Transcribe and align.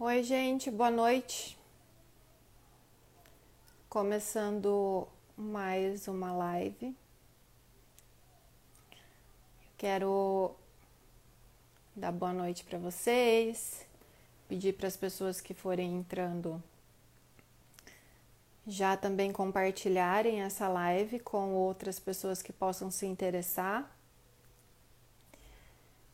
Oi, 0.00 0.22
gente, 0.22 0.70
boa 0.70 0.92
noite. 0.92 1.58
Começando 3.88 5.08
mais 5.36 6.06
uma 6.06 6.32
live. 6.32 6.94
Quero 9.76 10.54
dar 11.96 12.12
boa 12.12 12.32
noite 12.32 12.62
para 12.62 12.78
vocês, 12.78 13.84
pedir 14.48 14.74
para 14.74 14.86
as 14.86 14.96
pessoas 14.96 15.40
que 15.40 15.52
forem 15.52 15.96
entrando 15.96 16.62
já 18.68 18.96
também 18.96 19.32
compartilharem 19.32 20.42
essa 20.42 20.68
live 20.68 21.18
com 21.18 21.54
outras 21.54 21.98
pessoas 21.98 22.40
que 22.40 22.52
possam 22.52 22.88
se 22.88 23.04
interessar. 23.04 23.90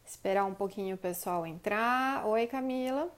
Esperar 0.07 0.47
um 0.47 0.55
pouquinho 0.55 0.95
o 0.95 0.99
pessoal 0.99 1.47
entrar. 1.47 2.25
Oi, 2.25 2.47
Camila. 2.47 3.13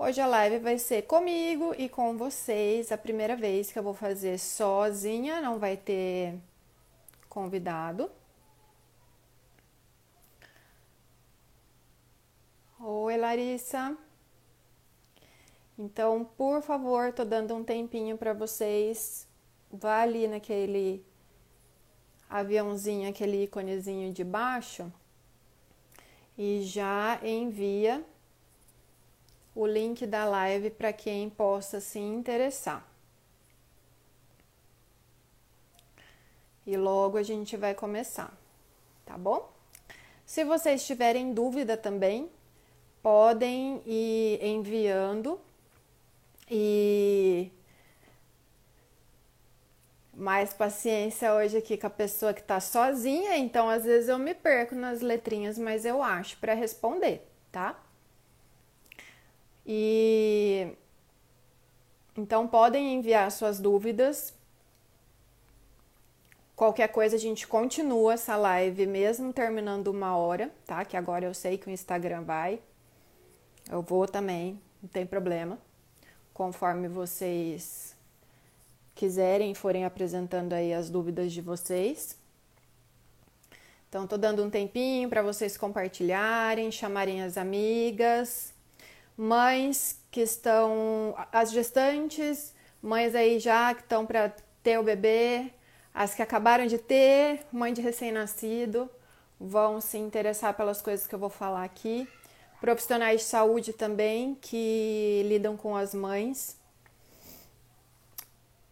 Hoje 0.00 0.20
a 0.20 0.28
live 0.28 0.60
vai 0.60 0.78
ser 0.78 1.02
comigo 1.02 1.74
e 1.76 1.88
com 1.88 2.16
vocês. 2.16 2.92
A 2.92 2.96
primeira 2.96 3.34
vez 3.34 3.72
que 3.72 3.78
eu 3.80 3.82
vou 3.82 3.94
fazer 3.94 4.38
sozinha, 4.38 5.40
não 5.40 5.58
vai 5.58 5.76
ter 5.76 6.38
convidado. 7.28 8.08
Oi, 12.78 13.16
Larissa. 13.16 13.98
Então, 15.76 16.24
por 16.24 16.62
favor, 16.62 17.12
tô 17.12 17.24
dando 17.24 17.52
um 17.56 17.64
tempinho 17.64 18.16
para 18.16 18.32
vocês. 18.32 19.26
Vá 19.68 20.02
ali 20.02 20.28
naquele 20.28 21.04
aviãozinho, 22.30 23.10
aquele 23.10 23.42
íconezinho 23.44 24.12
de 24.12 24.22
baixo 24.22 24.92
e 26.38 26.62
já 26.62 27.18
envia 27.20 28.04
o 29.58 29.66
link 29.66 30.06
da 30.06 30.24
live 30.24 30.70
para 30.70 30.92
quem 30.92 31.28
possa 31.28 31.80
se 31.80 31.98
interessar. 31.98 32.86
E 36.64 36.76
logo 36.76 37.18
a 37.18 37.24
gente 37.24 37.56
vai 37.56 37.74
começar, 37.74 38.32
tá 39.04 39.18
bom? 39.18 39.52
Se 40.24 40.44
vocês 40.44 40.86
tiverem 40.86 41.34
dúvida 41.34 41.76
também, 41.76 42.30
podem 43.02 43.82
ir 43.84 44.38
enviando 44.44 45.40
e 46.48 47.50
mais 50.14 50.54
paciência 50.54 51.34
hoje 51.34 51.56
aqui 51.56 51.76
com 51.76 51.88
a 51.88 51.90
pessoa 51.90 52.32
que 52.32 52.42
está 52.42 52.60
sozinha, 52.60 53.36
então 53.36 53.68
às 53.68 53.82
vezes 53.82 54.08
eu 54.08 54.18
me 54.20 54.34
perco 54.34 54.76
nas 54.76 55.00
letrinhas, 55.00 55.58
mas 55.58 55.84
eu 55.84 56.00
acho 56.00 56.38
para 56.38 56.54
responder, 56.54 57.28
tá? 57.50 57.76
E 59.70 60.72
então 62.16 62.48
podem 62.48 62.94
enviar 62.94 63.30
suas 63.30 63.60
dúvidas. 63.60 64.34
Qualquer 66.56 66.88
coisa 66.88 67.16
a 67.16 67.18
gente 67.18 67.46
continua 67.46 68.14
essa 68.14 68.34
live 68.34 68.86
mesmo 68.86 69.30
terminando 69.30 69.88
uma 69.88 70.16
hora, 70.16 70.50
tá? 70.66 70.84
Que 70.86 70.96
agora 70.96 71.26
eu 71.26 71.34
sei 71.34 71.58
que 71.58 71.68
o 71.68 71.70
Instagram 71.70 72.22
vai. 72.22 72.60
Eu 73.70 73.82
vou 73.82 74.08
também, 74.08 74.58
não 74.82 74.88
tem 74.88 75.04
problema. 75.04 75.58
Conforme 76.32 76.88
vocês 76.88 77.94
quiserem, 78.94 79.54
forem 79.54 79.84
apresentando 79.84 80.54
aí 80.54 80.72
as 80.72 80.88
dúvidas 80.88 81.30
de 81.30 81.42
vocês. 81.42 82.16
Então, 83.88 84.06
tô 84.06 84.16
dando 84.16 84.42
um 84.42 84.50
tempinho 84.50 85.08
para 85.08 85.22
vocês 85.22 85.56
compartilharem, 85.56 86.70
chamarem 86.72 87.22
as 87.22 87.36
amigas 87.36 88.57
mães 89.18 90.00
que 90.12 90.20
estão, 90.20 91.12
as 91.32 91.50
gestantes, 91.50 92.54
mães 92.80 93.16
aí 93.16 93.40
já 93.40 93.74
que 93.74 93.82
estão 93.82 94.06
para 94.06 94.32
ter 94.62 94.78
o 94.78 94.82
bebê, 94.84 95.52
as 95.92 96.14
que 96.14 96.22
acabaram 96.22 96.66
de 96.66 96.78
ter, 96.78 97.44
mãe 97.50 97.72
de 97.72 97.80
recém-nascido, 97.80 98.88
vão 99.40 99.80
se 99.80 99.98
interessar 99.98 100.54
pelas 100.54 100.80
coisas 100.80 101.04
que 101.04 101.14
eu 101.14 101.18
vou 101.18 101.28
falar 101.28 101.64
aqui. 101.64 102.08
Profissionais 102.60 103.22
de 103.22 103.26
saúde 103.26 103.72
também 103.72 104.36
que 104.40 105.24
lidam 105.26 105.56
com 105.56 105.74
as 105.74 105.92
mães. 105.92 106.56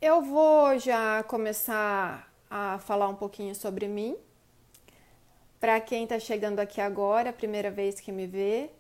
Eu 0.01 0.23
vou 0.23 0.79
já 0.79 1.25
começar 1.25 2.33
a 2.49 2.79
falar 2.79 3.09
um 3.09 3.17
pouquinho 3.17 3.55
sobre 3.55 3.89
mim. 3.89 4.17
Para 5.59 5.81
quem 5.81 6.05
está 6.05 6.21
chegando 6.21 6.61
aqui 6.61 6.81
agora, 6.81 7.33
primeira 7.33 7.71
vez 7.71 7.99
que 7.99 8.13
me 8.13 8.27
vê, 8.27 8.71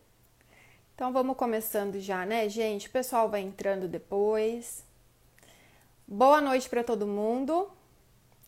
então 0.97 1.13
vamos 1.13 1.37
começando 1.37 2.01
já, 2.01 2.25
né, 2.25 2.49
gente? 2.49 2.89
O 2.89 2.91
pessoal 2.91 3.29
vai 3.29 3.43
entrando 3.43 3.87
depois. 3.87 4.83
Boa 6.09 6.41
noite 6.41 6.71
para 6.71 6.83
todo 6.83 7.07
mundo. 7.07 7.71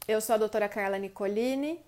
Eu 0.08 0.18
sou 0.22 0.34
a 0.34 0.38
doutora 0.38 0.66
Carla 0.66 0.96
Nicolini 0.96 1.78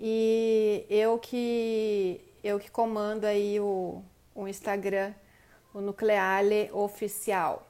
e 0.00 0.84
eu 0.90 1.16
que 1.20 2.20
eu 2.42 2.58
que 2.58 2.68
comando 2.68 3.24
aí 3.24 3.60
o, 3.60 4.02
o 4.34 4.48
Instagram, 4.48 5.14
o 5.72 5.80
Nucleale 5.80 6.68
Oficial. 6.72 7.68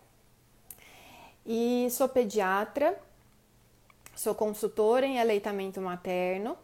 E 1.44 1.88
sou 1.90 2.08
pediatra, 2.08 2.98
sou 4.14 4.34
consultora 4.34 5.04
em 5.04 5.20
aleitamento 5.20 5.78
materno 5.82 6.56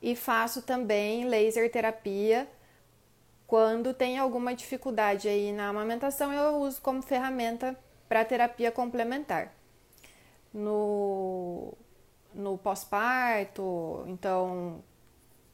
e 0.00 0.14
faço 0.14 0.62
também 0.62 1.24
laser 1.24 1.68
terapia 1.72 2.48
quando 3.52 3.92
tem 3.92 4.16
alguma 4.16 4.54
dificuldade 4.54 5.28
aí 5.28 5.52
na 5.52 5.68
amamentação, 5.68 6.32
eu 6.32 6.56
uso 6.62 6.80
como 6.80 7.02
ferramenta 7.02 7.78
para 8.08 8.24
terapia 8.24 8.72
complementar. 8.72 9.52
No, 10.54 11.74
no 12.32 12.56
pós-parto, 12.56 14.04
então, 14.06 14.82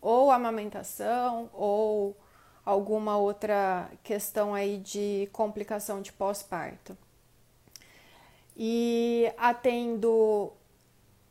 ou 0.01 0.31
amamentação, 0.31 1.51
ou 1.53 2.17
alguma 2.65 3.17
outra 3.17 3.91
questão 4.05 4.55
aí 4.55 4.79
de 4.79 5.29
complicação 5.33 6.01
de 6.01 6.13
pós-parto. 6.13 6.97
E 8.57 9.29
atendo 9.37 10.53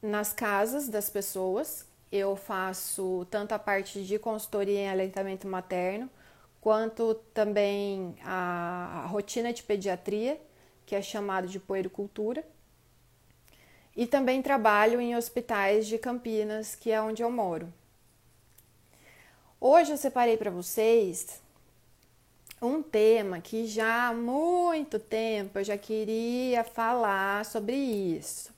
nas 0.02 0.34
casas 0.34 0.90
das 0.90 1.10
pessoas, 1.10 1.88
eu 2.12 2.36
faço 2.36 3.26
tanto 3.32 3.54
a 3.54 3.60
parte 3.60 4.04
de 4.04 4.20
consultoria 4.20 4.80
em 4.82 4.90
aleitamento 4.90 5.48
materno, 5.48 6.10
quanto 6.62 7.16
também 7.34 8.16
a, 8.24 9.06
rotina 9.10 9.54
de 9.54 9.64
pediatria, 9.64 10.40
que 10.86 10.96
é 10.96 11.02
chamado 11.02 11.48
de 11.48 11.60
puericultura. 11.60 12.44
E 13.96 14.06
também 14.06 14.42
trabalho 14.42 15.02
em 15.02 15.16
hospitais 15.16 15.88
de 15.88 15.98
Campinas, 15.98 16.76
que 16.76 16.92
é 16.92 17.02
onde 17.02 17.24
eu 17.24 17.32
moro. 17.32 17.72
Hoje 19.60 19.92
eu 19.92 19.98
separei 19.98 20.38
para 20.38 20.52
vocês 20.52 21.42
um 22.62 22.82
tema 22.82 23.40
que 23.40 23.66
já 23.66 24.10
há 24.10 24.14
muito 24.14 25.00
tempo 25.00 25.60
eu 25.60 25.64
já 25.64 25.78
queria 25.78 26.64
falar 26.64 27.44
sobre 27.46 27.76
isso, 27.76 28.52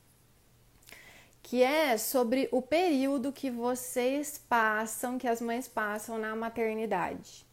que 1.42 1.64
é 1.64 1.98
sobre 1.98 2.50
o 2.52 2.62
período 2.62 3.32
que 3.32 3.50
vocês 3.50 4.38
passam, 4.50 5.18
que 5.18 5.28
as 5.28 5.42
mães 5.42 5.68
passam 5.68 6.18
na 6.18 6.36
maternidade 6.36 7.49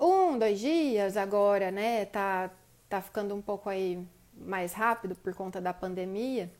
um, 0.00 0.38
dois 0.38 0.60
dias 0.60 1.16
agora, 1.16 1.70
né? 1.70 2.04
Tá, 2.06 2.50
tá 2.88 3.00
ficando 3.00 3.34
um 3.34 3.42
pouco 3.42 3.68
aí 3.68 4.04
mais 4.34 4.72
rápido 4.72 5.14
por 5.16 5.34
conta 5.34 5.60
da 5.60 5.72
pandemia. 5.72 6.50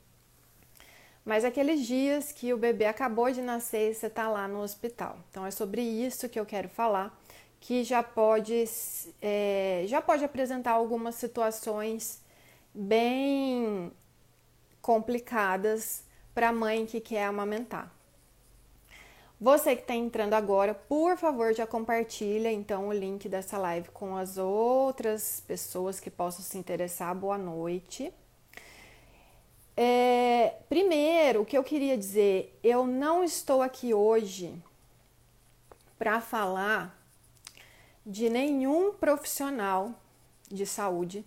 Mas 1.25 1.45
aqueles 1.45 1.87
dias 1.87 2.33
que 2.33 2.53
o 2.55 2.57
bebê 2.57 2.87
acabou 2.87 3.31
de 3.31 3.43
nascer 3.43 3.91
e 3.91 3.95
você 3.95 4.09
tá 4.09 4.29
lá 4.29 4.49
no 4.49 4.61
hospital. 4.63 5.19
Então 5.31 5.45
é 5.45 5.51
sobre 5.51 5.83
isso 5.83 6.29
que 6.29 6.41
eu 6.41 6.47
quero 6.47 6.69
falar, 6.69 7.17
que 7.61 7.85
já 7.85 8.03
pode, 8.03 8.65
é, 9.21 9.85
já 9.87 10.01
pode 10.01 10.25
apresentar 10.25 10.73
algumas 10.73 11.17
situações 11.17 12.23
bem 12.75 13.93
complicadas 14.81 16.03
para 16.35 16.49
a 16.49 16.53
mãe 16.53 16.87
que 16.87 17.01
quer 17.01 17.25
amamentar. 17.25 17.95
Você 19.41 19.77
que 19.77 19.83
está 19.83 19.95
entrando 19.95 20.35
agora, 20.35 20.75
por 20.75 21.17
favor, 21.17 21.55
já 21.55 21.65
compartilha 21.65 22.51
então 22.51 22.89
o 22.89 22.93
link 22.93 23.29
dessa 23.29 23.57
live 23.57 23.89
com 23.91 24.17
as 24.17 24.37
outras 24.37 25.41
pessoas 25.47 26.01
que 26.01 26.11
possam 26.11 26.45
se 26.45 26.59
interessar. 26.59 27.15
Boa 27.15 27.39
noite. 27.39 28.13
É, 29.77 30.57
primeiro, 30.69 31.43
o 31.43 31.47
que 31.47 31.57
eu 31.57 31.63
queria 31.63 31.97
dizer, 31.97 32.59
eu 32.65 32.85
não 32.85 33.23
estou 33.23 33.63
aqui 33.63 33.95
hoje 33.95 34.61
para 35.97 36.21
falar 36.21 36.99
de 38.05 38.29
nenhum 38.29 38.93
profissional 38.93 39.95
de 40.49 40.67
saúde 40.67 41.25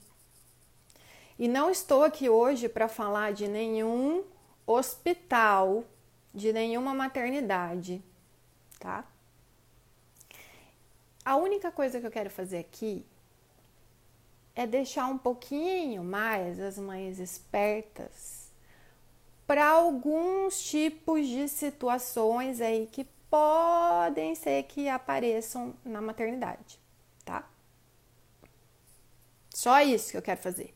e 1.40 1.48
não 1.48 1.70
estou 1.70 2.04
aqui 2.04 2.28
hoje 2.28 2.68
para 2.68 2.90
falar 2.90 3.32
de 3.32 3.48
nenhum 3.48 4.22
hospital 4.68 5.86
de 6.34 6.54
nenhuma 6.54 6.94
maternidade, 6.94 8.02
tá? 8.80 9.06
a 11.24 11.36
única 11.36 11.72
coisa 11.72 12.00
que 12.00 12.08
eu 12.08 12.12
quero 12.12 12.30
fazer 12.30 12.60
aqui 12.60 13.06
é 14.56 14.66
deixar 14.66 15.08
um 15.08 15.18
pouquinho 15.18 16.04
mais 16.04 16.60
as 16.60 16.78
mães 16.78 17.20
espertas 17.20 18.52
para 19.46 19.68
alguns 19.68 20.62
tipos 20.64 21.28
de 21.28 21.48
situações 21.48 22.60
aí 22.60 22.88
que 22.88 23.06
podem 23.30 24.36
ser 24.36 24.64
que 24.64 24.90
apareçam 24.90 25.74
na 25.86 26.02
maternidade, 26.02 26.80
tá? 27.24 27.48
Só 29.50 29.82
isso 29.82 30.12
que 30.12 30.18
eu 30.18 30.22
quero 30.22 30.42
fazer. 30.42 30.74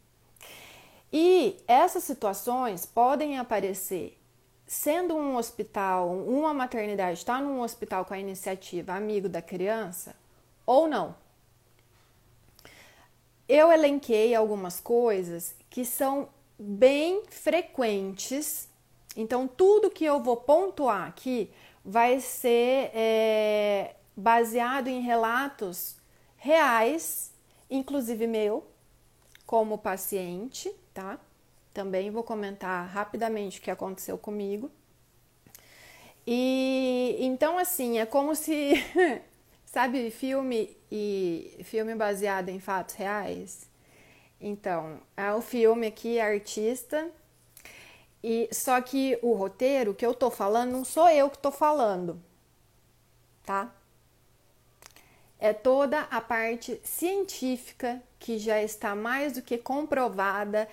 E 1.12 1.58
essas 1.68 2.04
situações 2.04 2.86
podem 2.86 3.38
aparecer 3.38 4.18
sendo 4.68 5.16
um 5.16 5.36
hospital, 5.36 6.10
uma 6.10 6.54
maternidade 6.54 7.20
está 7.20 7.40
num 7.40 7.62
hospital 7.62 8.06
com 8.06 8.14
a 8.14 8.20
iniciativa 8.20 8.94
Amigo 8.94 9.30
da 9.30 9.42
Criança 9.42 10.16
ou 10.66 10.88
não. 10.88 11.16
Eu 13.48 13.72
elenquei 13.72 14.34
algumas 14.34 14.80
coisas 14.80 15.56
que 15.70 15.86
são 15.86 16.30
bem 16.58 17.24
frequentes, 17.30 18.68
então 19.16 19.48
tudo 19.48 19.92
que 19.92 20.04
eu 20.04 20.20
vou 20.22 20.38
pontuar 20.38 21.08
aqui 21.08 21.52
vai 21.84 22.20
ser 22.20 22.90
é, 22.96 23.96
baseado 24.18 24.88
em 24.88 25.02
relatos 25.02 25.98
reais, 26.38 27.32
inclusive 27.70 28.26
meu, 28.26 28.66
como 29.46 29.78
paciente, 29.78 30.74
tá? 30.92 31.20
Também 31.76 32.10
vou 32.10 32.24
comentar 32.24 32.88
rapidamente 32.88 33.60
o 33.60 33.62
que 33.62 33.70
aconteceu 33.70 34.18
comigo. 34.18 34.72
E 36.26 37.18
então 37.20 37.58
assim, 37.58 38.00
é 38.00 38.06
como 38.06 38.34
se 38.34 38.76
sabe 39.66 40.10
filme 40.10 40.76
e 40.90 41.60
filme 41.66 41.94
baseado 41.94 42.48
em 42.48 42.62
fatos 42.62 42.96
reais? 42.96 43.70
Então, 44.40 45.02
é 45.18 45.34
o 45.34 45.42
filme 45.42 45.88
aqui 45.88 46.18
artista 46.18 47.12
e 48.24 48.48
só 48.54 48.80
que 48.80 49.20
o 49.22 49.34
roteiro 49.34 49.94
que 49.94 50.06
eu 50.06 50.14
tô 50.14 50.32
falando 50.32 50.72
não 50.72 50.86
sou 50.86 51.10
eu 51.10 51.30
que 51.30 51.38
tô 51.38 51.52
falando, 51.52 52.22
tá? 53.44 53.70
É 55.38 55.52
toda 55.52 56.08
a 56.10 56.22
parte 56.22 56.80
científica 56.86 58.02
que 58.18 58.38
já 58.38 58.64
está 58.64 58.96
mais 58.96 59.34
do 59.34 59.42
que 59.42 59.58
comprovada, 59.58 60.70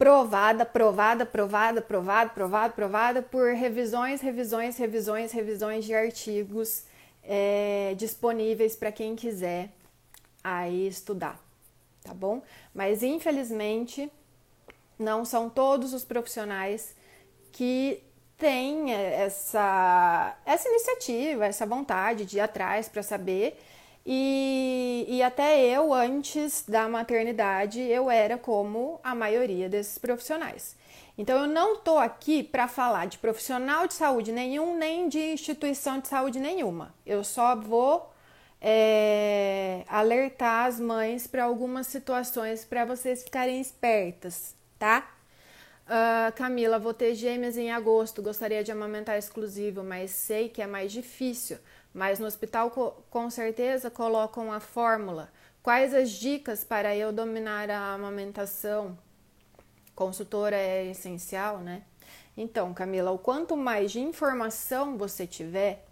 provada, 0.00 0.64
provada, 0.64 1.26
provada, 1.26 1.82
provada, 1.82 2.30
provada, 2.30 2.72
provada 2.72 3.20
por 3.20 3.52
revisões, 3.52 4.22
revisões, 4.22 4.78
revisões, 4.78 5.30
revisões 5.30 5.84
de 5.84 5.94
artigos 5.94 6.84
é, 7.22 7.94
disponíveis 7.98 8.74
para 8.74 8.90
quem 8.90 9.14
quiser 9.14 9.68
aí 10.42 10.88
estudar, 10.88 11.38
tá 12.02 12.14
bom? 12.14 12.40
Mas 12.74 13.02
infelizmente 13.02 14.10
não 14.98 15.22
são 15.22 15.50
todos 15.50 15.92
os 15.92 16.02
profissionais 16.02 16.96
que 17.52 18.02
têm 18.38 18.94
essa, 18.94 20.34
essa 20.46 20.66
iniciativa, 20.66 21.44
essa 21.44 21.66
vontade 21.66 22.24
de 22.24 22.38
ir 22.38 22.40
atrás 22.40 22.88
para 22.88 23.02
saber. 23.02 23.60
E, 24.04 25.04
e 25.08 25.22
até 25.22 25.60
eu, 25.60 25.92
antes 25.92 26.64
da 26.66 26.88
maternidade, 26.88 27.80
eu 27.80 28.10
era 28.10 28.38
como 28.38 28.98
a 29.02 29.14
maioria 29.14 29.68
desses 29.68 29.98
profissionais. 29.98 30.76
Então, 31.18 31.38
eu 31.42 31.46
não 31.46 31.74
estou 31.74 31.98
aqui 31.98 32.42
para 32.42 32.66
falar 32.66 33.06
de 33.06 33.18
profissional 33.18 33.86
de 33.86 33.94
saúde 33.94 34.32
nenhum, 34.32 34.76
nem 34.76 35.08
de 35.08 35.32
instituição 35.32 36.00
de 36.00 36.08
saúde 36.08 36.40
nenhuma. 36.40 36.94
Eu 37.04 37.22
só 37.22 37.54
vou 37.54 38.10
é, 38.60 39.84
alertar 39.86 40.66
as 40.66 40.80
mães 40.80 41.26
para 41.26 41.44
algumas 41.44 41.86
situações 41.86 42.64
para 42.64 42.84
vocês 42.84 43.22
ficarem 43.22 43.60
espertas 43.60 44.58
tá? 44.80 45.06
Uh, 45.86 46.32
Camila, 46.34 46.78
vou 46.78 46.94
ter 46.94 47.14
gêmeas 47.14 47.58
em 47.58 47.70
agosto, 47.70 48.22
gostaria 48.22 48.64
de 48.64 48.72
amamentar 48.72 49.18
exclusivo, 49.18 49.84
mas 49.84 50.10
sei 50.10 50.48
que 50.48 50.62
é 50.62 50.66
mais 50.66 50.90
difícil. 50.90 51.58
Mas 51.92 52.18
no 52.18 52.26
hospital 52.26 52.70
com 53.10 53.30
certeza 53.30 53.90
colocam 53.90 54.52
a 54.52 54.60
fórmula. 54.60 55.32
Quais 55.62 55.92
as 55.92 56.10
dicas 56.10 56.64
para 56.64 56.96
eu 56.96 57.12
dominar 57.12 57.70
a 57.70 57.92
amamentação? 57.92 58.96
Consultora 59.94 60.56
é 60.56 60.86
essencial, 60.86 61.58
né? 61.58 61.82
Então, 62.36 62.72
Camila, 62.72 63.10
o 63.10 63.18
quanto 63.18 63.56
mais 63.56 63.92
de 63.92 64.00
informação 64.00 64.96
você 64.96 65.26
tiver, 65.26 65.84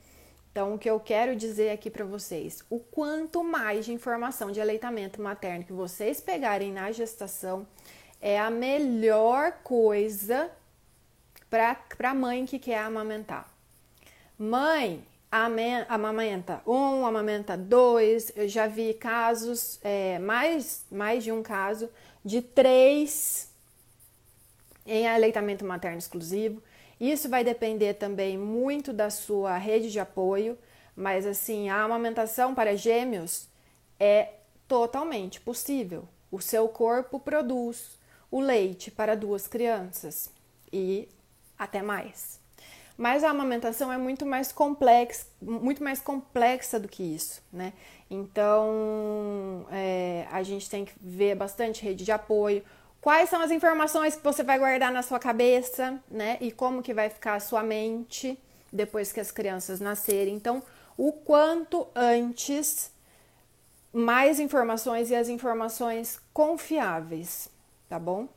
então 0.51 0.75
o 0.75 0.79
que 0.79 0.89
eu 0.89 0.99
quero 0.99 1.37
dizer 1.37 1.71
aqui 1.71 1.91
para 1.91 2.05
vocês, 2.05 2.65
o 2.71 2.81
quanto 2.81 3.45
mais 3.45 3.85
de 3.85 3.93
informação 3.93 4.51
de 4.51 4.61
aleitamento 4.61 5.21
materno 5.21 5.65
que 5.65 5.73
vocês 5.73 6.21
pegarem 6.21 6.73
na 6.73 6.91
gestação, 6.91 7.67
é 8.21 8.39
a 8.39 8.51
melhor 8.51 9.53
coisa 9.63 10.51
para 11.51 11.77
a 12.05 12.15
mãe 12.15 12.47
que 12.47 12.59
quer 12.59 12.79
amamentar. 12.79 13.49
Mãe, 14.39 15.05
amamenta 15.31 16.63
um, 16.67 17.07
amamenta 17.07 17.57
dois. 17.57 18.33
Eu 18.35 18.49
já 18.49 18.67
vi 18.67 18.95
casos, 18.95 19.79
é, 19.83 20.19
mais, 20.19 20.85
mais 20.91 21.25
de 21.25 21.33
um 21.33 21.43
caso, 21.43 21.91
de 22.25 22.41
três 22.43 23.51
em 24.87 25.07
aleitamento 25.07 25.65
materno 25.65 25.99
exclusivo. 25.99 26.63
Isso 27.01 27.29
vai 27.29 27.45
depender 27.45 27.95
também 27.95 28.37
muito 28.37 28.93
da 28.93 29.11
sua 29.11 29.57
rede 29.57 29.91
de 29.91 30.01
apoio, 30.01 30.59
mas 30.97 31.27
assim, 31.27 31.69
a 31.69 31.83
amamentação 31.83 32.55
para 32.55 32.77
gêmeos 32.77 33.49
é 34.01 34.31
totalmente 34.67 35.41
possível. 35.41 36.09
O 36.31 36.41
seu 36.41 36.69
corpo 36.69 37.21
produz 37.21 37.99
o 38.31 38.41
leite 38.41 38.91
para 38.91 39.15
duas 39.15 39.47
crianças 39.47 40.31
e 40.73 41.09
até 41.59 41.83
mais. 41.83 42.41
Mas 42.99 43.23
a 43.23 43.31
amamentação 43.31 43.93
é 43.93 43.97
muito 43.97 44.27
mais 44.27 44.51
complexa, 44.51 45.25
muito 45.41 45.85
mais 45.85 46.01
complexa 46.01 46.81
do 46.81 46.89
que 46.89 47.01
isso, 47.01 47.41
né? 47.53 47.73
Então 48.11 49.65
é, 49.71 50.27
a 50.33 50.43
gente 50.43 50.69
tem 50.69 50.85
que 50.85 50.93
ver 51.01 51.37
bastante 51.37 51.85
rede 51.85 52.05
de 52.05 52.11
apoio. 52.11 52.61
Quais 53.01 53.31
são 53.31 53.41
as 53.41 53.53
informações 53.53 54.17
que 54.17 54.25
você 54.25 54.43
vai 54.43 54.59
guardar 54.59 54.91
na 54.91 55.03
sua 55.03 55.21
cabeça, 55.21 56.03
né? 56.11 56.39
E 56.41 56.51
como 56.51 56.83
que 56.83 56.93
vai 56.93 57.09
ficar 57.09 57.35
a 57.35 57.41
sua 57.41 57.63
mente 57.63 58.37
depois 58.73 59.13
que 59.13 59.21
as 59.21 59.31
crianças 59.31 59.79
nascerem. 59.79 60.35
Então, 60.35 60.61
o 60.97 61.13
quanto 61.13 61.87
antes 61.95 62.91
mais 63.93 64.41
informações 64.41 65.09
e 65.09 65.15
as 65.15 65.29
informações 65.29 66.21
confiáveis, 66.33 67.49
tá 67.89 67.97
bom? 67.97 68.29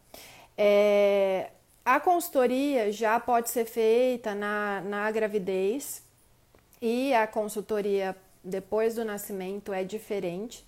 É, 0.56 1.50
a 1.84 2.00
consultoria 2.00 2.92
já 2.92 3.20
pode 3.20 3.50
ser 3.50 3.66
feita 3.66 4.36
na, 4.36 4.82
na 4.82 5.12
gravidez 5.12 6.04
e 6.82 7.14
a 7.14 7.26
consultoria 7.28 8.16
depois 8.44 8.96
do 8.96 9.06
nascimento 9.06 9.74
é 9.74 9.84
diferente, 9.84 10.66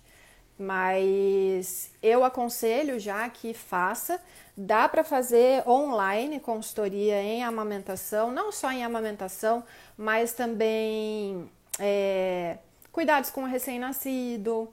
mas 0.58 1.90
eu 2.02 2.24
aconselho 2.24 2.98
já 2.98 3.28
que 3.28 3.52
faça. 3.54 4.20
Dá 4.56 4.88
para 4.88 5.02
fazer 5.02 5.68
online 5.68 6.38
consultoria 6.38 7.20
em 7.20 7.42
amamentação, 7.42 8.30
não 8.30 8.52
só 8.52 8.70
em 8.70 8.84
amamentação, 8.84 9.64
mas 9.96 10.32
também 10.32 11.50
é, 11.80 12.58
cuidados 12.92 13.30
com 13.30 13.42
o 13.42 13.46
recém-nascido, 13.46 14.72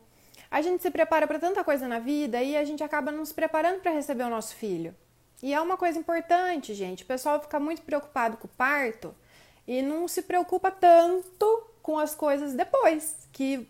a 0.51 0.61
gente 0.61 0.83
se 0.83 0.91
prepara 0.91 1.25
para 1.25 1.39
tanta 1.39 1.63
coisa 1.63 1.87
na 1.87 1.97
vida 1.97 2.41
e 2.43 2.55
a 2.57 2.63
gente 2.63 2.83
acaba 2.83 3.11
não 3.11 3.25
se 3.25 3.33
preparando 3.33 3.79
para 3.79 3.91
receber 3.91 4.23
o 4.23 4.29
nosso 4.29 4.55
filho. 4.55 4.93
E 5.41 5.53
é 5.53 5.59
uma 5.59 5.77
coisa 5.77 5.97
importante, 5.97 6.73
gente. 6.73 7.03
O 7.03 7.05
pessoal 7.05 7.41
fica 7.41 7.59
muito 7.59 7.81
preocupado 7.81 8.37
com 8.37 8.47
o 8.47 8.51
parto 8.51 9.13
e 9.67 9.81
não 9.81 10.07
se 10.07 10.21
preocupa 10.21 10.69
tanto 10.69 11.63
com 11.81 11.97
as 11.97 12.13
coisas 12.13 12.53
depois, 12.53 13.27
que 13.31 13.67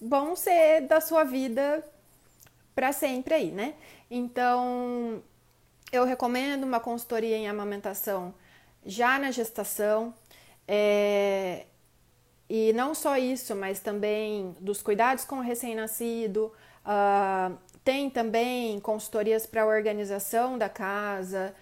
vão 0.00 0.36
ser 0.36 0.82
da 0.82 1.00
sua 1.00 1.24
vida 1.24 1.84
para 2.74 2.92
sempre 2.92 3.34
aí, 3.34 3.50
né? 3.50 3.74
Então, 4.10 5.22
eu 5.90 6.04
recomendo 6.04 6.64
uma 6.64 6.80
consultoria 6.80 7.36
em 7.36 7.48
amamentação 7.48 8.34
já 8.84 9.18
na 9.18 9.30
gestação. 9.30 10.14
É, 10.66 11.66
e 12.48 12.72
não 12.72 12.94
só 12.94 13.16
isso, 13.16 13.54
mas 13.54 13.80
também 13.80 14.54
dos 14.60 14.82
cuidados 14.82 15.24
com 15.24 15.36
o 15.36 15.40
recém-nascido. 15.40 16.52
Uh, 16.84 17.56
tem 17.84 18.08
também 18.10 18.78
consultorias 18.80 19.46
para 19.46 19.62
a 19.62 19.66
organização 19.66 20.56
da 20.56 20.68
casa, 20.68 21.54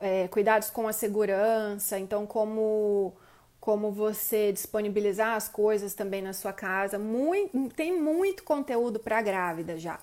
é, 0.00 0.28
cuidados 0.28 0.70
com 0.70 0.88
a 0.88 0.92
segurança, 0.92 1.98
então 1.98 2.26
como 2.26 3.14
como 3.60 3.92
você 3.92 4.52
disponibilizar 4.52 5.36
as 5.36 5.46
coisas 5.46 5.92
também 5.92 6.22
na 6.22 6.32
sua 6.32 6.52
casa. 6.52 6.98
Muito, 6.98 7.68
tem 7.76 8.00
muito 8.00 8.42
conteúdo 8.42 8.98
para 8.98 9.20
grávida 9.20 9.78
já. 9.78 10.00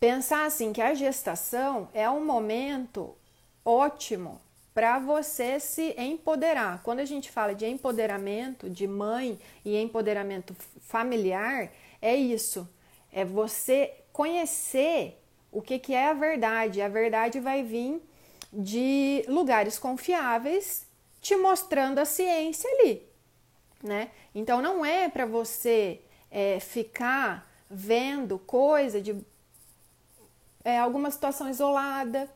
Pensar 0.00 0.46
assim 0.46 0.72
que 0.72 0.80
a 0.80 0.94
gestação 0.94 1.88
é 1.92 2.08
um 2.08 2.24
momento 2.24 3.14
ótimo 3.62 4.40
para 4.74 4.98
você 4.98 5.60
se 5.60 5.94
empoderar. 5.98 6.82
Quando 6.82 7.00
a 7.00 7.04
gente 7.04 7.30
fala 7.30 7.54
de 7.54 7.66
empoderamento 7.66 8.70
de 8.70 8.86
mãe 8.86 9.38
e 9.64 9.76
empoderamento 9.76 10.56
familiar, 10.80 11.70
é 12.00 12.16
isso. 12.16 12.66
É 13.12 13.22
você 13.22 14.01
conhecer 14.12 15.20
o 15.50 15.60
que, 15.60 15.78
que 15.78 15.94
é 15.94 16.08
a 16.08 16.12
verdade. 16.12 16.80
A 16.80 16.88
verdade 16.88 17.40
vai 17.40 17.62
vir 17.62 18.02
de 18.52 19.24
lugares 19.28 19.78
confiáveis 19.78 20.86
te 21.20 21.36
mostrando 21.36 21.98
a 21.98 22.04
ciência 22.04 22.68
ali, 22.70 23.02
né? 23.82 24.10
Então 24.34 24.60
não 24.60 24.84
é 24.84 25.08
para 25.08 25.24
você 25.24 26.00
é, 26.30 26.58
ficar 26.58 27.48
vendo 27.70 28.38
coisa 28.38 29.00
de 29.00 29.16
é, 30.64 30.78
alguma 30.78 31.10
situação 31.10 31.48
isolada. 31.48 32.28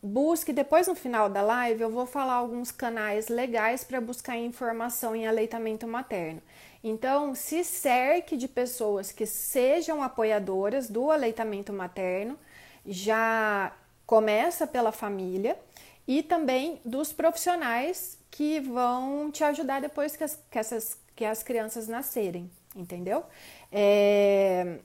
Busque 0.00 0.52
depois 0.52 0.86
no 0.86 0.94
final 0.94 1.28
da 1.28 1.42
live 1.42 1.82
eu 1.82 1.90
vou 1.90 2.06
falar 2.06 2.34
alguns 2.34 2.70
canais 2.70 3.28
legais 3.28 3.82
para 3.82 4.00
buscar 4.00 4.36
informação 4.36 5.14
em 5.16 5.26
aleitamento 5.26 5.86
materno. 5.88 6.40
Então, 6.82 7.34
se 7.34 7.64
cerque 7.64 8.36
de 8.36 8.46
pessoas 8.46 9.10
que 9.10 9.26
sejam 9.26 10.02
apoiadoras 10.02 10.88
do 10.88 11.10
aleitamento 11.10 11.72
materno, 11.72 12.38
já 12.86 13.72
começa 14.06 14.66
pela 14.66 14.92
família 14.92 15.58
e 16.06 16.22
também 16.22 16.80
dos 16.84 17.12
profissionais 17.12 18.18
que 18.30 18.60
vão 18.60 19.30
te 19.30 19.44
ajudar 19.44 19.80
depois 19.80 20.16
que 20.16 20.24
as, 20.24 20.38
que 20.50 20.58
essas, 20.58 20.98
que 21.14 21.24
as 21.24 21.42
crianças 21.42 21.88
nascerem, 21.88 22.50
entendeu? 22.74 23.24
É, 23.70 24.78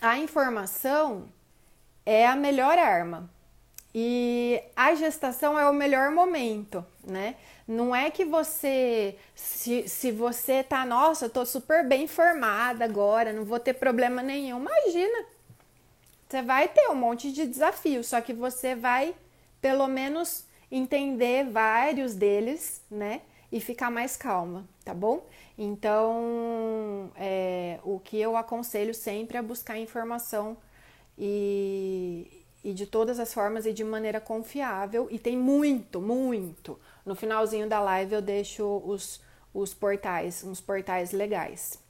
a 0.00 0.18
informação 0.18 1.28
é 2.04 2.26
a 2.26 2.36
melhor 2.36 2.78
arma 2.78 3.28
e 3.94 4.62
a 4.76 4.94
gestação 4.94 5.58
é 5.58 5.68
o 5.68 5.72
melhor 5.72 6.10
momento, 6.10 6.84
né? 7.06 7.34
Não 7.66 7.94
é 7.94 8.10
que 8.10 8.24
você, 8.24 9.16
se, 9.34 9.88
se 9.88 10.12
você 10.12 10.62
tá, 10.62 10.84
nossa, 10.86 11.26
eu 11.26 11.30
tô 11.30 11.44
super 11.44 11.86
bem 11.86 12.06
formada 12.06 12.84
agora, 12.84 13.32
não 13.32 13.44
vou 13.44 13.58
ter 13.58 13.74
problema 13.74 14.22
nenhum. 14.22 14.60
Imagina, 14.60 15.26
você 16.28 16.42
vai 16.42 16.68
ter 16.68 16.88
um 16.88 16.94
monte 16.94 17.32
de 17.32 17.46
desafios, 17.46 18.08
só 18.08 18.20
que 18.20 18.32
você 18.32 18.74
vai, 18.74 19.14
pelo 19.60 19.86
menos, 19.88 20.44
entender 20.70 21.44
vários 21.44 22.14
deles, 22.14 22.82
né? 22.90 23.22
E 23.50 23.60
ficar 23.60 23.90
mais 23.90 24.16
calma, 24.16 24.64
tá 24.84 24.92
bom? 24.92 25.24
Então, 25.56 27.10
é, 27.16 27.78
o 27.84 28.00
que 28.00 28.20
eu 28.20 28.36
aconselho 28.36 28.92
sempre 28.92 29.38
é 29.38 29.42
buscar 29.42 29.78
informação 29.78 30.56
e, 31.16 32.44
e 32.64 32.74
de 32.74 32.86
todas 32.86 33.20
as 33.20 33.32
formas 33.32 33.64
e 33.66 33.72
de 33.72 33.84
maneira 33.84 34.20
confiável. 34.20 35.06
E 35.10 35.18
tem 35.18 35.36
muito, 35.36 36.00
muito. 36.00 36.78
No 37.06 37.14
finalzinho 37.14 37.68
da 37.68 37.80
live 37.80 38.16
eu 38.16 38.20
deixo 38.20 38.82
os, 38.84 39.20
os 39.54 39.72
portais, 39.72 40.44
uns 40.44 40.60
portais 40.60 41.12
legais, 41.12 41.80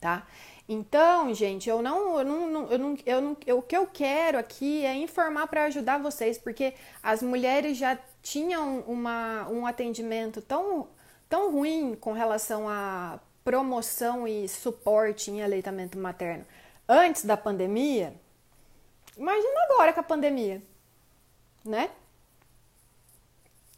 tá? 0.00 0.26
Então, 0.68 1.34
gente, 1.34 1.68
eu 1.68 1.82
não, 1.82 2.18
eu 2.18 2.24
não, 2.24 2.70
eu 2.70 2.78
não, 2.78 2.98
eu 3.06 3.20
não, 3.20 3.36
eu, 3.46 3.58
o 3.58 3.62
que 3.62 3.76
eu 3.76 3.86
quero 3.86 4.38
aqui 4.38 4.84
é 4.84 4.94
informar 4.94 5.46
para 5.46 5.64
ajudar 5.64 5.98
vocês, 5.98 6.38
porque 6.38 6.74
as 7.02 7.22
mulheres 7.22 7.76
já 7.76 7.98
tinham 8.22 8.80
uma, 8.80 9.48
um 9.48 9.66
atendimento 9.66 10.40
tão, 10.40 10.88
tão 11.28 11.50
ruim 11.50 11.96
com 11.98 12.12
relação 12.12 12.68
à 12.68 13.18
promoção 13.42 14.28
e 14.28 14.48
suporte 14.48 15.30
em 15.30 15.42
aleitamento 15.42 15.98
materno 15.98 16.46
antes 16.88 17.24
da 17.24 17.36
pandemia, 17.36 18.14
Imagina 19.16 19.64
agora 19.70 19.92
com 19.92 20.00
a 20.00 20.02
pandemia, 20.02 20.62
né? 21.64 21.90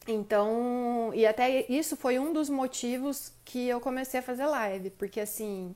Então, 0.09 1.11
e 1.15 1.27
até 1.27 1.67
isso 1.69 1.97
foi 1.97 2.19
um 2.19 2.33
dos 2.33 2.49
motivos 2.49 3.33
que 3.45 3.67
eu 3.69 3.81
comecei 3.81 4.21
a 4.21 4.23
fazer 4.23 4.47
live, 4.47 4.91
porque 4.91 5.21
assim, 5.21 5.75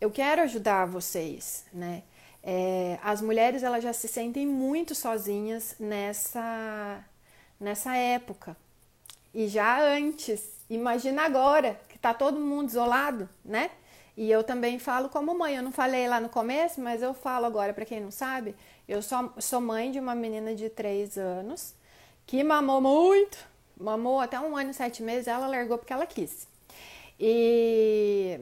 eu 0.00 0.10
quero 0.10 0.42
ajudar 0.42 0.86
vocês, 0.86 1.64
né? 1.72 2.02
É, 2.42 2.98
as 3.02 3.20
mulheres 3.22 3.62
elas 3.62 3.82
já 3.82 3.92
se 3.92 4.06
sentem 4.06 4.46
muito 4.46 4.94
sozinhas 4.94 5.76
nessa 5.80 7.02
nessa 7.58 7.96
época 7.96 8.56
e 9.32 9.48
já 9.48 9.80
antes. 9.82 10.52
Imagina 10.70 11.22
agora 11.24 11.80
que 11.88 11.98
tá 11.98 12.14
todo 12.14 12.38
mundo 12.40 12.68
isolado, 12.68 13.28
né? 13.44 13.70
E 14.16 14.30
eu 14.30 14.44
também 14.44 14.78
falo 14.78 15.08
como 15.08 15.36
mãe. 15.36 15.56
Eu 15.56 15.62
não 15.62 15.72
falei 15.72 16.08
lá 16.08 16.20
no 16.20 16.28
começo, 16.28 16.80
mas 16.80 17.02
eu 17.02 17.12
falo 17.14 17.46
agora 17.46 17.74
para 17.74 17.84
quem 17.84 18.00
não 18.00 18.10
sabe. 18.10 18.54
Eu 18.88 19.02
sou, 19.02 19.32
sou 19.38 19.60
mãe 19.60 19.90
de 19.90 19.98
uma 19.98 20.14
menina 20.14 20.54
de 20.54 20.68
3 20.70 21.18
anos 21.18 21.74
que 22.26 22.42
mamou 22.42 22.80
muito, 22.80 23.38
mamou 23.76 24.20
até 24.20 24.38
um 24.38 24.56
ano 24.56 24.70
e 24.70 24.74
sete 24.74 25.02
meses, 25.02 25.26
ela 25.26 25.46
largou 25.46 25.78
porque 25.78 25.92
ela 25.92 26.06
quis. 26.06 26.48
E 27.18 28.40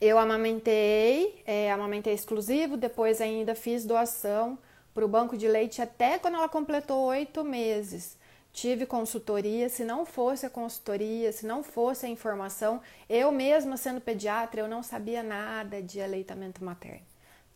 eu 0.00 0.18
amamentei, 0.18 1.42
é, 1.46 1.70
amamentei 1.72 2.14
exclusivo, 2.14 2.76
depois 2.76 3.20
ainda 3.20 3.54
fiz 3.54 3.84
doação 3.84 4.58
para 4.94 5.04
o 5.04 5.08
banco 5.08 5.36
de 5.36 5.48
leite 5.48 5.80
até 5.80 6.18
quando 6.18 6.36
ela 6.36 6.48
completou 6.48 7.06
oito 7.06 7.44
meses. 7.44 8.16
Tive 8.52 8.84
consultoria, 8.84 9.68
se 9.68 9.84
não 9.84 10.04
fosse 10.04 10.44
a 10.44 10.50
consultoria, 10.50 11.32
se 11.32 11.46
não 11.46 11.62
fosse 11.62 12.04
a 12.04 12.08
informação, 12.08 12.82
eu 13.08 13.32
mesma 13.32 13.76
sendo 13.78 14.00
pediatra, 14.00 14.60
eu 14.60 14.68
não 14.68 14.82
sabia 14.82 15.22
nada 15.22 15.82
de 15.82 16.00
aleitamento 16.02 16.62
materno 16.62 17.12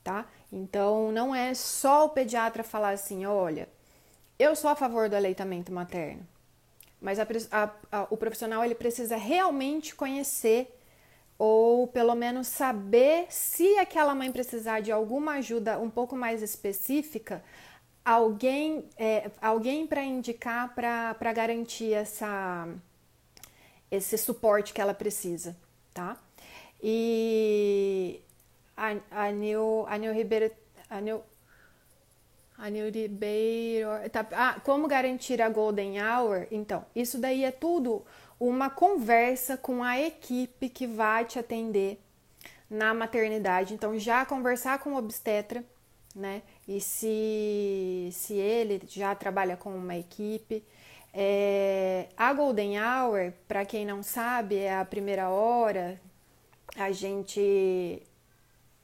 tá? 0.07 0.25
Então 0.52 1.11
não 1.11 1.35
é 1.35 1.52
só 1.52 2.07
o 2.07 2.11
pediatra 2.11 2.62
falar 2.62 2.90
assim, 2.90 3.26
olha, 3.26 3.69
eu 4.38 4.55
sou 4.55 4.71
a 4.71 4.76
favor 4.76 5.09
do 5.09 5.16
aleitamento 5.16 5.73
materno, 5.73 6.25
mas 7.00 7.19
a, 7.19 7.26
a, 7.50 7.71
a, 7.93 8.07
o 8.11 8.17
profissional 8.17 8.65
ele 8.65 8.75
precisa 8.75 9.17
realmente 9.17 9.95
conhecer 9.95 10.73
ou 11.38 11.87
pelo 11.87 12.15
menos 12.15 12.47
saber 12.47 13.26
se 13.29 13.79
aquela 13.79 14.15
mãe 14.15 14.33
precisar 14.33 14.81
de 14.81 14.91
alguma 14.91 15.33
ajuda 15.35 15.79
um 15.79 15.91
pouco 15.91 16.17
mais 16.17 16.43
específica, 16.43 17.45
alguém, 18.05 18.88
é, 18.97 19.31
alguém 19.41 19.87
para 19.87 20.03
indicar 20.03 20.75
para 20.75 21.33
garantir 21.33 21.93
essa, 21.93 22.67
esse 23.91 24.17
suporte 24.17 24.73
que 24.73 24.81
ela 24.81 24.95
precisa, 24.95 25.57
tá? 25.93 26.17
E 26.83 28.21
Anil, 29.11 29.87
Anil 29.88 30.12
Ribeiro. 30.12 30.50
Anil, 30.88 31.23
Anil 32.59 32.91
Ribeiro. 32.91 33.89
Tá, 34.11 34.27
ah, 34.33 34.61
como 34.65 34.89
garantir 34.89 35.41
a 35.43 35.49
Golden 35.49 36.01
Hour? 36.03 36.47
Então, 36.51 36.85
isso 36.95 37.19
daí 37.19 37.45
é 37.45 37.51
tudo 37.51 38.05
uma 38.39 38.71
conversa 38.71 39.57
com 39.57 39.83
a 39.83 39.99
equipe 40.01 40.69
que 40.69 40.87
vai 40.87 41.25
te 41.25 41.39
atender 41.39 42.01
na 42.69 42.93
maternidade. 42.95 43.75
Então, 43.75 43.99
já 43.99 44.25
conversar 44.25 44.79
com 44.79 44.95
o 44.95 44.97
obstetra, 44.97 45.65
né? 46.15 46.43
E 46.67 46.81
se, 46.81 48.09
se 48.13 48.35
ele 48.35 48.83
já 48.89 49.15
trabalha 49.15 49.57
com 49.57 49.75
uma 49.75 49.97
equipe. 49.97 50.65
É, 51.13 52.09
a 52.17 52.33
Golden 52.33 52.79
Hour, 52.79 53.33
para 53.47 53.65
quem 53.65 53.87
não 53.87 54.03
sabe, 54.03 54.57
é 54.57 54.75
a 54.75 54.85
primeira 54.85 55.31
hora. 55.31 56.01
A 56.77 56.91
gente 56.93 58.03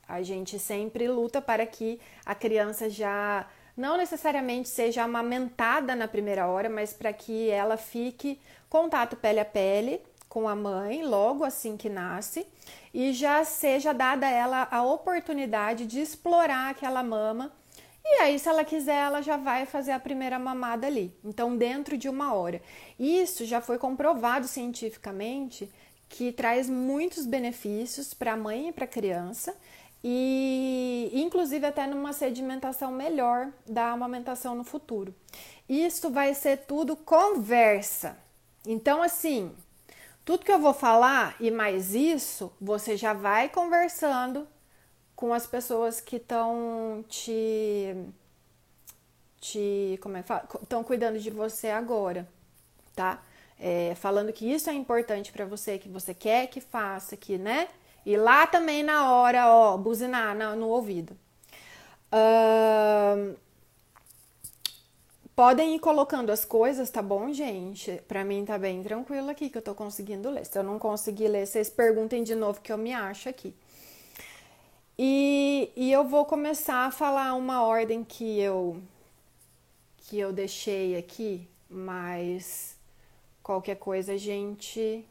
a 0.08 0.22
gente 0.22 0.58
sempre 0.58 1.08
luta 1.08 1.40
para 1.40 1.64
que 1.64 1.98
a 2.24 2.34
criança 2.34 2.90
já 2.90 3.48
não 3.76 3.96
necessariamente 3.96 4.68
seja 4.68 5.02
amamentada 5.02 5.96
na 5.96 6.06
primeira 6.06 6.46
hora, 6.46 6.68
mas 6.68 6.92
para 6.92 7.12
que 7.12 7.48
ela 7.50 7.76
fique 7.76 8.38
contato 8.68 9.16
pele 9.16 9.40
a 9.40 9.44
pele 9.44 10.00
com 10.28 10.48
a 10.48 10.56
mãe 10.56 11.04
logo 11.04 11.44
assim 11.44 11.76
que 11.76 11.88
nasce 11.88 12.46
e 12.92 13.12
já 13.12 13.44
seja 13.44 13.92
dada 13.92 14.26
a 14.26 14.30
ela 14.30 14.68
a 14.70 14.82
oportunidade 14.82 15.86
de 15.86 16.00
explorar 16.00 16.70
aquela 16.70 17.02
mama. 17.02 17.52
E 18.04 18.20
aí, 18.22 18.38
se 18.38 18.48
ela 18.48 18.64
quiser, 18.64 18.96
ela 18.96 19.22
já 19.22 19.36
vai 19.36 19.64
fazer 19.64 19.92
a 19.92 20.00
primeira 20.00 20.38
mamada 20.38 20.86
ali. 20.86 21.14
Então, 21.24 21.56
dentro 21.56 21.96
de 21.96 22.08
uma 22.08 22.34
hora. 22.34 22.60
Isso 22.98 23.44
já 23.44 23.60
foi 23.60 23.78
comprovado 23.78 24.48
cientificamente 24.48 25.70
que 26.08 26.32
traz 26.32 26.68
muitos 26.68 27.24
benefícios 27.24 28.12
para 28.12 28.32
a 28.32 28.36
mãe 28.36 28.68
e 28.68 28.72
para 28.72 28.84
a 28.84 28.88
criança 28.88 29.54
e 30.02 31.10
inclusive 31.12 31.64
até 31.66 31.86
numa 31.86 32.12
sedimentação 32.12 32.90
melhor 32.90 33.52
da 33.66 33.90
amamentação 33.90 34.54
no 34.54 34.64
futuro. 34.64 35.14
Isso 35.68 36.10
vai 36.10 36.34
ser 36.34 36.58
tudo 36.66 36.96
conversa. 36.96 38.18
Então, 38.66 39.02
assim, 39.02 39.54
tudo 40.24 40.44
que 40.44 40.52
eu 40.52 40.58
vou 40.58 40.74
falar 40.74 41.36
e 41.40 41.50
mais 41.50 41.94
isso, 41.94 42.52
você 42.60 42.96
já 42.96 43.12
vai 43.12 43.48
conversando 43.48 44.46
com 45.14 45.32
as 45.32 45.46
pessoas 45.46 46.00
que 46.00 46.16
estão 46.16 47.04
te 47.08 47.94
te 49.40 49.98
como 50.00 50.16
é 50.16 50.24
estão 50.62 50.84
cuidando 50.84 51.18
de 51.18 51.30
você 51.30 51.68
agora, 51.68 52.28
tá? 52.94 53.22
É, 53.58 53.94
falando 53.96 54.32
que 54.32 54.50
isso 54.52 54.70
é 54.70 54.74
importante 54.74 55.32
para 55.32 55.44
você, 55.44 55.78
que 55.78 55.88
você 55.88 56.14
quer 56.14 56.46
que 56.48 56.60
faça, 56.60 57.16
que 57.16 57.38
né? 57.38 57.68
E 58.04 58.16
lá 58.16 58.46
também 58.46 58.82
na 58.82 59.12
hora, 59.12 59.48
ó, 59.48 59.76
buzinar 59.76 60.34
no, 60.34 60.68
ouvido. 60.68 61.16
Uh, 62.12 63.36
podem 65.36 65.76
ir 65.76 65.78
colocando 65.78 66.30
as 66.30 66.44
coisas, 66.44 66.90
tá 66.90 67.00
bom, 67.00 67.32
gente? 67.32 68.02
Pra 68.08 68.24
mim 68.24 68.44
tá 68.44 68.58
bem 68.58 68.82
tranquilo 68.82 69.30
aqui 69.30 69.48
que 69.48 69.58
eu 69.58 69.62
tô 69.62 69.74
conseguindo 69.74 70.30
ler. 70.30 70.44
Se 70.44 70.58
eu 70.58 70.62
não 70.62 70.78
conseguir 70.78 71.28
ler, 71.28 71.46
vocês 71.46 71.70
perguntem 71.70 72.22
de 72.22 72.34
novo 72.34 72.60
que 72.60 72.72
eu 72.72 72.78
me 72.78 72.92
acho 72.92 73.28
aqui. 73.28 73.54
E, 74.98 75.72
e 75.74 75.90
eu 75.90 76.04
vou 76.04 76.24
começar 76.24 76.86
a 76.86 76.90
falar 76.90 77.34
uma 77.34 77.62
ordem 77.62 78.04
que 78.04 78.38
eu 78.40 78.82
que 79.96 80.18
eu 80.18 80.32
deixei 80.32 80.96
aqui, 80.96 81.48
mas 81.70 82.76
qualquer 83.42 83.76
coisa 83.76 84.12
a 84.12 84.16
gente 84.16 85.06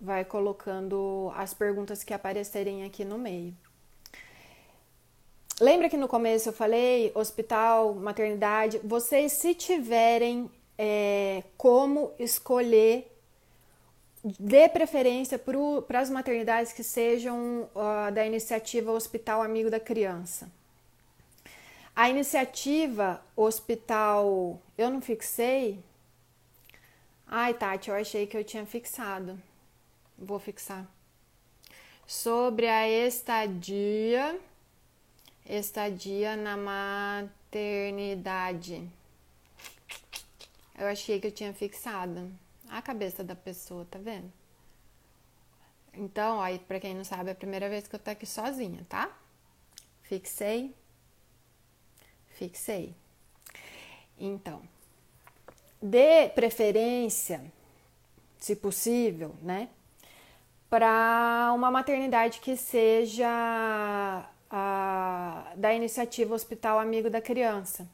vai 0.00 0.24
colocando 0.24 1.32
as 1.36 1.52
perguntas 1.52 2.02
que 2.02 2.14
aparecerem 2.14 2.84
aqui 2.84 3.04
no 3.04 3.18
meio. 3.18 3.54
Lembra 5.60 5.90
que 5.90 5.96
no 5.96 6.08
começo 6.08 6.48
eu 6.48 6.52
falei 6.54 7.12
hospital, 7.14 7.94
maternidade? 7.94 8.80
Vocês, 8.82 9.32
se 9.32 9.54
tiverem 9.54 10.50
é, 10.78 11.44
como 11.58 12.12
escolher, 12.18 13.14
dê 14.38 14.70
preferência 14.70 15.38
para 15.86 16.00
as 16.00 16.08
maternidades 16.08 16.72
que 16.72 16.82
sejam 16.82 17.68
da 18.14 18.24
iniciativa 18.24 18.90
Hospital 18.90 19.42
Amigo 19.42 19.68
da 19.68 19.78
Criança. 19.78 20.50
A 21.94 22.08
iniciativa 22.08 23.22
Hospital, 23.36 24.58
eu 24.78 24.88
não 24.88 25.02
fixei? 25.02 25.78
Ai, 27.26 27.52
Tati, 27.52 27.90
eu 27.90 27.96
achei 27.96 28.26
que 28.26 28.36
eu 28.36 28.42
tinha 28.42 28.64
fixado. 28.64 29.38
Vou 30.20 30.38
fixar. 30.38 30.86
Sobre 32.06 32.68
a 32.68 32.88
estadia 32.88 34.38
estadia 35.46 36.36
na 36.36 36.56
maternidade. 36.56 38.88
Eu 40.78 40.86
achei 40.86 41.20
que 41.20 41.26
eu 41.26 41.32
tinha 41.32 41.52
fixado 41.52 42.32
a 42.68 42.80
cabeça 42.80 43.24
da 43.24 43.34
pessoa, 43.34 43.84
tá 43.90 43.98
vendo? 43.98 44.32
Então, 45.92 46.40
aí, 46.40 46.60
pra 46.60 46.78
quem 46.78 46.94
não 46.94 47.02
sabe, 47.04 47.30
é 47.30 47.32
a 47.32 47.36
primeira 47.36 47.68
vez 47.68 47.88
que 47.88 47.96
eu 47.96 48.00
tô 48.00 48.10
aqui 48.10 48.24
sozinha, 48.24 48.86
tá? 48.88 49.10
Fixei. 50.02 50.72
Fixei. 52.28 52.94
Então, 54.18 54.62
dê 55.82 56.28
preferência, 56.28 57.52
se 58.38 58.54
possível, 58.54 59.34
né? 59.42 59.68
Para 60.70 61.52
uma 61.54 61.70
maternidade 61.70 62.40
que 62.40 62.56
seja 62.56 63.28
a, 64.50 65.52
da 65.56 65.74
iniciativa 65.74 66.34
Hospital 66.34 66.78
Amigo 66.78 67.10
da 67.10 67.20
Criança. 67.20 67.86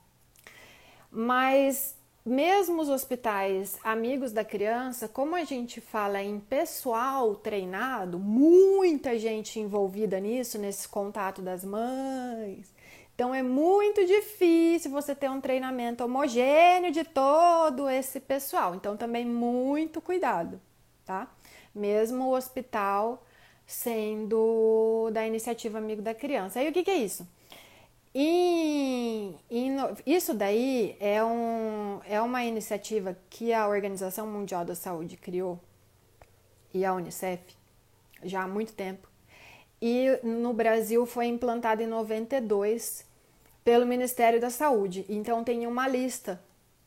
Mas 1.10 1.96
mesmo 2.26 2.82
os 2.82 2.88
hospitais 2.88 3.78
amigos 3.84 4.32
da 4.32 4.44
criança, 4.44 5.06
como 5.06 5.36
a 5.36 5.44
gente 5.44 5.80
fala 5.80 6.20
em 6.20 6.40
pessoal 6.40 7.36
treinado, 7.36 8.18
muita 8.18 9.16
gente 9.16 9.60
envolvida 9.60 10.18
nisso, 10.18 10.58
nesse 10.58 10.88
contato 10.88 11.40
das 11.40 11.64
mães. 11.64 12.74
Então 13.14 13.34
é 13.34 13.42
muito 13.42 14.04
difícil 14.04 14.90
você 14.90 15.14
ter 15.14 15.30
um 15.30 15.40
treinamento 15.40 16.04
homogêneo 16.04 16.90
de 16.90 17.04
todo 17.04 17.88
esse 17.88 18.18
pessoal. 18.18 18.74
Então 18.74 18.96
também 18.96 19.24
muito 19.24 20.00
cuidado, 20.00 20.60
tá? 21.06 21.28
Mesmo 21.76 22.24
o 22.24 22.34
hospital 22.34 23.22
sendo 23.66 25.10
da 25.12 25.26
iniciativa 25.26 25.78
Amigo 25.78 26.00
da 26.00 26.14
Criança. 26.14 26.58
Aí 26.58 26.68
o 26.68 26.72
que, 26.72 26.82
que 26.82 26.90
é 26.90 26.96
isso? 26.96 27.28
E, 28.14 29.34
e 29.50 29.76
isso 30.06 30.32
daí 30.32 30.96
é, 30.98 31.22
um, 31.22 32.00
é 32.08 32.18
uma 32.20 32.42
iniciativa 32.44 33.14
que 33.28 33.52
a 33.52 33.68
Organização 33.68 34.26
Mundial 34.26 34.64
da 34.64 34.74
Saúde 34.74 35.18
criou 35.18 35.60
e 36.72 36.82
a 36.82 36.94
Unicef 36.94 37.42
já 38.24 38.44
há 38.44 38.48
muito 38.48 38.72
tempo. 38.72 39.06
E 39.82 40.18
no 40.22 40.54
Brasil 40.54 41.04
foi 41.04 41.26
implantado 41.26 41.82
em 41.82 41.86
92 41.86 43.04
pelo 43.62 43.84
Ministério 43.84 44.40
da 44.40 44.48
Saúde. 44.48 45.04
Então 45.08 45.44
tem 45.44 45.66
uma 45.66 45.86
lista 45.86 46.40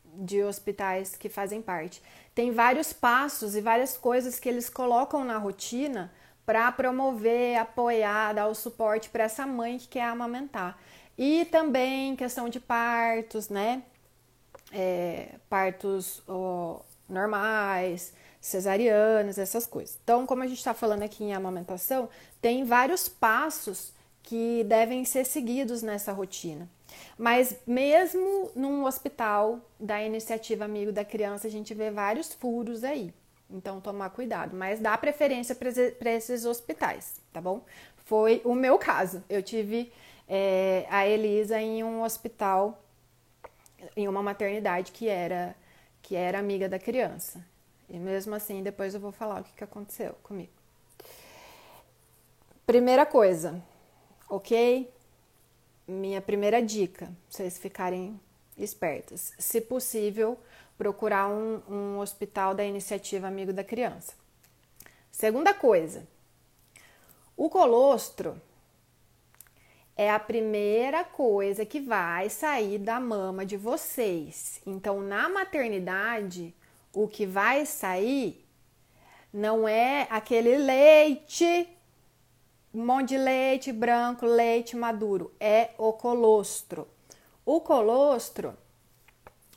de 0.04 0.42
hospitais 0.42 1.14
que 1.14 1.28
fazem 1.28 1.62
parte. 1.62 2.02
Tem 2.40 2.52
vários 2.52 2.90
passos 2.90 3.54
e 3.54 3.60
várias 3.60 3.98
coisas 3.98 4.40
que 4.40 4.48
eles 4.48 4.70
colocam 4.70 5.22
na 5.22 5.36
rotina 5.36 6.10
para 6.46 6.72
promover, 6.72 7.58
apoiar, 7.58 8.32
dar 8.32 8.46
o 8.46 8.54
suporte 8.54 9.10
para 9.10 9.24
essa 9.24 9.46
mãe 9.46 9.78
que 9.78 9.88
quer 9.88 10.04
amamentar. 10.04 10.78
E 11.18 11.44
também 11.44 12.16
questão 12.16 12.48
de 12.48 12.58
partos, 12.58 13.50
né? 13.50 13.82
É, 14.72 15.34
partos 15.50 16.22
normais, 17.06 18.14
cesarianas, 18.40 19.36
essas 19.36 19.66
coisas. 19.66 19.98
Então, 20.02 20.24
como 20.24 20.42
a 20.42 20.46
gente 20.46 20.56
está 20.56 20.72
falando 20.72 21.02
aqui 21.02 21.22
em 21.22 21.34
amamentação, 21.34 22.08
tem 22.40 22.64
vários 22.64 23.06
passos 23.06 23.92
que 24.22 24.64
devem 24.64 25.04
ser 25.04 25.24
seguidos 25.24 25.82
nessa 25.82 26.12
rotina. 26.12 26.68
Mas 27.16 27.56
mesmo 27.66 28.50
num 28.54 28.84
hospital 28.84 29.60
da 29.78 30.02
iniciativa 30.02 30.64
Amigo 30.64 30.92
da 30.92 31.04
Criança, 31.04 31.46
a 31.46 31.50
gente 31.50 31.74
vê 31.74 31.90
vários 31.90 32.32
furos 32.32 32.84
aí. 32.84 33.12
Então, 33.48 33.80
tomar 33.80 34.10
cuidado, 34.10 34.56
mas 34.56 34.78
dá 34.78 34.96
preferência 34.96 35.56
para 35.56 36.10
esses 36.12 36.44
hospitais, 36.44 37.20
tá 37.32 37.40
bom? 37.40 37.64
Foi 38.04 38.40
o 38.44 38.54
meu 38.54 38.78
caso. 38.78 39.24
Eu 39.28 39.42
tive 39.42 39.92
é, 40.28 40.86
a 40.88 41.06
Elisa 41.06 41.60
em 41.60 41.82
um 41.82 42.02
hospital, 42.02 42.80
em 43.96 44.06
uma 44.06 44.22
maternidade 44.22 44.92
que 44.92 45.08
era 45.08 45.56
que 46.02 46.16
era 46.16 46.38
amiga 46.38 46.68
da 46.68 46.78
criança. 46.78 47.44
E 47.88 47.98
mesmo 47.98 48.34
assim, 48.34 48.62
depois 48.62 48.94
eu 48.94 49.00
vou 49.00 49.12
falar 49.12 49.40
o 49.40 49.44
que, 49.44 49.52
que 49.52 49.64
aconteceu 49.64 50.14
comigo. 50.22 50.52
Primeira 52.66 53.04
coisa, 53.04 53.62
ok? 54.30 54.90
Minha 55.86 56.20
primeira 56.20 56.62
dica, 56.62 57.12
vocês 57.28 57.58
ficarem 57.58 58.18
espertas. 58.56 59.32
Se 59.38 59.60
possível, 59.60 60.38
procurar 60.78 61.28
um, 61.28 61.60
um 61.68 61.98
hospital 61.98 62.54
da 62.54 62.64
iniciativa 62.64 63.26
Amigo 63.26 63.52
da 63.52 63.64
Criança. 63.64 64.14
Segunda 65.10 65.52
coisa, 65.52 66.06
o 67.36 67.50
colostro 67.50 68.40
é 69.96 70.10
a 70.10 70.18
primeira 70.18 71.04
coisa 71.04 71.66
que 71.66 71.80
vai 71.80 72.30
sair 72.30 72.78
da 72.78 72.98
mama 72.98 73.44
de 73.44 73.56
vocês. 73.56 74.60
Então, 74.64 75.02
na 75.02 75.28
maternidade, 75.28 76.54
o 76.92 77.06
que 77.06 77.26
vai 77.26 77.66
sair 77.66 78.46
não 79.32 79.68
é 79.68 80.06
aquele 80.08 80.56
leite, 80.56 81.68
monte 82.78 83.10
de 83.10 83.18
leite 83.18 83.72
branco, 83.72 84.26
leite 84.26 84.76
maduro, 84.76 85.32
é 85.40 85.70
o 85.76 85.92
colostro. 85.92 86.86
O 87.44 87.60
colostro 87.60 88.56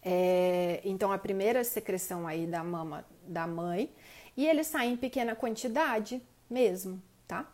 é, 0.05 0.81
então, 0.83 1.11
a 1.11 1.17
primeira 1.17 1.63
secreção 1.63 2.27
aí 2.27 2.45
da 2.45 2.63
mama 2.63 3.05
da 3.25 3.47
mãe, 3.47 3.89
e 4.35 4.45
ele 4.45 4.63
sai 4.63 4.87
em 4.87 4.97
pequena 4.97 5.35
quantidade 5.35 6.21
mesmo, 6.49 7.01
tá? 7.25 7.49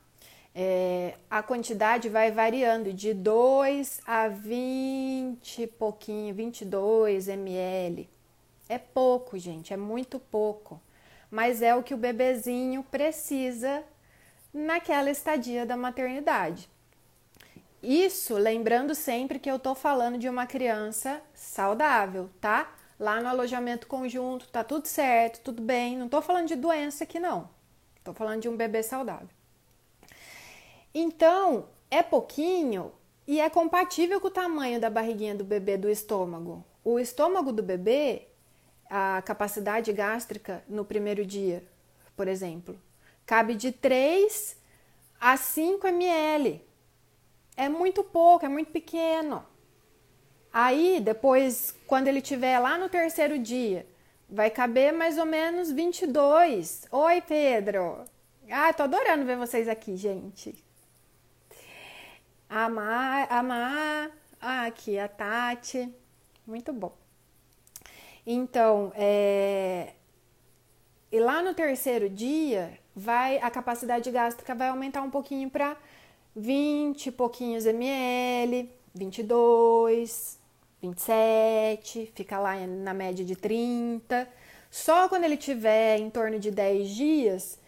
É, 0.55 1.13
a 1.29 1.43
quantidade 1.43 2.09
vai 2.09 2.31
variando 2.31 2.91
de 2.91 3.13
2 3.13 4.01
a 4.05 4.27
20 4.27 5.67
pouquinho, 5.67 6.33
22 6.33 7.27
ml. 7.27 8.09
É 8.67 8.79
pouco, 8.79 9.37
gente, 9.37 9.73
é 9.73 9.77
muito 9.77 10.19
pouco. 10.19 10.81
Mas 11.29 11.61
é 11.61 11.75
o 11.75 11.83
que 11.83 11.93
o 11.93 11.97
bebezinho 11.97 12.83
precisa 12.83 13.83
naquela 14.53 15.09
estadia 15.09 15.65
da 15.65 15.77
maternidade. 15.77 16.69
Isso 17.81 18.35
lembrando 18.35 18.93
sempre 18.93 19.39
que 19.39 19.49
eu 19.49 19.57
tô 19.57 19.73
falando 19.73 20.17
de 20.17 20.27
uma 20.27 20.45
criança 20.45 21.21
saudável, 21.33 22.29
tá? 22.41 22.75
Lá 22.99 23.21
no 23.21 23.29
alojamento 23.29 23.87
conjunto, 23.87 24.49
tá 24.49 24.63
tudo 24.63 24.85
certo, 24.85 25.41
tudo 25.41 25.61
bem. 25.61 25.97
Não 25.97 26.09
tô 26.09 26.21
falando 26.21 26.47
de 26.47 26.55
doença 26.57 27.05
aqui, 27.05 27.19
não. 27.19 27.49
Tô 28.03 28.13
falando 28.13 28.41
de 28.41 28.49
um 28.49 28.57
bebê 28.57 28.83
saudável. 28.83 29.29
Então, 30.93 31.69
é 31.89 32.03
pouquinho 32.03 32.91
e 33.25 33.39
é 33.39 33.49
compatível 33.49 34.19
com 34.19 34.27
o 34.27 34.31
tamanho 34.31 34.81
da 34.81 34.89
barriguinha 34.89 35.35
do 35.35 35.45
bebê 35.45 35.77
do 35.77 35.89
estômago. 35.89 36.65
O 36.83 36.99
estômago 36.99 37.53
do 37.53 37.63
bebê, 37.63 38.27
a 38.89 39.21
capacidade 39.21 39.93
gástrica 39.93 40.63
no 40.67 40.83
primeiro 40.83 41.25
dia, 41.25 41.63
por 42.17 42.27
exemplo, 42.27 42.77
cabe 43.29 43.53
de 43.53 43.71
3 43.71 44.57
a 45.21 45.37
5 45.37 45.85
ml 45.85 46.65
é 47.55 47.69
muito 47.69 48.03
pouco, 48.03 48.43
é 48.43 48.49
muito 48.49 48.71
pequeno. 48.71 49.45
Aí, 50.51 50.99
depois, 50.99 51.75
quando 51.85 52.07
ele 52.07 52.21
tiver 52.21 52.57
lá 52.57 52.75
no 52.75 52.89
terceiro 52.89 53.37
dia, 53.37 53.85
vai 54.27 54.49
caber 54.49 54.91
mais 54.91 55.19
ou 55.19 55.27
menos 55.27 55.71
22. 55.71 56.87
Oi, 56.91 57.21
Pedro. 57.21 58.03
Ah, 58.49 58.73
tô 58.73 58.81
adorando 58.81 59.25
ver 59.25 59.37
vocês 59.37 59.67
aqui, 59.67 59.95
gente. 59.95 60.65
A 62.49 62.67
Mar, 62.67 63.27
a 63.29 63.43
Mar, 63.43 64.11
ah, 64.41 64.65
aqui 64.65 64.97
a 64.97 65.07
Tati. 65.07 65.93
Muito 66.47 66.73
bom. 66.73 66.97
Então, 68.25 68.91
é... 68.95 69.93
e 71.11 71.19
lá 71.19 71.43
no 71.43 71.53
terceiro 71.53 72.09
dia, 72.09 72.79
vai 72.99 73.39
a 73.39 73.49
capacidade 73.49 74.11
gástrica 74.11 74.53
vai 74.53 74.67
aumentar 74.67 75.01
um 75.01 75.09
pouquinho 75.09 75.49
para 75.49 75.77
20 76.35 77.07
e 77.07 77.11
pouquinhos 77.11 77.65
ml, 77.65 78.69
22, 78.93 80.37
27, 80.81 82.11
fica 82.13 82.37
lá 82.37 82.55
na 82.67 82.93
média 82.93 83.23
de 83.23 83.35
30. 83.35 84.27
Só 84.69 85.07
quando 85.07 85.23
ele 85.23 85.37
tiver 85.37 85.97
em 85.97 86.09
torno 86.09 86.37
de 86.39 86.51
10 86.51 86.89
dias, 86.89 87.59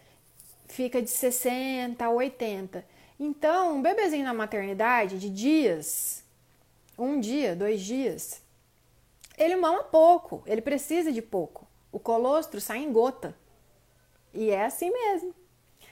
fica 0.68 1.02
de 1.02 1.10
60 1.10 2.04
a 2.04 2.10
80. 2.10 2.84
Então, 3.18 3.76
um 3.76 3.82
bebezinho 3.82 4.24
na 4.24 4.34
maternidade 4.34 5.18
de 5.18 5.30
dias, 5.30 6.22
um 6.98 7.18
dia, 7.20 7.56
dois 7.56 7.80
dias, 7.80 8.42
ele 9.36 9.56
mama 9.56 9.82
pouco, 9.84 10.42
ele 10.46 10.60
precisa 10.60 11.10
de 11.10 11.22
pouco. 11.22 11.66
O 11.90 11.98
colostro 11.98 12.60
sai 12.60 12.78
em 12.78 12.92
gota. 12.92 13.34
E 14.34 14.50
é 14.50 14.64
assim 14.64 14.90
mesmo. 14.90 15.34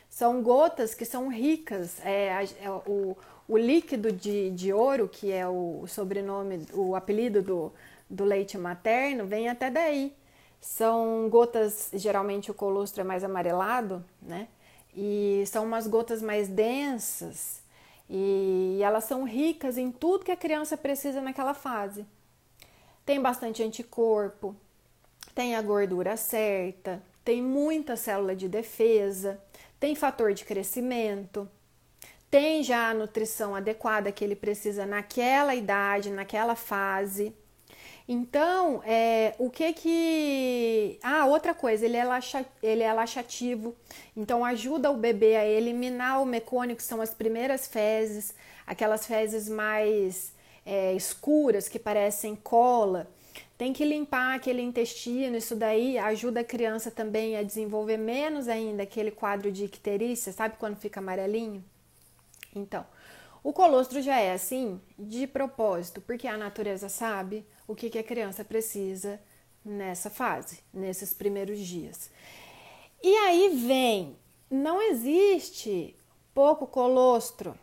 São 0.09 0.43
gotas 0.43 0.95
que 0.95 1.05
são 1.05 1.29
ricas. 1.29 2.01
É, 2.05 2.45
é 2.61 2.71
o, 2.71 3.17
o 3.49 3.57
líquido 3.57 4.13
de, 4.13 4.51
de 4.51 4.73
ouro, 4.73 5.09
que 5.09 5.33
é 5.33 5.47
o 5.47 5.85
sobrenome, 5.87 6.67
o 6.73 6.95
apelido 6.97 7.43
do, 7.43 7.73
do 8.09 8.25
leite 8.25 8.59
materno, 8.59 9.27
vem 9.27 9.49
até 9.49 9.71
daí. 9.71 10.15
São 10.61 11.29
gotas, 11.31 11.91
geralmente 11.95 12.51
o 12.51 12.55
colostro 12.55 13.01
é 13.01 13.05
mais 13.05 13.25
amarelado, 13.25 14.05
né? 14.21 14.49
E 14.95 15.45
são 15.47 15.65
umas 15.65 15.87
gotas 15.87 16.21
mais 16.21 16.49
densas 16.49 17.63
e 18.09 18.81
elas 18.83 19.05
são 19.05 19.23
ricas 19.23 19.79
em 19.79 19.93
tudo 19.93 20.25
que 20.25 20.33
a 20.33 20.37
criança 20.37 20.77
precisa 20.77 21.21
naquela 21.21 21.55
fase. 21.55 22.05
Tem 23.07 23.21
bastante 23.23 23.63
anticorpo, 23.63 24.55
tem 25.33 25.55
a 25.55 25.63
gordura 25.63 26.17
certa, 26.17 27.01
tem 27.31 27.41
muita 27.41 27.95
célula 27.95 28.35
de 28.35 28.49
defesa, 28.49 29.41
tem 29.79 29.95
fator 29.95 30.35
de 30.35 30.45
crescimento, 30.45 31.49
tem 32.29 32.61
já 32.61 32.91
a 32.91 32.95
nutrição 32.95 33.55
adequada 33.55 34.11
que 34.11 34.25
ele 34.25 34.35
precisa 34.35 34.85
naquela 34.85 35.55
idade, 35.55 36.11
naquela 36.11 36.57
fase. 36.57 37.33
Então, 38.09 38.83
é, 38.85 39.37
o 39.39 39.49
que 39.49 39.73
que. 39.75 40.99
Ah, 41.05 41.27
outra 41.27 41.55
coisa, 41.55 41.85
ele 41.87 41.97
é, 41.97 42.03
laxa, 42.03 42.45
ele 42.61 42.83
é 42.83 42.93
laxativo, 42.93 43.77
então 44.17 44.45
ajuda 44.45 44.91
o 44.91 44.97
bebê 44.97 45.37
a 45.37 45.47
eliminar 45.47 46.21
o 46.21 46.27
mecônio, 46.27 46.75
que 46.75 46.83
são 46.83 47.01
as 47.01 47.15
primeiras 47.15 47.69
fezes, 47.69 48.35
aquelas 48.67 49.07
fezes 49.07 49.49
mais 49.49 50.33
é, 50.67 50.95
escuras 50.95 51.69
que 51.69 51.79
parecem 51.79 52.35
cola. 52.35 53.09
Tem 53.61 53.75
que 53.75 53.85
limpar 53.85 54.37
aquele 54.37 54.63
intestino, 54.63 55.37
isso 55.37 55.55
daí 55.55 55.99
ajuda 55.99 56.41
a 56.41 56.45
criança 56.45 56.91
também 56.91 57.37
a 57.37 57.43
desenvolver 57.43 57.99
menos 57.99 58.49
ainda 58.49 58.85
aquele 58.85 59.11
quadro 59.11 59.53
de 59.53 59.67
icterícia, 59.67 60.33
sabe 60.33 60.57
quando 60.57 60.79
fica 60.79 60.99
amarelinho? 60.99 61.63
Então, 62.57 62.87
o 63.43 63.53
colostro 63.53 64.01
já 64.01 64.19
é 64.19 64.33
assim 64.33 64.81
de 64.99 65.27
propósito, 65.27 66.01
porque 66.01 66.27
a 66.27 66.39
natureza 66.39 66.89
sabe 66.89 67.45
o 67.69 67.75
que, 67.75 67.91
que 67.91 67.99
a 67.99 68.03
criança 68.03 68.43
precisa 68.43 69.21
nessa 69.63 70.09
fase, 70.09 70.61
nesses 70.73 71.13
primeiros 71.13 71.59
dias. 71.59 72.11
E 73.03 73.15
aí 73.15 73.63
vem, 73.67 74.17
não 74.51 74.81
existe 74.81 75.95
pouco 76.33 76.67
colostro. 76.67 77.55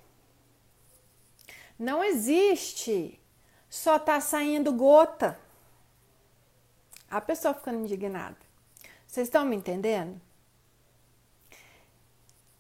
Não 1.80 2.04
existe 2.04 3.20
só 3.68 3.98
tá 3.98 4.22
saindo 4.22 4.72
gota 4.72 5.47
a 7.10 7.22
pessoa 7.22 7.54
ficando 7.54 7.80
indignada. 7.80 8.38
Vocês 9.08 9.28
estão 9.28 9.46
me 9.46 9.56
entendendo? 9.56 10.20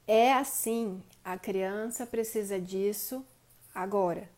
É 0.08 0.32
assim, 0.34 1.04
a 1.24 1.38
criança 1.38 2.06
precisa 2.06 2.60
disso 2.60 3.26
agora. 3.76 4.30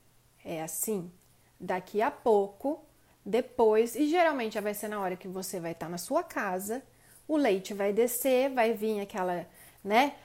É 0.43 0.63
assim. 0.63 1.11
Daqui 1.59 2.01
a 2.01 2.09
pouco, 2.09 2.83
depois, 3.23 3.95
e 3.95 4.07
geralmente 4.07 4.59
vai 4.59 4.73
ser 4.73 4.87
na 4.87 4.99
hora 4.99 5.15
que 5.15 5.27
você 5.27 5.59
vai 5.59 5.73
estar 5.73 5.87
na 5.87 5.97
sua 5.97 6.23
casa, 6.23 6.81
o 7.27 7.37
leite 7.37 7.73
vai 7.73 7.93
descer, 7.93 8.49
vai 8.49 8.73
vir 8.73 9.01
aquela, 9.01 9.45
né? 9.83 10.15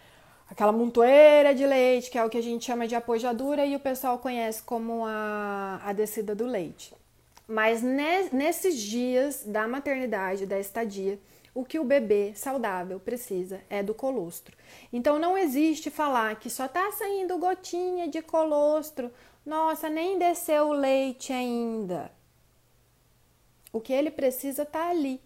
Aquela 0.49 0.73
montoeira 0.73 1.55
de 1.55 1.67
leite, 1.67 2.11
que 2.11 2.17
é 2.17 2.25
o 2.25 2.31
que 2.31 2.39
a 2.39 2.43
gente 2.43 2.65
chama 2.65 2.87
de 2.89 2.95
apojadura 2.95 3.67
e 3.67 3.77
o 3.77 3.81
pessoal 3.81 4.19
conhece 4.19 4.63
como 4.63 5.05
a, 5.05 5.81
a 5.85 5.93
descida 5.93 6.35
do 6.35 6.47
leite. 6.47 6.95
Mas 7.47 7.83
nesses 7.83 8.81
dias 8.81 9.45
da 9.45 9.69
maternidade, 9.69 10.47
da 10.47 10.59
estadia, 10.59 11.21
o 11.55 11.65
que 11.65 11.79
o 11.79 11.85
bebê 11.85 12.33
saudável 12.35 12.99
precisa 12.99 13.63
é 13.71 13.83
do 13.83 13.95
colostro. 13.95 14.57
Então 14.93 15.19
não 15.19 15.37
existe 15.39 15.91
falar 15.91 16.37
que 16.41 16.51
só 16.51 16.67
tá 16.67 16.91
saindo 16.93 17.39
gotinha 17.39 18.09
de 18.09 18.23
colostro. 18.23 19.13
Nossa, 19.45 19.89
nem 19.89 20.19
desceu 20.19 20.69
o 20.69 20.73
leite 20.73 21.33
ainda. 21.33 22.11
O 23.73 23.81
que 23.81 23.93
ele 23.93 24.11
precisa 24.11 24.65
tá 24.65 24.89
ali, 24.89 25.21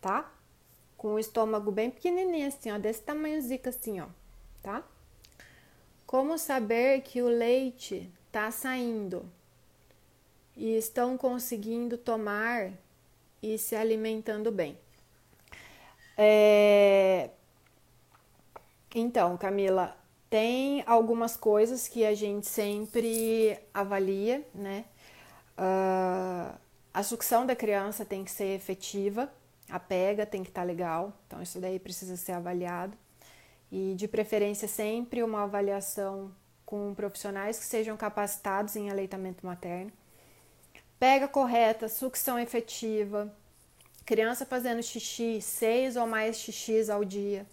tá? 0.00 0.32
Com 0.96 1.14
o 1.14 1.18
estômago 1.18 1.72
bem 1.72 1.90
pequenininho 1.90 2.48
assim, 2.48 2.70
ó, 2.70 2.78
desse 2.78 3.02
tamanhozinho 3.02 3.60
assim, 3.66 4.00
ó, 4.00 4.06
tá? 4.62 4.84
Como 6.06 6.36
saber 6.38 7.00
que 7.00 7.22
o 7.22 7.28
leite 7.28 8.12
tá 8.30 8.50
saindo? 8.50 9.28
E 10.56 10.74
estão 10.76 11.18
conseguindo 11.18 11.98
tomar 11.98 12.72
e 13.42 13.58
se 13.58 13.76
alimentando 13.76 14.50
bem. 14.50 14.78
É... 16.16 17.30
Então, 18.94 19.36
Camila, 19.36 19.94
tem 20.30 20.82
algumas 20.86 21.36
coisas 21.36 21.86
que 21.86 22.04
a 22.04 22.14
gente 22.14 22.46
sempre 22.46 23.58
avalia, 23.74 24.46
né? 24.54 24.86
Uh, 25.58 26.56
a 26.92 27.02
sucção 27.02 27.44
da 27.44 27.54
criança 27.54 28.06
tem 28.06 28.24
que 28.24 28.30
ser 28.30 28.54
efetiva, 28.54 29.30
a 29.68 29.78
pega 29.78 30.24
tem 30.24 30.42
que 30.42 30.48
estar 30.48 30.62
tá 30.62 30.66
legal, 30.66 31.12
então 31.26 31.42
isso 31.42 31.60
daí 31.60 31.78
precisa 31.78 32.16
ser 32.16 32.32
avaliado. 32.32 32.96
E 33.70 33.94
de 33.96 34.08
preferência 34.08 34.66
sempre 34.66 35.22
uma 35.22 35.42
avaliação 35.42 36.32
com 36.64 36.94
profissionais 36.94 37.58
que 37.58 37.64
sejam 37.66 37.96
capacitados 37.96 38.76
em 38.76 38.90
aleitamento 38.90 39.44
materno 39.44 39.92
pega 40.98 41.28
correta, 41.28 41.88
sucção 41.88 42.38
efetiva, 42.38 43.32
criança 44.04 44.46
fazendo 44.46 44.82
xixi, 44.82 45.40
seis 45.40 45.96
ou 45.96 46.06
mais 46.06 46.38
xixis 46.38 46.88
ao 46.88 47.04
dia, 47.04 47.46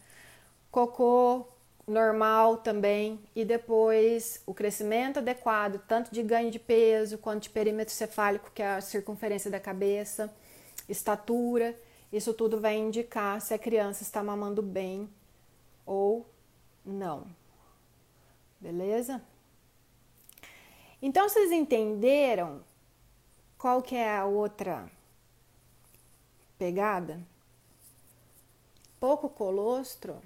cocô 0.71 1.47
normal 1.85 2.57
também, 2.57 3.19
e 3.35 3.43
depois 3.43 4.41
o 4.45 4.53
crescimento 4.53 5.19
adequado, 5.19 5.81
tanto 5.87 6.11
de 6.13 6.23
ganho 6.23 6.49
de 6.49 6.59
peso 6.59 7.17
quanto 7.17 7.43
de 7.43 7.49
perímetro 7.49 7.93
cefálico, 7.93 8.51
que 8.53 8.61
é 8.61 8.75
a 8.75 8.81
circunferência 8.81 9.51
da 9.51 9.59
cabeça, 9.59 10.33
estatura, 10.87 11.77
isso 12.11 12.33
tudo 12.33 12.61
vai 12.61 12.75
indicar 12.77 13.41
se 13.41 13.53
a 13.53 13.59
criança 13.59 14.03
está 14.03 14.23
mamando 14.23 14.61
bem 14.61 15.09
ou 15.85 16.25
não. 16.85 17.25
Beleza? 18.59 19.21
Então, 21.01 21.27
vocês 21.27 21.51
entenderam 21.51 22.61
qual 23.63 23.81
que 23.81 23.95
é 23.95 24.13
a 24.13 24.25
outra 24.25 24.91
pegada? 26.59 27.17
Pouco 28.99 29.29
colostro, 29.29 30.21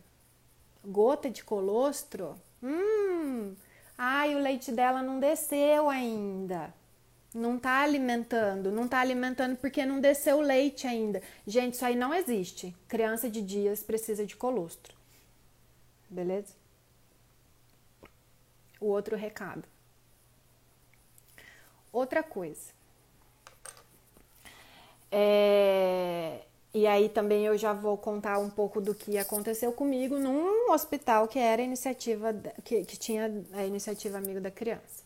gota 0.83 1.29
de 1.29 1.43
colostro. 1.43 2.35
Hum, 2.63 3.53
ai, 3.95 4.33
o 4.33 4.39
leite 4.39 4.71
dela 4.71 5.03
não 5.03 5.19
desceu 5.19 5.87
ainda. 5.87 6.73
Não 7.31 7.59
tá 7.59 7.81
alimentando, 7.81 8.71
não 8.71 8.87
tá 8.87 9.01
alimentando 9.01 9.55
porque 9.55 9.85
não 9.85 10.01
desceu 10.01 10.37
o 10.37 10.41
leite 10.41 10.87
ainda. 10.87 11.21
Gente, 11.45 11.75
isso 11.75 11.85
aí 11.85 11.95
não 11.95 12.15
existe. 12.15 12.75
Criança 12.87 13.29
de 13.29 13.43
dias 13.43 13.83
precisa 13.83 14.25
de 14.25 14.35
colostro. 14.35 14.95
Beleza? 16.09 16.55
O 18.81 18.87
outro 18.87 19.15
recado. 19.15 19.63
Outra 21.93 22.23
coisa. 22.23 22.76
É, 25.11 26.41
e 26.73 26.85
aí 26.85 27.09
também 27.09 27.45
eu 27.45 27.57
já 27.57 27.73
vou 27.73 27.97
contar 27.97 28.39
um 28.39 28.49
pouco 28.49 28.79
do 28.81 28.93
que 28.93 29.17
aconteceu 29.17 29.71
comigo 29.71 30.17
num 30.17 30.71
hospital 30.71 31.27
que 31.27 31.39
era 31.39 31.61
iniciativa 31.61 32.33
que, 32.63 32.83
que 32.83 32.97
tinha 32.97 33.43
a 33.53 33.65
iniciativa 33.65 34.17
Amigo 34.17 34.39
da 34.39 34.51
Criança. 34.51 35.03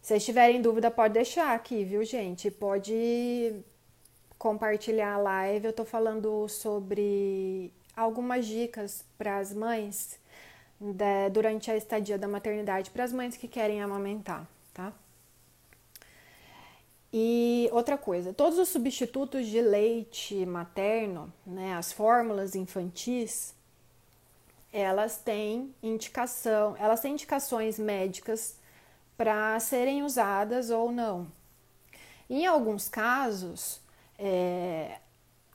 Se 0.00 0.08
vocês 0.08 0.24
tiverem 0.24 0.62
dúvida, 0.62 0.88
pode 0.88 1.14
deixar 1.14 1.52
aqui, 1.54 1.82
viu, 1.84 2.04
gente? 2.04 2.48
Pode 2.48 3.64
compartilhar 4.38 5.14
a 5.14 5.18
live. 5.18 5.66
Eu 5.66 5.72
tô 5.72 5.84
falando 5.84 6.48
sobre 6.48 7.72
algumas 7.96 8.46
dicas 8.46 9.04
para 9.18 9.38
as 9.38 9.52
mães 9.52 10.16
da, 10.80 11.28
durante 11.28 11.70
a 11.70 11.76
estadia 11.76 12.16
da 12.16 12.28
maternidade, 12.28 12.90
para 12.90 13.02
as 13.02 13.12
mães 13.12 13.36
que 13.36 13.48
querem 13.48 13.82
amamentar, 13.82 14.46
tá? 14.72 14.92
E 17.18 17.70
outra 17.72 17.96
coisa, 17.96 18.34
todos 18.34 18.58
os 18.58 18.68
substitutos 18.68 19.46
de 19.46 19.62
leite 19.62 20.44
materno, 20.44 21.32
né, 21.46 21.74
as 21.74 21.90
fórmulas 21.90 22.54
infantis, 22.54 23.54
elas 24.70 25.16
têm 25.16 25.74
indicação, 25.82 26.76
elas 26.78 27.00
têm 27.00 27.14
indicações 27.14 27.78
médicas 27.78 28.58
para 29.16 29.58
serem 29.60 30.02
usadas 30.02 30.68
ou 30.68 30.92
não. 30.92 31.32
Em 32.28 32.44
alguns 32.44 32.86
casos, 32.86 33.80
é, 34.18 34.98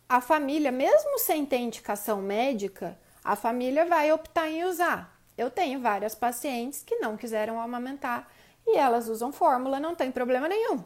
a 0.09 0.19
família, 0.19 0.71
mesmo 0.71 1.19
sem 1.19 1.45
ter 1.45 1.57
indicação 1.57 2.23
médica, 2.23 2.97
a 3.23 3.35
família 3.35 3.85
vai 3.85 4.11
optar 4.11 4.49
em 4.49 4.63
usar. 4.63 5.15
Eu 5.37 5.51
tenho 5.51 5.79
várias 5.79 6.15
pacientes 6.15 6.81
que 6.81 6.95
não 6.95 7.15
quiseram 7.15 7.61
amamentar 7.61 8.27
e 8.65 8.75
elas 8.75 9.07
usam 9.07 9.31
fórmula, 9.31 9.79
não 9.79 9.93
tem 9.93 10.11
problema 10.11 10.47
nenhum, 10.47 10.83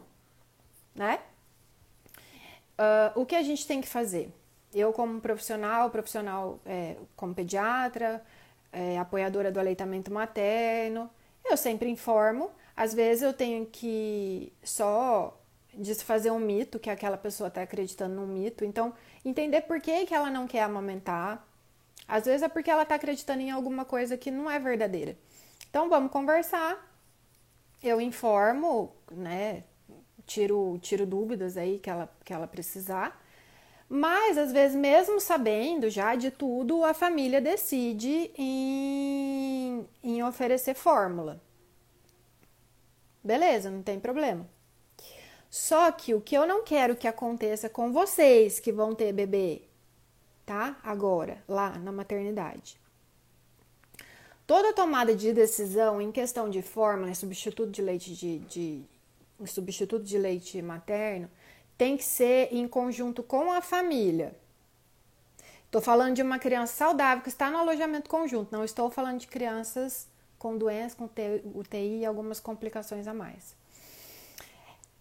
né? 0.96 1.20
Uh, 2.78 3.20
o 3.20 3.26
que 3.26 3.36
a 3.36 3.42
gente 3.42 3.66
tem 3.66 3.80
que 3.80 3.88
fazer? 3.88 4.30
Eu, 4.74 4.92
como 4.92 5.20
profissional, 5.20 5.88
profissional 5.90 6.60
é, 6.66 6.96
como 7.14 7.34
pediatra, 7.34 8.22
é, 8.72 8.98
apoiadora 8.98 9.50
do 9.50 9.58
aleitamento 9.58 10.12
materno, 10.12 11.08
eu 11.44 11.56
sempre 11.56 11.88
informo. 11.88 12.50
Às 12.76 12.92
vezes 12.92 13.22
eu 13.22 13.32
tenho 13.32 13.64
que 13.66 14.52
só 14.62 15.40
desfazer 15.72 16.30
um 16.30 16.38
mito, 16.38 16.78
que 16.78 16.90
aquela 16.90 17.16
pessoa 17.16 17.48
está 17.48 17.62
acreditando 17.62 18.14
num 18.16 18.26
mito. 18.26 18.64
Então, 18.64 18.92
entender 19.24 19.62
por 19.62 19.80
que, 19.80 20.06
que 20.06 20.14
ela 20.14 20.30
não 20.30 20.46
quer 20.46 20.62
amamentar. 20.62 21.46
Às 22.06 22.26
vezes 22.26 22.42
é 22.42 22.48
porque 22.48 22.70
ela 22.70 22.82
está 22.82 22.96
acreditando 22.96 23.40
em 23.42 23.50
alguma 23.50 23.84
coisa 23.84 24.16
que 24.16 24.30
não 24.30 24.50
é 24.50 24.58
verdadeira. 24.58 25.16
Então, 25.70 25.88
vamos 25.88 26.10
conversar. 26.10 26.76
Eu 27.82 28.00
informo, 28.00 28.94
né? 29.10 29.64
Tiro, 30.26 30.78
tiro 30.82 31.06
dúvidas 31.06 31.56
aí 31.56 31.78
que 31.78 31.88
ela, 31.88 32.12
que 32.24 32.32
ela 32.32 32.46
precisar. 32.46 33.22
Mas, 33.88 34.36
às 34.36 34.52
vezes, 34.52 34.76
mesmo 34.76 35.20
sabendo 35.20 35.88
já 35.88 36.16
de 36.16 36.30
tudo, 36.30 36.84
a 36.84 36.92
família 36.92 37.40
decide 37.40 38.32
em, 38.36 39.86
em 40.02 40.22
oferecer 40.24 40.74
fórmula. 40.74 41.40
Beleza, 43.22 43.70
não 43.70 43.82
tem 43.82 44.00
problema. 44.00 44.48
Só 45.48 45.90
que 45.92 46.14
o 46.14 46.20
que 46.20 46.36
eu 46.36 46.46
não 46.46 46.64
quero 46.64 46.96
que 46.96 47.06
aconteça 47.06 47.68
com 47.68 47.92
vocês 47.92 48.58
que 48.58 48.72
vão 48.72 48.94
ter 48.94 49.12
bebê, 49.12 49.62
tá? 50.44 50.78
Agora, 50.82 51.42
lá 51.48 51.78
na 51.78 51.92
maternidade. 51.92 52.80
Toda 54.46 54.72
tomada 54.72 55.14
de 55.14 55.32
decisão 55.32 56.00
em 56.00 56.12
questão 56.12 56.48
de 56.50 56.62
fórmula, 56.62 57.14
substituto 57.14 57.70
de 57.70 57.82
leite 57.82 58.14
de, 58.14 58.38
de 58.40 58.84
em 59.40 59.46
substituto 59.46 60.04
de 60.04 60.18
leite 60.18 60.60
materno, 60.62 61.30
tem 61.76 61.96
que 61.96 62.04
ser 62.04 62.48
em 62.52 62.66
conjunto 62.66 63.22
com 63.22 63.52
a 63.52 63.60
família. 63.60 64.34
Estou 65.66 65.80
falando 65.80 66.14
de 66.14 66.22
uma 66.22 66.38
criança 66.38 66.74
saudável 66.74 67.22
que 67.22 67.28
está 67.28 67.50
no 67.50 67.58
alojamento 67.58 68.08
conjunto, 68.08 68.50
não 68.50 68.64
estou 68.64 68.90
falando 68.90 69.18
de 69.18 69.26
crianças 69.26 70.08
com 70.38 70.56
doenças, 70.56 70.94
com 70.94 71.08
UTI 71.54 72.00
e 72.00 72.06
algumas 72.06 72.40
complicações 72.40 73.06
a 73.06 73.12
mais. 73.12 73.54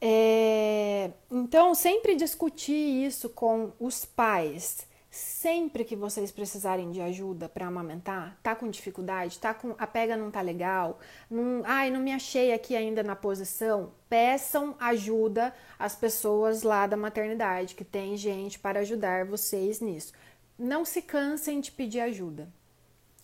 É, 0.02 1.12
então, 1.32 1.74
sempre 1.74 2.16
discutir 2.16 3.06
isso 3.06 3.30
com 3.30 3.72
os 3.80 4.06
pais. 4.06 4.86
Sempre 5.16 5.86
que 5.86 5.96
vocês 5.96 6.30
precisarem 6.30 6.92
de 6.92 7.00
ajuda 7.00 7.48
para 7.48 7.66
amamentar, 7.66 8.38
tá 8.44 8.54
com 8.54 8.70
dificuldade, 8.70 9.40
tá 9.40 9.54
com 9.54 9.74
a 9.78 9.88
pega 9.88 10.18
não 10.18 10.30
tá 10.30 10.42
legal, 10.42 11.00
não, 11.30 11.62
ai, 11.64 11.90
não 11.90 12.02
me 12.02 12.12
achei 12.12 12.52
aqui 12.52 12.76
ainda 12.76 13.02
na 13.02 13.16
posição, 13.16 13.94
peçam 14.10 14.76
ajuda 14.78 15.56
às 15.80 15.96
pessoas 15.96 16.64
lá 16.64 16.86
da 16.86 16.98
maternidade, 16.98 17.76
que 17.76 17.86
tem 17.86 18.18
gente 18.18 18.60
para 18.60 18.82
ajudar 18.82 19.24
vocês 19.24 19.80
nisso. 19.80 20.12
Não 20.60 20.84
se 20.84 21.02
cansem 21.02 21.62
de 21.62 21.72
pedir 21.72 22.02
ajuda. 22.02 22.50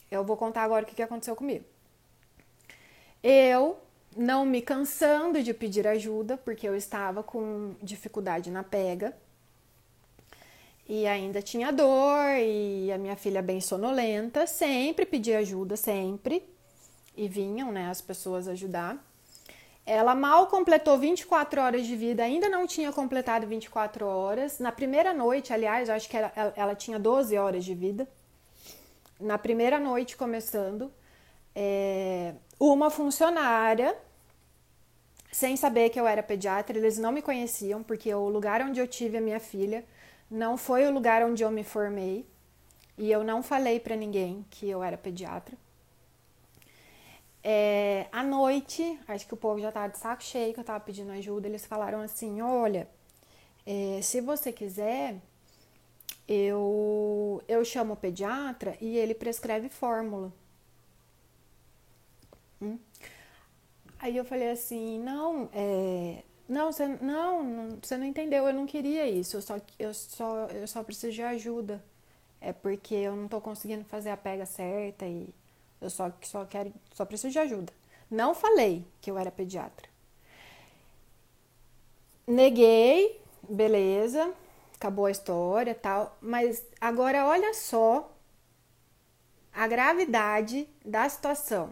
Eu 0.10 0.24
vou 0.24 0.38
contar 0.38 0.64
agora 0.64 0.86
o 0.86 0.88
que 0.88 1.04
aconteceu 1.04 1.36
comigo. 1.36 1.66
Eu 3.22 3.78
não 4.16 4.46
me 4.46 4.62
cansando 4.62 5.44
de 5.44 5.54
pedir 5.54 5.86
ajuda, 5.86 6.38
porque 6.38 6.66
eu 6.66 6.74
estava 6.74 7.22
com 7.22 7.76
dificuldade 7.84 8.50
na 8.50 8.64
pega 8.64 9.14
e 10.94 11.08
ainda 11.08 11.42
tinha 11.42 11.72
dor 11.72 12.36
e 12.38 12.92
a 12.92 12.98
minha 12.98 13.16
filha 13.16 13.42
bem 13.42 13.62
sonolenta, 13.62 14.46
sempre 14.46 15.06
pedi 15.06 15.34
ajuda, 15.34 15.78
sempre. 15.78 16.46
E 17.16 17.30
vinham, 17.30 17.72
né, 17.72 17.90
as 17.90 18.02
pessoas 18.02 18.46
ajudar. 18.46 19.02
Ela 19.86 20.14
mal 20.14 20.48
completou 20.48 20.98
24 20.98 21.62
horas 21.62 21.88
de 21.88 21.96
vida, 21.96 22.24
ainda 22.24 22.50
não 22.50 22.68
tinha 22.68 22.92
completado 22.92 23.48
24 23.48 24.06
horas. 24.06 24.60
Na 24.60 24.70
primeira 24.70 25.14
noite, 25.14 25.54
aliás, 25.54 25.88
eu 25.88 25.96
acho 25.96 26.10
que 26.10 26.18
ela, 26.18 26.34
ela 26.58 26.76
tinha 26.76 27.00
12 27.00 27.38
horas 27.38 27.64
de 27.64 27.74
vida. 27.74 28.06
Na 29.18 29.38
primeira 29.38 29.80
noite, 29.80 30.18
começando, 30.18 30.92
é, 31.56 32.34
uma 32.60 32.90
funcionária, 32.90 33.96
sem 35.32 35.56
saber 35.56 35.90
que 35.90 35.98
eu 35.98 36.06
era 36.06 36.22
pediatra, 36.22 36.78
eles 36.78 36.98
não 36.98 37.14
me 37.14 37.22
conheciam, 37.22 37.82
porque 37.82 38.14
o 38.14 38.28
lugar 38.28 38.62
onde 38.62 38.82
eu 38.82 38.88
tive 38.90 39.16
a 39.16 39.22
minha 39.22 39.40
filha 39.40 39.86
não 40.32 40.56
foi 40.58 40.88
o 40.88 40.92
lugar 40.92 41.22
onde 41.24 41.44
eu 41.44 41.52
me 41.52 41.64
formei 41.64 42.26
e 42.98 43.12
eu 43.12 43.22
não 43.22 43.44
falei 43.44 43.82
para 43.82 43.98
ninguém 43.98 44.46
que 44.50 44.70
eu 44.70 44.82
era 44.82 44.98
pediatra. 44.98 45.58
É, 47.44 48.08
à 48.12 48.24
noite, 48.24 48.98
acho 49.08 49.28
que 49.28 49.34
o 49.34 49.38
povo 49.38 49.60
já 49.60 49.70
estava 49.70 49.90
de 49.92 49.98
saco 49.98 50.24
cheio, 50.24 50.54
que 50.54 50.60
eu 50.60 50.62
estava 50.62 50.80
pedindo 50.80 51.12
ajuda. 51.12 51.48
Eles 51.48 51.66
falaram 51.66 52.00
assim: 52.00 52.42
Olha, 52.42 52.88
é, 53.66 54.00
se 54.02 54.22
você 54.22 54.54
quiser, 54.54 55.18
eu, 56.28 57.44
eu 57.48 57.66
chamo 57.66 57.94
o 57.94 57.98
pediatra 57.98 58.78
e 58.80 58.98
ele 58.98 59.16
prescreve 59.16 59.70
fórmula. 59.70 60.32
Hum? 62.62 62.78
Aí 64.00 64.16
eu 64.16 64.24
falei 64.24 64.52
assim: 64.52 65.00
Não, 65.00 65.50
é, 65.54 66.24
não, 66.52 66.72
você 66.72 66.86
não, 66.86 67.80
você 67.82 67.96
não 67.98 68.06
entendeu, 68.06 68.46
eu 68.46 68.54
não 68.54 68.66
queria 68.66 69.10
isso, 69.10 69.38
eu 69.38 69.42
só, 69.42 69.58
eu 69.80 69.94
só, 69.94 70.48
eu 70.48 70.68
só 70.68 70.84
preciso 70.84 71.14
de 71.14 71.24
ajuda. 71.24 71.82
É 72.42 72.52
porque 72.52 72.94
eu 72.96 73.16
não 73.16 73.28
tô 73.28 73.40
conseguindo 73.40 73.86
fazer 73.86 74.10
a 74.10 74.18
pega 74.18 74.46
certa 74.46 75.06
e 75.06 75.30
eu 75.80 75.90
só, 75.90 76.12
só 76.22 76.46
quero, 76.46 76.74
só 76.94 77.06
preciso 77.06 77.32
de 77.32 77.40
ajuda. 77.40 77.72
Não 78.10 78.36
falei 78.36 78.86
que 79.00 79.10
eu 79.10 79.18
era 79.18 79.32
pediatra. 79.32 79.88
Neguei, 82.28 83.22
beleza, 83.50 84.34
acabou 84.76 85.06
a 85.06 85.12
história 85.12 85.74
tal, 85.74 86.18
mas 86.22 86.66
agora 86.82 87.26
olha 87.28 87.54
só 87.54 88.12
a 89.54 89.68
gravidade 89.68 90.68
da 90.84 91.08
situação. 91.08 91.72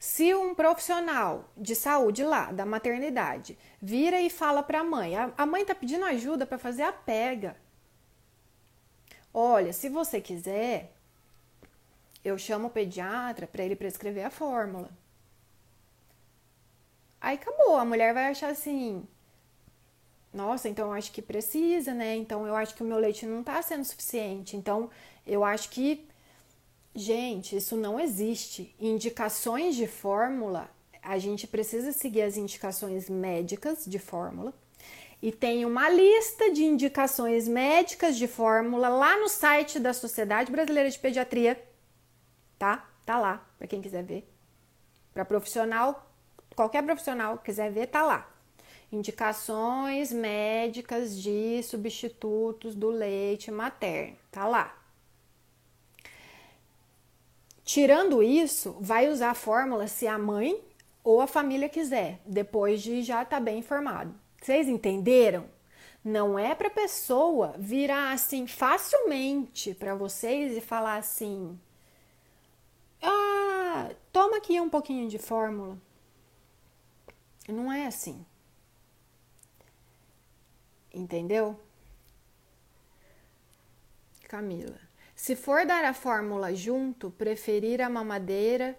Se 0.00 0.34
um 0.34 0.54
profissional 0.54 1.52
de 1.54 1.74
saúde 1.74 2.24
lá, 2.24 2.50
da 2.52 2.64
maternidade, 2.64 3.58
vira 3.82 4.18
e 4.18 4.30
fala 4.30 4.62
para 4.62 4.80
a 4.80 4.84
mãe, 4.84 5.12
a 5.14 5.44
mãe 5.44 5.60
está 5.60 5.74
pedindo 5.74 6.06
ajuda 6.06 6.46
para 6.46 6.56
fazer 6.56 6.84
a 6.84 6.90
pega. 6.90 7.54
Olha, 9.32 9.74
se 9.74 9.90
você 9.90 10.18
quiser, 10.18 10.94
eu 12.24 12.38
chamo 12.38 12.68
o 12.68 12.70
pediatra 12.70 13.46
para 13.46 13.62
ele 13.62 13.76
prescrever 13.76 14.24
a 14.24 14.30
fórmula. 14.30 14.90
Aí 17.20 17.36
acabou, 17.36 17.76
a 17.76 17.84
mulher 17.84 18.14
vai 18.14 18.28
achar 18.28 18.48
assim: 18.48 19.06
nossa, 20.32 20.66
então 20.66 20.86
eu 20.86 20.92
acho 20.94 21.12
que 21.12 21.20
precisa, 21.20 21.92
né? 21.92 22.16
Então 22.16 22.46
eu 22.46 22.56
acho 22.56 22.74
que 22.74 22.82
o 22.82 22.86
meu 22.86 22.96
leite 22.96 23.26
não 23.26 23.40
está 23.40 23.60
sendo 23.60 23.84
suficiente. 23.84 24.56
Então 24.56 24.88
eu 25.26 25.44
acho 25.44 25.68
que 25.68 26.08
Gente, 26.94 27.56
isso 27.56 27.76
não 27.76 28.00
existe. 28.00 28.74
Indicações 28.80 29.76
de 29.76 29.86
fórmula, 29.86 30.68
a 31.02 31.18
gente 31.18 31.46
precisa 31.46 31.92
seguir 31.92 32.22
as 32.22 32.36
indicações 32.36 33.08
médicas 33.08 33.84
de 33.84 33.98
fórmula. 33.98 34.52
E 35.22 35.30
tem 35.30 35.64
uma 35.64 35.88
lista 35.88 36.50
de 36.50 36.64
indicações 36.64 37.46
médicas 37.46 38.16
de 38.16 38.26
fórmula 38.26 38.88
lá 38.88 39.18
no 39.18 39.28
site 39.28 39.78
da 39.78 39.92
Sociedade 39.92 40.50
Brasileira 40.50 40.90
de 40.90 40.98
Pediatria. 40.98 41.62
Tá? 42.58 42.88
Tá 43.04 43.18
lá, 43.18 43.46
para 43.58 43.66
quem 43.66 43.82
quiser 43.82 44.02
ver. 44.02 44.28
Para 45.12 45.24
profissional, 45.24 46.10
qualquer 46.56 46.82
profissional 46.82 47.38
que 47.38 47.44
quiser 47.44 47.70
ver, 47.70 47.86
tá 47.86 48.02
lá. 48.02 48.28
Indicações 48.90 50.12
médicas 50.12 51.20
de 51.20 51.62
substitutos 51.62 52.74
do 52.74 52.88
leite 52.88 53.50
materno. 53.50 54.16
Tá 54.30 54.48
lá. 54.48 54.79
Tirando 57.72 58.20
isso, 58.20 58.76
vai 58.80 59.08
usar 59.08 59.30
a 59.30 59.34
fórmula 59.34 59.86
se 59.86 60.04
a 60.04 60.18
mãe 60.18 60.60
ou 61.04 61.20
a 61.20 61.28
família 61.28 61.68
quiser, 61.68 62.20
depois 62.26 62.82
de 62.82 63.00
já 63.00 63.22
estar 63.22 63.36
tá 63.36 63.40
bem 63.40 63.60
informado. 63.60 64.12
Vocês 64.42 64.66
entenderam? 64.66 65.48
Não 66.04 66.36
é 66.36 66.52
para 66.52 66.68
pessoa 66.68 67.54
virar 67.56 68.10
assim 68.10 68.44
facilmente 68.48 69.72
para 69.72 69.94
vocês 69.94 70.56
e 70.56 70.60
falar 70.60 70.96
assim: 70.96 71.56
"Ah, 73.00 73.90
toma 74.10 74.38
aqui 74.38 74.60
um 74.60 74.68
pouquinho 74.68 75.08
de 75.08 75.18
fórmula". 75.18 75.78
Não 77.46 77.70
é 77.70 77.86
assim. 77.86 78.26
Entendeu? 80.92 81.56
Camila. 84.24 84.89
Se 85.22 85.36
for 85.36 85.66
dar 85.66 85.84
a 85.84 85.92
fórmula 85.92 86.54
junto, 86.54 87.10
preferir 87.10 87.82
a 87.82 87.90
mamadeira 87.90 88.74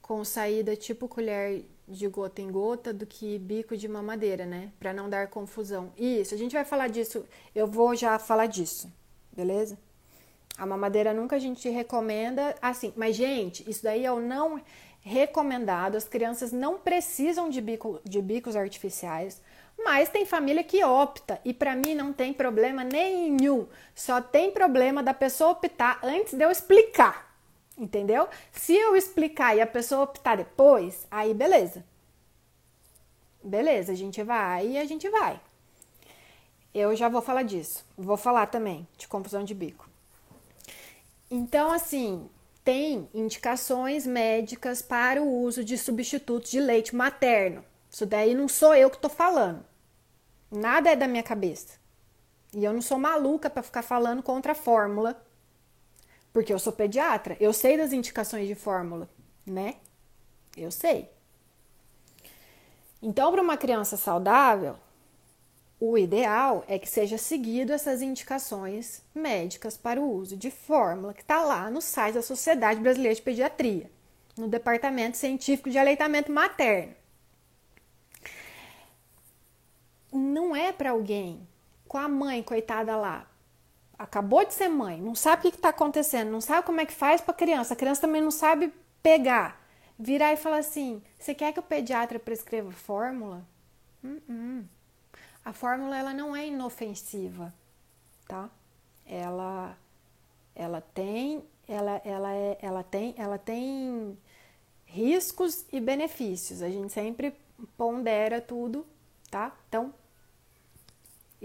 com 0.00 0.24
saída 0.24 0.76
tipo 0.76 1.08
colher 1.08 1.64
de 1.88 2.06
gota 2.06 2.40
em 2.40 2.48
gota 2.48 2.92
do 2.92 3.04
que 3.04 3.40
bico 3.40 3.76
de 3.76 3.88
mamadeira, 3.88 4.46
né? 4.46 4.70
Para 4.78 4.92
não 4.92 5.10
dar 5.10 5.26
confusão. 5.26 5.92
Isso, 5.98 6.32
a 6.32 6.38
gente 6.38 6.52
vai 6.52 6.64
falar 6.64 6.86
disso. 6.86 7.26
Eu 7.52 7.66
vou 7.66 7.96
já 7.96 8.20
falar 8.20 8.46
disso, 8.46 8.88
beleza? 9.32 9.76
A 10.56 10.64
mamadeira 10.64 11.12
nunca 11.12 11.34
a 11.34 11.40
gente 11.40 11.68
recomenda 11.68 12.54
assim, 12.62 12.92
mas 12.94 13.16
gente, 13.16 13.68
isso 13.68 13.82
daí 13.82 14.06
é 14.06 14.12
o 14.12 14.20
não 14.20 14.62
recomendado. 15.00 15.96
As 15.96 16.06
crianças 16.06 16.52
não 16.52 16.78
precisam 16.78 17.50
de, 17.50 17.60
bico, 17.60 18.00
de 18.04 18.22
bicos 18.22 18.54
artificiais, 18.54 19.42
mas 19.78 20.08
tem 20.08 20.24
família 20.24 20.64
que 20.64 20.84
opta 20.84 21.40
e 21.44 21.52
para 21.52 21.74
mim 21.74 21.94
não 21.94 22.12
tem 22.12 22.32
problema 22.32 22.84
nenhum. 22.84 23.66
Só 23.94 24.20
tem 24.20 24.50
problema 24.50 25.02
da 25.02 25.12
pessoa 25.12 25.50
optar 25.50 25.98
antes 26.02 26.34
de 26.34 26.44
eu 26.44 26.50
explicar. 26.50 27.34
Entendeu? 27.76 28.28
Se 28.52 28.74
eu 28.74 28.96
explicar 28.96 29.56
e 29.56 29.60
a 29.60 29.66
pessoa 29.66 30.04
optar 30.04 30.36
depois, 30.36 31.06
aí 31.10 31.34
beleza. 31.34 31.84
Beleza, 33.42 33.92
a 33.92 33.96
gente 33.96 34.22
vai 34.22 34.68
e 34.68 34.78
a 34.78 34.84
gente 34.84 35.08
vai. 35.08 35.40
Eu 36.72 36.94
já 36.96 37.08
vou 37.08 37.20
falar 37.20 37.42
disso. 37.42 37.84
Vou 37.96 38.16
falar 38.16 38.46
também 38.46 38.86
de 38.96 39.06
confusão 39.06 39.44
de 39.44 39.54
bico. 39.54 39.88
Então, 41.30 41.72
assim, 41.72 42.28
tem 42.64 43.08
indicações 43.12 44.06
médicas 44.06 44.80
para 44.80 45.22
o 45.22 45.42
uso 45.42 45.64
de 45.64 45.76
substitutos 45.76 46.50
de 46.50 46.60
leite 46.60 46.94
materno. 46.94 47.64
Isso 47.94 48.04
daí 48.04 48.34
não 48.34 48.48
sou 48.48 48.74
eu 48.74 48.90
que 48.90 48.96
estou 48.96 49.08
falando. 49.08 49.64
Nada 50.50 50.90
é 50.90 50.96
da 50.96 51.06
minha 51.06 51.22
cabeça. 51.22 51.78
E 52.52 52.64
eu 52.64 52.72
não 52.72 52.82
sou 52.82 52.98
maluca 52.98 53.48
para 53.48 53.62
ficar 53.62 53.82
falando 53.82 54.20
contra 54.20 54.50
a 54.50 54.54
fórmula, 54.56 55.24
porque 56.32 56.52
eu 56.52 56.58
sou 56.58 56.72
pediatra. 56.72 57.36
Eu 57.38 57.52
sei 57.52 57.76
das 57.76 57.92
indicações 57.92 58.48
de 58.48 58.56
fórmula, 58.56 59.08
né? 59.46 59.76
Eu 60.56 60.72
sei. 60.72 61.08
Então, 63.00 63.30
para 63.30 63.40
uma 63.40 63.56
criança 63.56 63.96
saudável, 63.96 64.74
o 65.78 65.96
ideal 65.96 66.64
é 66.66 66.80
que 66.80 66.90
seja 66.90 67.16
seguido 67.16 67.72
essas 67.72 68.02
indicações 68.02 69.04
médicas 69.14 69.76
para 69.76 70.00
o 70.00 70.10
uso 70.10 70.36
de 70.36 70.50
fórmula 70.50 71.14
que 71.14 71.22
está 71.22 71.44
lá 71.44 71.70
no 71.70 71.80
site 71.80 72.14
da 72.14 72.22
Sociedade 72.22 72.80
Brasileira 72.80 73.14
de 73.14 73.22
Pediatria, 73.22 73.88
no 74.36 74.48
Departamento 74.48 75.16
Científico 75.16 75.70
de 75.70 75.78
Aleitamento 75.78 76.32
Materno. 76.32 77.03
Não 80.14 80.54
é 80.54 80.72
para 80.72 80.90
alguém 80.90 81.46
com 81.88 81.98
a 81.98 82.08
mãe, 82.08 82.42
coitada 82.42 82.96
lá, 82.96 83.26
acabou 83.98 84.44
de 84.44 84.54
ser 84.54 84.68
mãe, 84.68 85.00
não 85.00 85.14
sabe 85.14 85.46
o 85.46 85.50
que 85.50 85.56
está 85.56 85.68
acontecendo, 85.68 86.30
não 86.30 86.40
sabe 86.40 86.66
como 86.66 86.80
é 86.80 86.86
que 86.86 86.92
faz 86.92 87.20
para 87.20 87.34
criança, 87.34 87.74
a 87.74 87.76
criança 87.76 88.00
também 88.00 88.22
não 88.22 88.30
sabe 88.30 88.72
pegar, 89.02 89.60
virar 89.98 90.32
e 90.32 90.36
falar 90.36 90.58
assim: 90.58 91.02
você 91.18 91.34
quer 91.34 91.52
que 91.52 91.60
o 91.60 91.62
pediatra 91.62 92.18
prescreva 92.18 92.70
fórmula? 92.72 93.46
Uh 94.02 94.20
-uh. 94.28 94.64
A 95.44 95.52
fórmula 95.52 95.96
ela 95.96 96.14
não 96.14 96.34
é 96.34 96.46
inofensiva, 96.46 97.52
tá? 98.26 98.48
Ela 99.06 99.76
ela 100.54 100.80
tem 100.80 101.44
ela 101.68 102.00
ela 102.04 102.32
é, 102.32 102.58
ela 102.62 102.82
tem 102.82 103.14
ela 103.18 103.38
tem 103.38 104.18
riscos 104.86 105.66
e 105.72 105.80
benefícios. 105.80 106.62
A 106.62 106.70
gente 106.70 106.92
sempre 106.92 107.36
pondera 107.76 108.40
tudo, 108.40 108.86
tá? 109.30 109.54
Então 109.68 109.92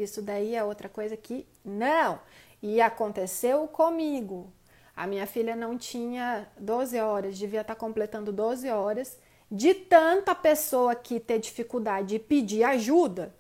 isso 0.04 0.22
daí 0.22 0.56
é 0.56 0.64
outra 0.64 0.90
coisa 0.90 1.16
que 1.18 1.48
não. 1.64 2.20
E 2.62 2.82
aconteceu 2.82 3.68
comigo. 3.68 4.52
A 4.96 5.08
minha 5.08 5.26
filha 5.26 5.56
não 5.56 5.78
tinha 5.78 6.48
12 6.60 7.00
horas, 7.00 7.38
devia 7.38 7.62
estar 7.62 7.76
completando 7.76 8.32
12 8.34 8.70
horas. 8.70 9.18
De 9.52 9.74
tanta 9.74 10.36
pessoa 10.36 10.94
que 10.94 11.20
ter 11.20 11.40
dificuldade 11.40 12.10
de 12.10 12.20
pedir 12.20 12.64
ajuda, 12.64 13.34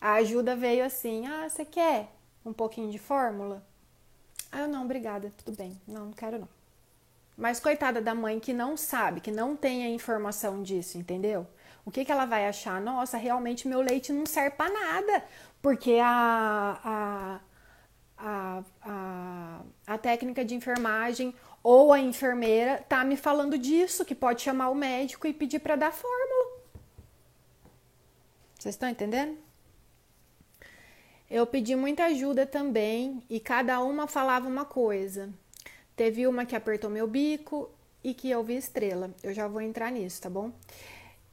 a 0.00 0.14
ajuda 0.14 0.54
veio 0.54 0.84
assim: 0.84 1.26
ah, 1.26 1.48
você 1.48 1.64
quer 1.64 2.08
um 2.44 2.52
pouquinho 2.52 2.90
de 2.90 2.98
fórmula? 2.98 3.62
Ah, 4.52 4.60
eu 4.60 4.68
não, 4.68 4.84
obrigada, 4.84 5.32
tudo 5.44 5.56
bem. 5.56 5.80
Não, 5.88 6.06
não 6.06 6.12
quero 6.12 6.38
não. 6.38 6.48
Mas 7.36 7.58
coitada 7.58 8.00
da 8.00 8.14
mãe 8.14 8.38
que 8.38 8.52
não 8.52 8.76
sabe, 8.76 9.20
que 9.20 9.30
não 9.30 9.56
tem 9.56 9.84
a 9.84 9.88
informação 9.88 10.62
disso, 10.62 10.96
entendeu? 10.96 11.46
O 11.84 11.90
que, 11.90 12.04
que 12.04 12.12
ela 12.12 12.24
vai 12.24 12.46
achar? 12.46 12.80
Nossa, 12.80 13.16
realmente 13.16 13.68
meu 13.68 13.80
leite 13.80 14.12
não 14.12 14.24
serve 14.24 14.56
para 14.56 14.72
nada, 14.72 15.24
porque 15.60 15.98
a, 16.02 16.80
a, 16.84 17.40
a, 18.16 18.62
a, 18.82 19.60
a 19.86 19.98
técnica 19.98 20.44
de 20.44 20.54
enfermagem 20.54 21.34
ou 21.62 21.92
a 21.92 22.00
enfermeira 22.00 22.84
tá 22.88 23.04
me 23.04 23.16
falando 23.16 23.58
disso, 23.58 24.04
que 24.04 24.14
pode 24.14 24.42
chamar 24.42 24.70
o 24.70 24.74
médico 24.74 25.26
e 25.26 25.32
pedir 25.32 25.60
para 25.60 25.76
dar 25.76 25.92
fórmula. 25.92 26.62
Vocês 28.58 28.74
estão 28.74 28.88
entendendo? 28.88 29.36
Eu 31.30 31.46
pedi 31.46 31.74
muita 31.74 32.04
ajuda 32.04 32.46
também 32.46 33.22
e 33.28 33.40
cada 33.40 33.82
uma 33.82 34.06
falava 34.06 34.46
uma 34.46 34.64
coisa. 34.64 35.30
Teve 35.96 36.26
uma 36.26 36.46
que 36.46 36.54
apertou 36.54 36.90
meu 36.90 37.06
bico 37.06 37.70
e 38.02 38.12
que 38.14 38.30
eu 38.30 38.42
vi 38.42 38.56
estrela. 38.56 39.10
Eu 39.22 39.32
já 39.32 39.48
vou 39.48 39.60
entrar 39.60 39.90
nisso, 39.90 40.20
tá 40.20 40.30
bom? 40.30 40.52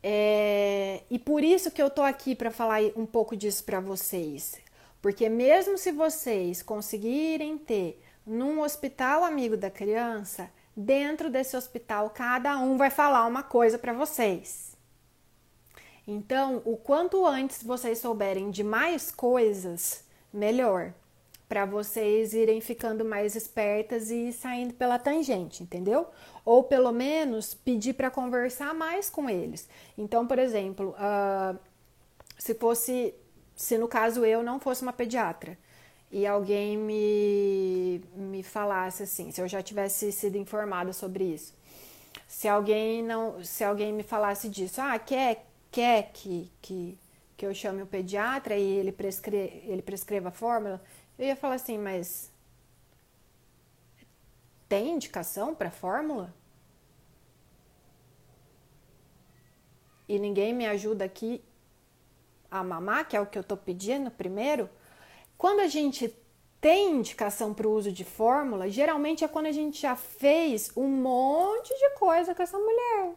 É... 0.04 1.02
E 1.10 1.20
por 1.20 1.44
isso 1.44 1.72
que 1.72 1.82
eu 1.82 1.90
tô 1.90 2.02
aqui 2.02 2.36
para 2.36 2.52
falar 2.52 2.82
um 2.96 3.06
pouco 3.06 3.36
disso 3.36 3.64
para 3.64 3.80
vocês. 3.80 4.60
Porque 5.02 5.28
mesmo 5.30 5.78
se 5.78 5.92
vocês 5.92 6.62
conseguirem 6.62 7.58
ter 7.58 8.02
num 8.26 8.62
hospital 8.62 9.24
amigo 9.24 9.58
da 9.58 9.70
criança, 9.70 10.50
dentro 10.76 11.30
desse 11.30 11.58
hospital 11.58 12.10
cada 12.12 12.58
um 12.58 12.78
vai 12.78 12.90
falar 12.90 13.26
uma 13.26 13.44
coisa 13.44 13.78
para 13.78 13.94
vocês. 13.94 14.72
Então, 16.08 16.62
o 16.66 16.76
quanto 16.78 17.26
antes 17.26 17.64
vocês 17.64 18.00
souberem 18.00 18.50
de 18.50 18.64
mais 18.64 19.12
coisas, 19.12 20.04
melhor, 20.34 20.94
para 21.52 21.66
vocês 21.66 22.34
irem 22.34 22.62
ficando 22.62 23.04
mais 23.04 23.36
espertas 23.36 24.10
e 24.10 24.32
saindo 24.32 24.74
pela 24.74 24.98
tangente, 24.98 25.62
entendeu? 25.62 26.08
Ou 26.46 26.64
pelo 26.64 26.94
menos 26.94 27.54
pedir 27.54 27.92
para 27.94 28.10
conversar 28.10 28.74
mais 28.74 29.10
com 29.10 29.30
eles. 29.30 29.68
Então, 29.98 30.26
por 30.26 30.40
exemplo, 30.40 30.96
uh, 30.96 31.60
se 32.38 32.56
fosse, 32.56 33.14
se 33.54 33.78
no 33.78 33.90
caso 33.90 34.24
eu 34.24 34.42
não 34.42 34.62
fosse 34.62 34.82
uma 34.82 34.94
pediatra 34.94 35.58
e 36.10 36.26
alguém 36.26 36.78
me, 36.78 38.02
me 38.16 38.44
falasse 38.44 39.04
assim, 39.04 39.30
se 39.30 39.42
eu 39.42 39.48
já 39.50 39.62
tivesse 39.62 40.10
sido 40.14 40.38
informada 40.38 40.94
sobre 40.94 41.26
isso, 41.26 41.54
se 42.30 42.48
alguém 42.48 43.04
não, 43.04 43.44
se 43.44 43.62
alguém 43.62 43.92
me 43.92 44.04
falasse 44.04 44.48
disso, 44.48 44.80
ah, 44.80 44.98
quer 44.98 45.46
quer 45.70 46.12
que, 46.14 46.50
que, 46.62 46.98
que 47.36 47.46
eu 47.46 47.54
chame 47.54 47.82
o 47.82 47.86
pediatra 47.86 48.56
e 48.56 48.64
ele, 48.64 48.96
ele 49.66 49.82
prescreva 49.82 50.30
a 50.30 50.32
fórmula, 50.32 50.82
eu 51.22 51.28
ia 51.28 51.36
falar 51.36 51.56
assim, 51.56 51.78
mas 51.78 52.32
tem 54.68 54.90
indicação 54.90 55.54
para 55.54 55.70
fórmula? 55.70 56.34
E 60.10 60.18
ninguém 60.18 60.52
me 60.52 60.66
ajuda 60.66 61.06
aqui 61.06 61.44
a 62.50 62.64
mamar, 62.64 63.08
que 63.08 63.16
é 63.16 63.22
o 63.22 63.26
que 63.28 63.38
eu 63.38 63.44
estou 63.44 63.56
pedindo 63.56 64.10
primeiro. 64.10 64.68
Quando 65.38 65.60
a 65.60 65.68
gente 65.68 66.14
tem 66.60 66.92
indicação 66.92 67.54
para 67.54 67.68
o 67.68 67.72
uso 67.72 67.92
de 67.92 68.04
fórmula, 68.04 68.68
geralmente 68.68 69.24
é 69.24 69.28
quando 69.28 69.46
a 69.46 69.52
gente 69.52 69.80
já 69.80 69.96
fez 69.96 70.72
um 70.76 70.88
monte 70.88 71.70
de 71.70 71.92
coisa 71.92 72.34
com 72.34 72.42
essa 72.42 72.58
mulher. 72.58 73.14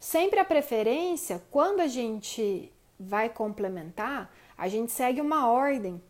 Sempre 0.00 0.40
a 0.40 0.44
preferência, 0.44 1.42
quando 1.50 1.80
a 1.80 1.86
gente 1.86 2.72
vai 2.98 3.28
complementar, 3.28 4.34
a 4.56 4.66
gente 4.66 4.92
segue 4.92 5.20
uma 5.20 5.50
ordem. 5.50 6.02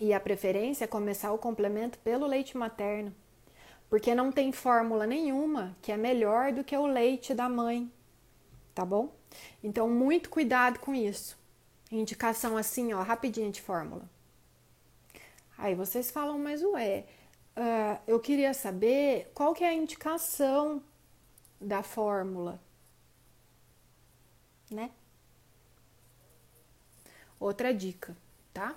E 0.00 0.12
a 0.14 0.18
preferência 0.18 0.84
é 0.84 0.88
começar 0.88 1.30
o 1.30 1.38
complemento 1.38 1.98
pelo 1.98 2.26
leite 2.26 2.56
materno, 2.56 3.14
porque 3.88 4.14
não 4.14 4.32
tem 4.32 4.50
fórmula 4.50 5.06
nenhuma 5.06 5.76
que 5.82 5.92
é 5.92 5.96
melhor 5.96 6.52
do 6.52 6.64
que 6.64 6.76
o 6.76 6.86
leite 6.86 7.34
da 7.34 7.48
mãe, 7.48 7.92
tá 8.74 8.84
bom? 8.84 9.14
Então, 9.62 9.88
muito 9.88 10.30
cuidado 10.30 10.80
com 10.80 10.94
isso. 10.94 11.38
Indicação 11.92 12.56
assim, 12.56 12.92
ó, 12.92 13.02
rapidinho 13.02 13.52
de 13.52 13.60
fórmula. 13.60 14.08
Aí 15.58 15.74
vocês 15.74 16.10
falam, 16.10 16.38
mas 16.38 16.62
ué, 16.62 17.04
uh, 17.56 18.00
eu 18.06 18.18
queria 18.18 18.54
saber 18.54 19.30
qual 19.34 19.52
que 19.52 19.62
é 19.62 19.68
a 19.68 19.74
indicação 19.74 20.82
da 21.60 21.82
fórmula 21.82 22.58
né? 24.70 24.90
Outra 27.38 27.74
dica, 27.74 28.16
tá? 28.52 28.76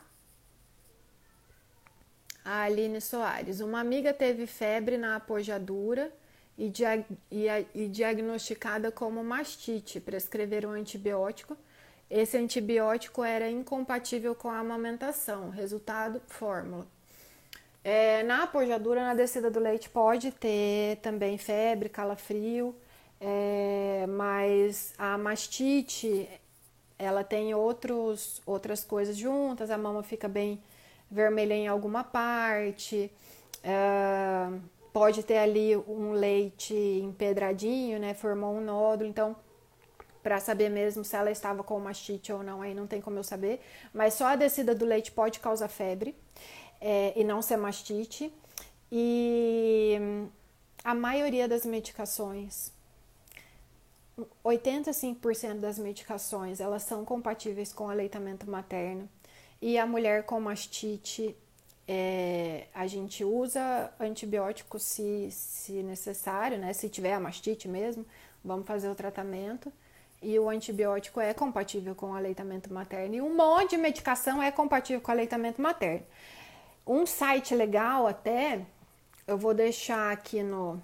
A 2.43 2.63
Aline 2.63 2.99
Soares. 2.99 3.59
Uma 3.59 3.79
amiga 3.79 4.13
teve 4.13 4.45
febre 4.45 4.97
na 4.97 5.15
apojadura 5.15 6.11
e, 6.57 6.71
e, 7.31 7.47
e 7.73 7.87
diagnosticada 7.87 8.91
como 8.91 9.23
mastite. 9.23 9.99
Prescreveram 9.99 10.69
um 10.69 10.73
antibiótico. 10.73 11.57
Esse 12.09 12.37
antibiótico 12.37 13.23
era 13.23 13.49
incompatível 13.49 14.35
com 14.35 14.49
a 14.49 14.59
amamentação. 14.59 15.49
Resultado: 15.49 16.21
fórmula. 16.27 16.85
É, 17.83 18.23
na 18.23 18.43
apojadura, 18.43 19.01
na 19.01 19.13
descida 19.13 19.51
do 19.51 19.59
leite, 19.59 19.89
pode 19.89 20.31
ter 20.31 20.97
também 20.97 21.37
febre, 21.37 21.89
calafrio, 21.89 22.73
é, 23.19 24.05
mas 24.07 24.93
a 24.97 25.17
mastite, 25.17 26.29
ela 26.97 27.25
tem 27.25 27.53
outros, 27.53 28.41
outras 28.45 28.85
coisas 28.85 29.17
juntas, 29.17 29.69
a 29.69 29.77
mama 29.77 30.01
fica 30.01 30.29
bem 30.29 30.61
vermelha 31.13 31.53
em 31.53 31.67
alguma 31.67 32.03
parte, 32.03 33.11
é, 33.63 34.49
pode 34.91 35.23
ter 35.23 35.37
ali 35.37 35.77
um 35.77 36.11
leite 36.11 36.73
empedradinho, 36.73 37.99
né, 37.99 38.13
formou 38.13 38.53
um 38.55 38.61
nódulo, 38.61 39.09
então 39.09 39.35
para 40.21 40.39
saber 40.39 40.69
mesmo 40.69 41.03
se 41.03 41.15
ela 41.15 41.29
estava 41.29 41.63
com 41.63 41.77
mastite 41.79 42.31
ou 42.31 42.41
não, 42.41 42.61
aí 42.61 42.73
não 42.73 42.87
tem 42.87 43.01
como 43.01 43.17
eu 43.17 43.23
saber, 43.23 43.59
mas 43.93 44.13
só 44.13 44.27
a 44.27 44.35
descida 44.37 44.73
do 44.73 44.85
leite 44.85 45.11
pode 45.11 45.39
causar 45.39 45.67
febre 45.67 46.15
é, 46.79 47.13
e 47.15 47.23
não 47.23 47.41
ser 47.41 47.57
mastite. 47.57 48.33
E 48.89 49.97
a 50.83 50.93
maioria 50.93 51.47
das 51.47 51.65
medicações, 51.65 52.71
85% 54.45 55.59
das 55.59 55.79
medicações, 55.79 56.59
elas 56.59 56.83
são 56.83 57.03
compatíveis 57.03 57.73
com 57.73 57.89
aleitamento 57.89 58.49
materno. 58.49 59.09
E 59.65 59.77
a 59.77 59.85
mulher 59.85 60.23
com 60.23 60.41
mastite, 60.41 61.33
é, 61.87 62.67
a 62.73 62.85
gente 62.85 63.23
usa 63.23 63.89
antibiótico 63.97 64.77
se, 64.77 65.29
se 65.31 65.81
necessário, 65.81 66.57
né? 66.57 66.73
Se 66.73 66.89
tiver 66.89 67.13
a 67.13 67.19
mastite 67.21 67.69
mesmo, 67.69 68.05
vamos 68.43 68.67
fazer 68.67 68.89
o 68.89 68.93
tratamento. 68.93 69.71
E 70.21 70.37
o 70.37 70.49
antibiótico 70.49 71.21
é 71.21 71.33
compatível 71.33 71.95
com 71.95 72.07
o 72.07 72.13
aleitamento 72.13 72.73
materno. 72.73 73.15
E 73.15 73.21
um 73.21 73.33
monte 73.33 73.69
de 73.69 73.77
medicação 73.77 74.43
é 74.43 74.51
compatível 74.51 74.99
com 74.99 75.11
o 75.11 75.15
aleitamento 75.15 75.61
materno. 75.61 76.05
Um 76.85 77.05
site 77.05 77.55
legal 77.55 78.05
até, 78.05 78.65
eu 79.25 79.37
vou 79.37 79.53
deixar 79.53 80.11
aqui 80.11 80.43
no, 80.43 80.83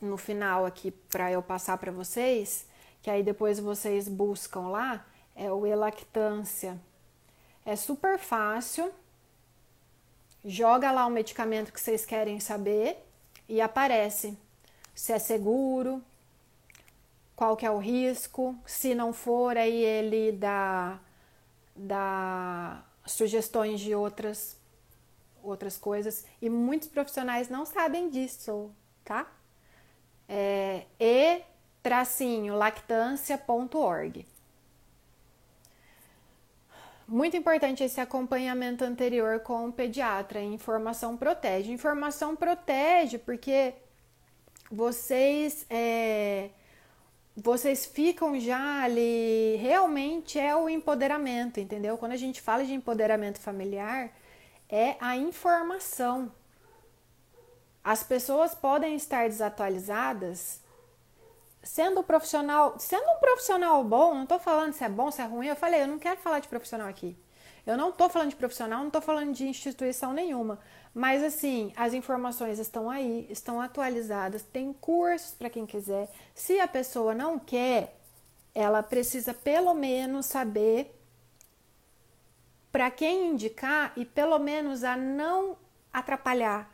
no 0.00 0.16
final 0.16 0.66
aqui 0.66 0.90
para 0.90 1.30
eu 1.30 1.40
passar 1.40 1.78
para 1.78 1.92
vocês, 1.92 2.66
que 3.00 3.08
aí 3.08 3.22
depois 3.22 3.60
vocês 3.60 4.08
buscam 4.08 4.70
lá, 4.70 5.06
é 5.36 5.52
o 5.52 5.64
Elactância. 5.64 6.76
É 7.64 7.76
super 7.76 8.18
fácil. 8.18 8.92
Joga 10.44 10.90
lá 10.90 11.06
o 11.06 11.10
medicamento 11.10 11.72
que 11.72 11.80
vocês 11.80 12.04
querem 12.04 12.40
saber 12.40 12.96
e 13.48 13.60
aparece 13.60 14.36
se 14.94 15.12
é 15.12 15.18
seguro, 15.18 16.02
qual 17.36 17.56
que 17.56 17.64
é 17.64 17.70
o 17.70 17.78
risco, 17.78 18.54
se 18.66 18.94
não 18.94 19.12
for 19.12 19.56
aí 19.56 19.82
ele 19.82 20.32
dá, 20.32 20.98
dá 21.74 22.82
sugestões 23.06 23.80
de 23.80 23.94
outras 23.94 24.56
outras 25.42 25.76
coisas 25.76 26.24
e 26.40 26.48
muitos 26.48 26.86
profissionais 26.86 27.48
não 27.48 27.66
sabem 27.66 28.08
disso, 28.08 28.70
tá? 29.04 29.26
É, 30.28 30.84
e 31.00 31.42
tracinho 31.82 32.54
lactância.org. 32.54 34.24
Muito 37.12 37.36
importante 37.36 37.84
esse 37.84 38.00
acompanhamento 38.00 38.82
anterior 38.82 39.40
com 39.40 39.68
o 39.68 39.72
pediatra. 39.72 40.40
Informação 40.40 41.14
protege. 41.14 41.70
Informação 41.70 42.34
protege 42.34 43.18
porque 43.18 43.74
vocês 44.70 45.66
é, 45.68 46.48
vocês 47.36 47.84
ficam 47.84 48.40
já 48.40 48.82
ali. 48.82 49.56
Realmente 49.60 50.38
é 50.38 50.56
o 50.56 50.70
empoderamento, 50.70 51.60
entendeu? 51.60 51.98
Quando 51.98 52.12
a 52.12 52.16
gente 52.16 52.40
fala 52.40 52.64
de 52.64 52.72
empoderamento 52.72 53.38
familiar, 53.38 54.10
é 54.66 54.96
a 54.98 55.14
informação. 55.14 56.32
As 57.84 58.02
pessoas 58.02 58.54
podem 58.54 58.96
estar 58.96 59.28
desatualizadas 59.28 60.61
sendo 61.62 62.00
um 62.00 62.02
profissional, 62.02 62.74
sendo 62.78 63.08
um 63.10 63.18
profissional 63.18 63.82
bom, 63.84 64.14
não 64.14 64.24
estou 64.24 64.38
falando 64.38 64.72
se 64.72 64.84
é 64.84 64.88
bom, 64.88 65.10
se 65.10 65.22
é 65.22 65.24
ruim, 65.24 65.46
eu 65.46 65.56
falei, 65.56 65.82
eu 65.82 65.86
não 65.86 65.98
quero 65.98 66.20
falar 66.20 66.40
de 66.40 66.48
profissional 66.48 66.88
aqui. 66.88 67.16
Eu 67.64 67.76
não 67.76 67.90
estou 67.90 68.08
falando 68.08 68.30
de 68.30 68.36
profissional, 68.36 68.80
não 68.80 68.88
estou 68.88 69.00
falando 69.00 69.32
de 69.32 69.46
instituição 69.46 70.12
nenhuma. 70.12 70.58
Mas 70.92 71.22
assim, 71.22 71.72
as 71.76 71.94
informações 71.94 72.58
estão 72.58 72.90
aí, 72.90 73.26
estão 73.30 73.60
atualizadas, 73.60 74.42
tem 74.42 74.72
cursos 74.72 75.34
para 75.34 75.48
quem 75.48 75.64
quiser. 75.64 76.10
Se 76.34 76.58
a 76.58 76.66
pessoa 76.66 77.14
não 77.14 77.38
quer, 77.38 77.96
ela 78.52 78.82
precisa 78.82 79.32
pelo 79.32 79.72
menos 79.74 80.26
saber 80.26 80.98
para 82.72 82.90
quem 82.90 83.28
indicar 83.28 83.92
e 83.96 84.04
pelo 84.04 84.38
menos 84.38 84.82
a 84.82 84.96
não 84.96 85.56
atrapalhar, 85.92 86.68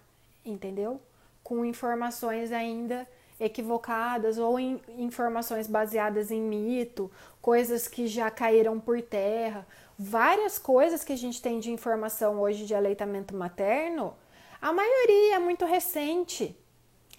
entendeu? 0.44 1.02
Com 1.42 1.64
informações 1.64 2.50
ainda 2.50 3.06
equivocadas 3.40 4.38
ou 4.38 4.58
em 4.58 4.80
informações 4.96 5.66
baseadas 5.66 6.30
em 6.30 6.40
mito, 6.40 7.10
coisas 7.40 7.86
que 7.86 8.06
já 8.06 8.30
caíram 8.30 8.80
por 8.80 9.00
terra, 9.00 9.66
várias 9.98 10.58
coisas 10.58 11.04
que 11.04 11.12
a 11.12 11.16
gente 11.16 11.40
tem 11.40 11.60
de 11.60 11.70
informação 11.70 12.40
hoje 12.40 12.66
de 12.66 12.74
aleitamento 12.74 13.34
materno, 13.36 14.14
a 14.60 14.72
maioria 14.72 15.36
é 15.36 15.38
muito 15.38 15.64
recente. 15.64 16.58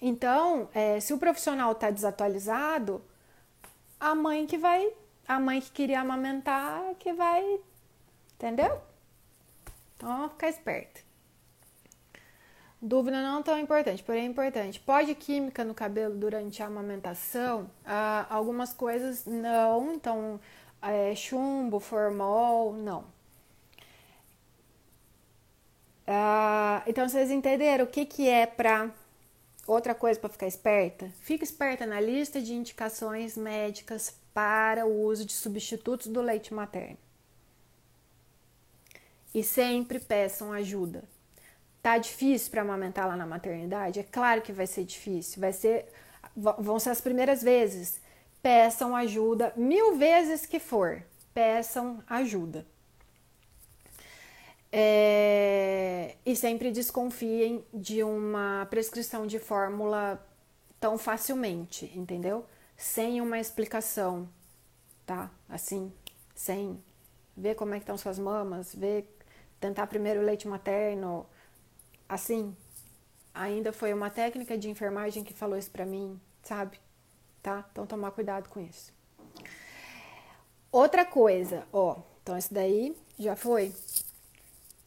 Então, 0.02 0.68
é, 0.74 1.00
se 1.00 1.12
o 1.12 1.18
profissional 1.18 1.72
está 1.72 1.90
desatualizado, 1.90 3.02
a 3.98 4.14
mãe 4.14 4.46
que 4.46 4.58
vai, 4.58 4.92
a 5.26 5.38
mãe 5.38 5.60
que 5.60 5.70
queria 5.70 6.00
amamentar, 6.00 6.94
que 6.98 7.12
vai 7.12 7.60
Entendeu? 8.40 8.80
Então, 9.94 10.30
ficar 10.30 10.48
esperto. 10.48 11.04
Dúvida 12.82 13.22
não 13.22 13.42
tão 13.42 13.58
importante, 13.58 14.02
porém 14.02 14.22
é 14.22 14.26
importante. 14.26 14.80
Pode 14.80 15.14
química 15.14 15.62
no 15.64 15.74
cabelo 15.74 16.14
durante 16.14 16.62
a 16.62 16.66
amamentação? 16.66 17.70
Ah, 17.84 18.26
algumas 18.30 18.72
coisas 18.72 19.26
não, 19.26 19.92
então 19.94 20.40
é, 20.80 21.14
chumbo, 21.14 21.78
formol, 21.78 22.72
não. 22.72 23.04
Ah, 26.06 26.82
então 26.86 27.08
vocês 27.08 27.30
entenderam 27.30 27.84
o 27.84 27.88
que, 27.88 28.04
que 28.06 28.28
é 28.28 28.46
para 28.46 28.90
outra 29.66 29.94
coisa 29.94 30.18
para 30.18 30.30
ficar 30.30 30.46
esperta? 30.46 31.10
Fica 31.20 31.44
esperta 31.44 31.86
na 31.86 32.00
lista 32.00 32.40
de 32.40 32.54
indicações 32.54 33.36
médicas 33.36 34.18
para 34.32 34.86
o 34.86 35.02
uso 35.04 35.24
de 35.24 35.32
substitutos 35.32 36.06
do 36.06 36.22
leite 36.22 36.54
materno 36.54 36.98
e 39.34 39.42
sempre 39.42 40.00
peçam 40.00 40.52
ajuda. 40.52 41.04
Tá 41.82 41.96
difícil 41.98 42.50
para 42.50 42.62
amamentar 42.62 43.08
lá 43.08 43.16
na 43.16 43.26
maternidade? 43.26 44.00
É 44.00 44.02
claro 44.02 44.42
que 44.42 44.52
vai 44.52 44.66
ser 44.66 44.84
difícil, 44.84 45.40
vai 45.40 45.52
ser 45.52 45.86
vão 46.36 46.78
ser 46.78 46.90
as 46.90 47.00
primeiras 47.00 47.42
vezes. 47.42 48.00
Peçam 48.42 48.94
ajuda 48.96 49.52
mil 49.56 49.96
vezes 49.96 50.46
que 50.46 50.58
for. 50.58 51.02
Peçam 51.34 52.02
ajuda. 52.08 52.66
É, 54.72 56.14
e 56.24 56.36
sempre 56.36 56.70
desconfiem 56.70 57.64
de 57.74 58.02
uma 58.04 58.66
prescrição 58.70 59.26
de 59.26 59.38
fórmula 59.38 60.24
tão 60.78 60.96
facilmente, 60.96 61.90
entendeu? 61.94 62.46
Sem 62.76 63.20
uma 63.20 63.38
explicação, 63.38 64.28
tá? 65.04 65.30
Assim, 65.48 65.92
sem 66.34 66.82
ver 67.36 67.56
como 67.56 67.74
é 67.74 67.78
que 67.78 67.82
estão 67.82 67.98
suas 67.98 68.18
mamas, 68.18 68.74
ver 68.74 69.12
tentar 69.58 69.86
primeiro 69.88 70.20
o 70.20 70.24
leite 70.24 70.46
materno, 70.46 71.26
assim, 72.10 72.56
ainda 73.32 73.72
foi 73.72 73.92
uma 73.92 74.10
técnica 74.10 74.58
de 74.58 74.68
enfermagem 74.68 75.22
que 75.22 75.32
falou 75.32 75.56
isso 75.56 75.70
para 75.70 75.86
mim, 75.86 76.20
sabe? 76.42 76.80
Tá? 77.42 77.64
Então 77.70 77.86
tomar 77.86 78.10
cuidado 78.10 78.48
com 78.48 78.60
isso. 78.60 78.92
Outra 80.72 81.04
coisa, 81.04 81.66
ó, 81.72 81.98
então 82.22 82.36
esse 82.36 82.52
daí 82.52 82.96
já 83.18 83.36
foi. 83.36 83.74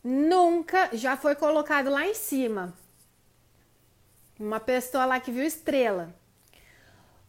Nunca 0.03 0.95
já 0.95 1.15
foi 1.15 1.35
colocado 1.35 1.89
lá 1.89 2.05
em 2.05 2.13
cima. 2.13 2.73
Uma 4.39 4.59
pessoa 4.59 5.05
lá 5.05 5.19
que 5.19 5.31
viu 5.31 5.45
estrela. 5.45 6.13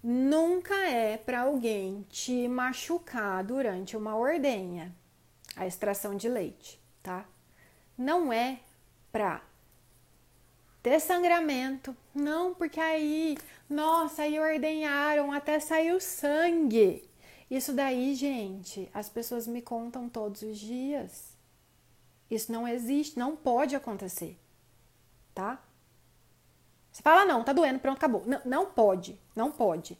Nunca 0.02 0.74
é 0.86 1.16
para 1.16 1.42
alguém 1.42 2.04
te 2.10 2.48
machucar 2.48 3.42
durante 3.44 3.96
uma 3.96 4.16
ordenha, 4.16 4.94
a 5.56 5.66
extração 5.66 6.14
de 6.14 6.28
leite, 6.28 6.78
tá? 7.02 7.24
não 7.96 8.32
é 8.32 8.60
para 9.12 9.40
ter 10.84 11.00
sangramento. 11.00 11.96
Não, 12.14 12.52
porque 12.54 12.78
aí, 12.78 13.38
nossa, 13.68 14.22
aí 14.22 14.38
ordenharam, 14.38 15.32
até 15.32 15.58
saiu 15.58 15.98
sangue. 15.98 17.02
Isso 17.50 17.72
daí, 17.72 18.14
gente, 18.14 18.90
as 18.92 19.08
pessoas 19.08 19.46
me 19.46 19.62
contam 19.62 20.10
todos 20.10 20.42
os 20.42 20.58
dias. 20.58 21.34
Isso 22.30 22.52
não 22.52 22.68
existe, 22.68 23.18
não 23.18 23.34
pode 23.34 23.74
acontecer, 23.74 24.38
tá? 25.34 25.58
Você 26.92 27.02
fala, 27.02 27.24
não, 27.24 27.42
tá 27.42 27.54
doendo, 27.54 27.78
pronto, 27.78 27.96
acabou. 27.96 28.22
Não, 28.26 28.40
não 28.44 28.66
pode, 28.66 29.18
não 29.34 29.50
pode. 29.50 29.98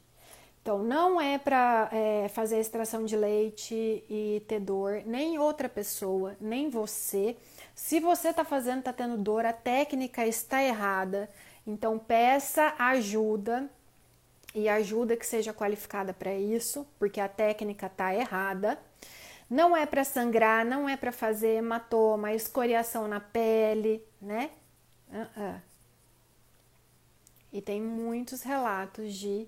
Então, 0.61 0.83
não 0.83 1.19
é 1.19 1.39
para 1.39 1.89
é, 1.93 2.29
fazer 2.29 2.59
extração 2.59 3.05
de 3.07 3.17
leite 3.17 3.75
e 3.75 4.43
ter 4.47 4.61
dor, 4.61 5.03
nem 5.07 5.39
outra 5.39 5.69
pessoa, 5.69 6.37
nem 6.41 6.69
você 6.69 7.37
Se 7.75 7.99
você 7.99 8.29
está 8.29 8.45
fazendo, 8.45 8.79
está 8.79 8.93
tendo 8.93 9.17
dor, 9.17 9.45
a 9.45 9.53
técnica 9.53 10.27
está 10.27 10.63
errada, 10.63 11.29
então 11.67 11.99
peça 11.99 12.75
ajuda 12.79 13.69
e 14.55 14.69
ajuda 14.69 15.17
que 15.17 15.27
seja 15.27 15.53
qualificada 15.53 16.15
para 16.15 16.33
isso, 16.33 16.87
porque 16.99 17.21
a 17.21 17.29
técnica 17.29 17.87
está 17.87 18.15
errada. 18.15 18.79
Não 19.51 19.77
é 19.77 19.85
para 19.85 20.05
sangrar, 20.05 20.65
não 20.65 20.89
é 20.89 20.97
para 20.97 21.11
fazer 21.11 21.57
hematoma, 21.57 22.33
escoriação 22.33 23.09
na 23.09 23.21
pele, 23.21 24.03
né? 24.23 24.51
Uh 25.09 25.41
-uh. 25.41 25.61
E 27.53 27.61
tem 27.61 27.81
muitos 27.81 28.43
relatos 28.43 29.15
de 29.15 29.47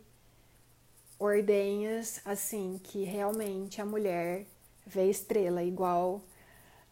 ordenhas 1.18 2.20
assim 2.24 2.80
que 2.82 3.04
realmente 3.04 3.80
a 3.80 3.84
mulher 3.84 4.46
vê 4.84 5.08
estrela, 5.08 5.62
igual 5.62 6.22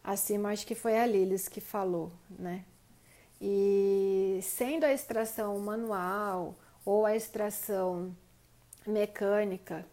acima 0.05 0.49
acho 0.49 0.65
que 0.67 0.75
foi 0.75 0.97
a 0.97 1.05
Lilis 1.05 1.47
que 1.47 1.59
falou, 1.59 2.11
né? 2.29 2.63
E 3.41 4.39
sendo 4.41 4.85
a 4.85 4.93
extração 4.93 5.59
manual 5.59 6.55
ou 6.85 7.05
a 7.05 7.15
extração 7.15 8.15
mecânica 8.85 9.85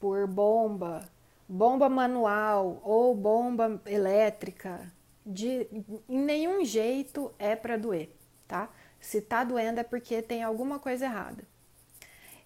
por 0.00 0.26
bomba, 0.26 1.08
bomba 1.48 1.88
manual 1.88 2.80
ou 2.82 3.14
bomba 3.14 3.80
elétrica, 3.86 4.92
de 5.24 5.68
em 6.08 6.18
nenhum 6.18 6.64
jeito 6.64 7.32
é 7.38 7.54
para 7.54 7.76
doer, 7.76 8.10
tá? 8.48 8.68
Se 8.98 9.20
tá 9.20 9.44
doendo 9.44 9.80
é 9.80 9.84
porque 9.84 10.22
tem 10.22 10.42
alguma 10.42 10.78
coisa 10.78 11.04
errada. 11.04 11.44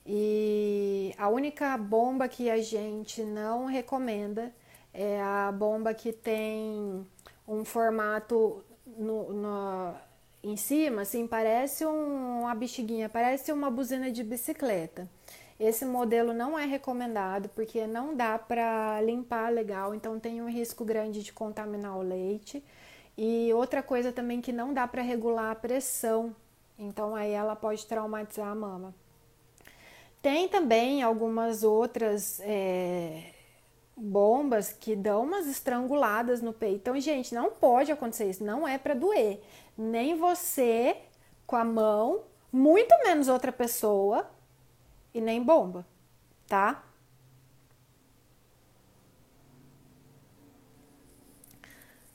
E 0.05 1.15
a 1.19 1.29
única 1.29 1.77
bomba 1.77 2.29
que 2.29 2.51
a 2.51 2.63
gente 2.63 3.23
não 3.23 3.67
recomenda 3.67 4.53
é 4.99 5.21
a 5.23 5.53
bomba 5.53 5.95
que 5.95 6.13
tem 6.13 7.07
um 7.47 7.65
formato 7.65 8.65
no, 8.87 9.33
no 9.33 9.95
em 10.43 10.57
cima, 10.57 11.03
assim, 11.03 11.27
parece 11.27 11.85
um, 11.85 12.41
uma 12.43 12.55
bexiguinha, 12.55 13.09
parece 13.09 13.53
uma 13.53 13.71
buzina 13.71 14.11
de 14.11 14.23
bicicleta. 14.23 15.09
Esse 15.59 15.85
modelo 15.85 16.33
não 16.33 16.59
é 16.59 16.65
recomendado 16.65 17.49
porque 17.51 17.87
não 17.87 18.15
dá 18.15 18.39
para 18.39 19.01
limpar 19.03 19.53
legal, 19.53 19.95
então 19.95 20.21
tem 20.21 20.41
um 20.41 20.49
risco 20.49 20.85
grande 20.85 21.23
de 21.23 21.33
contaminar 21.33 21.97
o 21.99 22.03
leite. 22.03 22.65
E 23.17 23.53
outra 23.53 23.83
coisa 23.83 24.13
também 24.13 24.41
que 24.41 24.53
não 24.53 24.73
dá 24.73 24.87
para 24.87 25.03
regular 25.03 25.51
a 25.51 25.55
pressão 25.55 26.35
então 26.79 27.17
aí 27.17 27.33
ela 27.33 27.57
pode 27.57 27.85
traumatizar 27.87 28.49
a 28.49 28.55
mama. 28.55 28.95
Tem 30.23 30.49
também 30.49 31.03
algumas 31.03 31.65
outras 31.65 32.41
é, 32.41 33.33
bombas 33.99 34.73
que 34.73 34.95
dão 34.95 35.25
umas 35.25 35.47
estranguladas 35.47 36.41
no 36.41 36.53
peito. 36.53 36.77
Então, 36.77 37.01
gente, 37.01 37.35
não 37.35 37.51
pode 37.51 37.91
acontecer 37.91 38.31
isso. 38.31 38.45
Não 38.45 38.67
é 38.67 38.79
para 38.79 38.95
doer. 38.95 39.41
Nem 39.77 40.17
você 40.17 40.97
com 41.47 41.57
a 41.57 41.65
mão, 41.65 42.23
muito 42.53 42.95
menos 43.05 43.29
outra 43.29 43.51
pessoa 43.51 44.31
e 45.15 45.21
nem 45.21 45.43
bomba, 45.43 45.87
tá? 46.47 46.85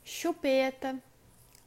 Chupeta, 0.04 1.02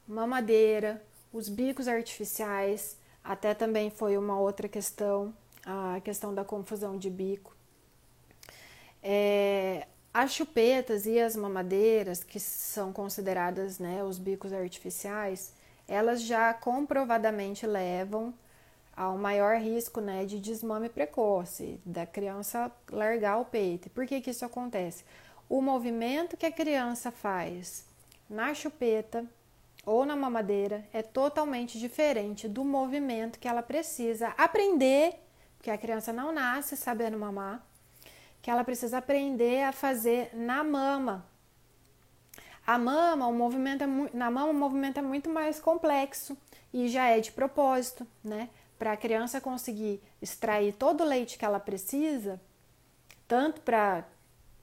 mamadeira, 0.06 1.04
os 1.32 1.48
bicos 1.48 1.86
artificiais, 1.86 2.96
até 3.22 3.52
também 3.52 3.90
foi 3.90 4.16
uma 4.16 4.38
outra 4.40 4.68
questão, 4.68 5.34
a 5.64 6.00
questão 6.00 6.34
da 6.34 6.44
confusão 6.44 6.96
de 6.96 7.10
bico. 7.10 7.54
É, 9.02 9.86
as 10.18 10.32
chupetas 10.32 11.06
e 11.06 11.16
as 11.20 11.36
mamadeiras, 11.36 12.24
que 12.24 12.40
são 12.40 12.92
consideradas 12.92 13.78
né, 13.78 14.02
os 14.02 14.18
bicos 14.18 14.52
artificiais, 14.52 15.54
elas 15.86 16.22
já 16.22 16.52
comprovadamente 16.52 17.64
levam 17.64 18.34
ao 18.96 19.16
maior 19.16 19.58
risco 19.58 20.00
né, 20.00 20.24
de 20.24 20.40
desmame 20.40 20.88
precoce, 20.88 21.80
da 21.86 22.04
criança 22.04 22.68
largar 22.90 23.38
o 23.38 23.44
peito. 23.44 23.88
Por 23.90 24.08
que, 24.08 24.20
que 24.20 24.30
isso 24.30 24.44
acontece? 24.44 25.04
O 25.48 25.62
movimento 25.62 26.36
que 26.36 26.46
a 26.46 26.50
criança 26.50 27.12
faz 27.12 27.86
na 28.28 28.52
chupeta 28.54 29.24
ou 29.86 30.04
na 30.04 30.16
mamadeira 30.16 30.84
é 30.92 31.00
totalmente 31.00 31.78
diferente 31.78 32.48
do 32.48 32.64
movimento 32.64 33.38
que 33.38 33.46
ela 33.46 33.62
precisa 33.62 34.34
aprender, 34.36 35.14
porque 35.56 35.70
a 35.70 35.78
criança 35.78 36.12
não 36.12 36.32
nasce 36.32 36.76
sabendo 36.76 37.16
mamar, 37.16 37.64
que 38.48 38.50
ela 38.50 38.64
precisa 38.64 38.96
aprender 38.96 39.62
a 39.62 39.72
fazer 39.72 40.30
na 40.32 40.64
mama. 40.64 41.26
A 42.66 42.78
mama, 42.78 43.26
o 43.26 43.32
movimento 43.34 43.84
é 43.84 43.86
na 44.14 44.30
mama 44.30 44.48
o 44.48 44.54
movimento 44.54 44.96
é 44.98 45.02
muito 45.02 45.28
mais 45.28 45.60
complexo 45.60 46.34
e 46.72 46.88
já 46.88 47.08
é 47.10 47.20
de 47.20 47.30
propósito, 47.30 48.06
né? 48.24 48.48
Para 48.78 48.92
a 48.92 48.96
criança 48.96 49.38
conseguir 49.38 50.00
extrair 50.22 50.72
todo 50.72 51.02
o 51.02 51.06
leite 51.06 51.36
que 51.36 51.44
ela 51.44 51.60
precisa, 51.60 52.40
tanto 53.26 53.60
para 53.60 54.06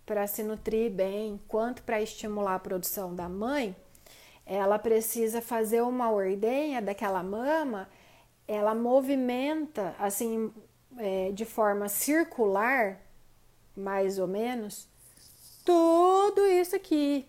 para 0.03 0.25
se 0.25 0.41
nutrir 0.41 0.89
bem, 0.89 1.39
quanto 1.47 1.83
para 1.83 2.01
estimular 2.01 2.55
a 2.55 2.59
produção 2.59 3.13
da 3.13 3.29
mãe, 3.29 3.75
ela 4.47 4.79
precisa 4.79 5.43
fazer 5.43 5.81
uma 5.81 6.09
ordenha 6.09 6.81
daquela 6.81 7.21
mama, 7.21 7.87
ela 8.47 8.73
movimenta 8.73 9.95
assim 9.99 10.51
é, 10.97 11.31
de 11.31 11.45
forma 11.45 11.87
circular, 11.87 13.04
mais 13.75 14.19
ou 14.19 14.27
menos, 14.27 14.87
tudo 15.63 16.45
isso 16.45 16.75
aqui. 16.75 17.27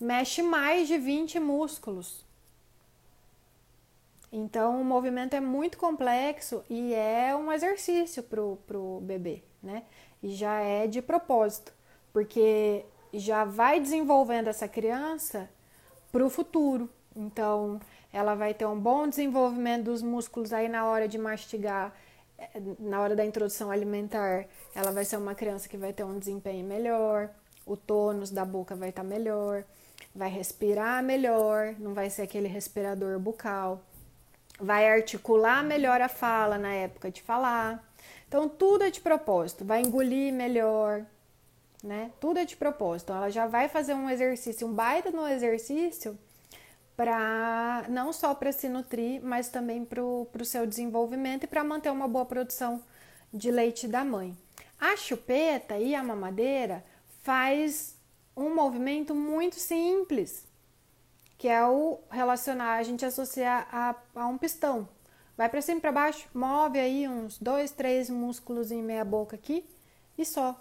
Mexe 0.00 0.42
mais 0.42 0.86
de 0.88 0.98
20 0.98 1.40
músculos. 1.40 2.24
Então 4.30 4.80
o 4.80 4.84
movimento 4.84 5.34
é 5.34 5.40
muito 5.40 5.78
complexo 5.78 6.62
e 6.68 6.92
é 6.92 7.34
um 7.34 7.50
exercício 7.50 8.22
pro, 8.22 8.58
pro 8.66 9.00
bebê, 9.02 9.42
né? 9.62 9.84
E 10.22 10.34
já 10.34 10.60
é 10.60 10.86
de 10.86 11.00
propósito, 11.00 11.72
porque 12.12 12.84
já 13.14 13.44
vai 13.44 13.80
desenvolvendo 13.80 14.48
essa 14.48 14.68
criança 14.68 15.48
para 16.12 16.24
o 16.24 16.30
futuro. 16.30 16.90
Então, 17.14 17.80
ela 18.12 18.34
vai 18.34 18.52
ter 18.52 18.66
um 18.66 18.78
bom 18.78 19.08
desenvolvimento 19.08 19.84
dos 19.84 20.02
músculos 20.02 20.52
aí 20.52 20.68
na 20.68 20.86
hora 20.86 21.08
de 21.08 21.18
mastigar, 21.18 21.94
na 22.78 23.00
hora 23.00 23.16
da 23.16 23.24
introdução 23.24 23.70
alimentar. 23.70 24.46
Ela 24.74 24.90
vai 24.90 25.04
ser 25.04 25.16
uma 25.16 25.34
criança 25.34 25.68
que 25.68 25.76
vai 25.76 25.92
ter 25.92 26.04
um 26.04 26.18
desempenho 26.18 26.66
melhor, 26.66 27.30
o 27.64 27.76
tônus 27.76 28.30
da 28.30 28.44
boca 28.44 28.74
vai 28.76 28.90
estar 28.90 29.02
tá 29.02 29.08
melhor, 29.08 29.64
vai 30.14 30.30
respirar 30.30 31.02
melhor, 31.02 31.74
não 31.78 31.94
vai 31.94 32.08
ser 32.10 32.22
aquele 32.22 32.48
respirador 32.48 33.18
bucal, 33.18 33.82
vai 34.60 34.88
articular 34.88 35.62
melhor 35.62 36.00
a 36.00 36.08
fala 36.08 36.56
na 36.56 36.72
época 36.72 37.10
de 37.10 37.22
falar. 37.22 37.84
Então, 38.28 38.48
tudo 38.48 38.84
é 38.84 38.90
de 38.90 39.00
propósito, 39.00 39.64
vai 39.64 39.82
engolir 39.82 40.32
melhor, 40.32 41.04
né? 41.82 42.10
Tudo 42.20 42.38
é 42.38 42.44
de 42.44 42.56
propósito. 42.56 43.12
Ela 43.12 43.30
já 43.30 43.46
vai 43.46 43.68
fazer 43.68 43.94
um 43.94 44.10
exercício, 44.10 44.66
um 44.66 44.72
baita 44.72 45.10
no 45.10 45.26
exercício, 45.28 46.18
para 46.96 47.84
não 47.88 48.12
só 48.12 48.34
para 48.34 48.50
se 48.52 48.68
nutrir, 48.68 49.20
mas 49.22 49.48
também 49.48 49.84
para 49.84 50.02
o 50.02 50.44
seu 50.44 50.66
desenvolvimento 50.66 51.44
e 51.44 51.46
para 51.46 51.62
manter 51.62 51.90
uma 51.90 52.08
boa 52.08 52.24
produção 52.24 52.82
de 53.32 53.50
leite 53.50 53.86
da 53.86 54.04
mãe. 54.04 54.36
A 54.80 54.96
chupeta 54.96 55.78
e 55.78 55.94
a 55.94 56.02
mamadeira 56.02 56.84
faz 57.22 57.96
um 58.36 58.54
movimento 58.54 59.14
muito 59.14 59.56
simples, 59.56 60.46
que 61.36 61.48
é 61.48 61.64
o 61.66 62.00
relacionar, 62.10 62.76
a 62.76 62.82
gente 62.82 63.04
associar 63.04 63.68
a, 63.70 63.94
a 64.14 64.26
um 64.26 64.38
pistão. 64.38 64.88
Vai 65.36 65.50
para 65.50 65.60
cima 65.60 65.80
para 65.80 65.92
baixo, 65.92 66.28
move 66.32 66.78
aí 66.78 67.06
uns 67.06 67.38
dois, 67.38 67.70
três 67.70 68.08
músculos 68.08 68.70
em 68.70 68.82
meia 68.82 69.04
boca 69.04 69.36
aqui 69.36 69.64
e 70.16 70.24
só. 70.24 70.58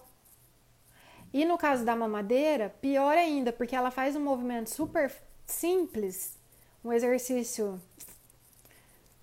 E 1.34 1.46
no 1.46 1.58
caso 1.58 1.86
da 1.86 1.96
mamadeira, 1.96 2.74
pior 2.82 3.18
ainda, 3.18 3.54
porque 3.54 3.76
ela 3.76 3.92
faz 3.92 4.16
um 4.16 4.22
movimento 4.22 4.70
super 4.70 5.10
simples, 5.46 6.38
um 6.84 6.92
exercício, 6.92 7.82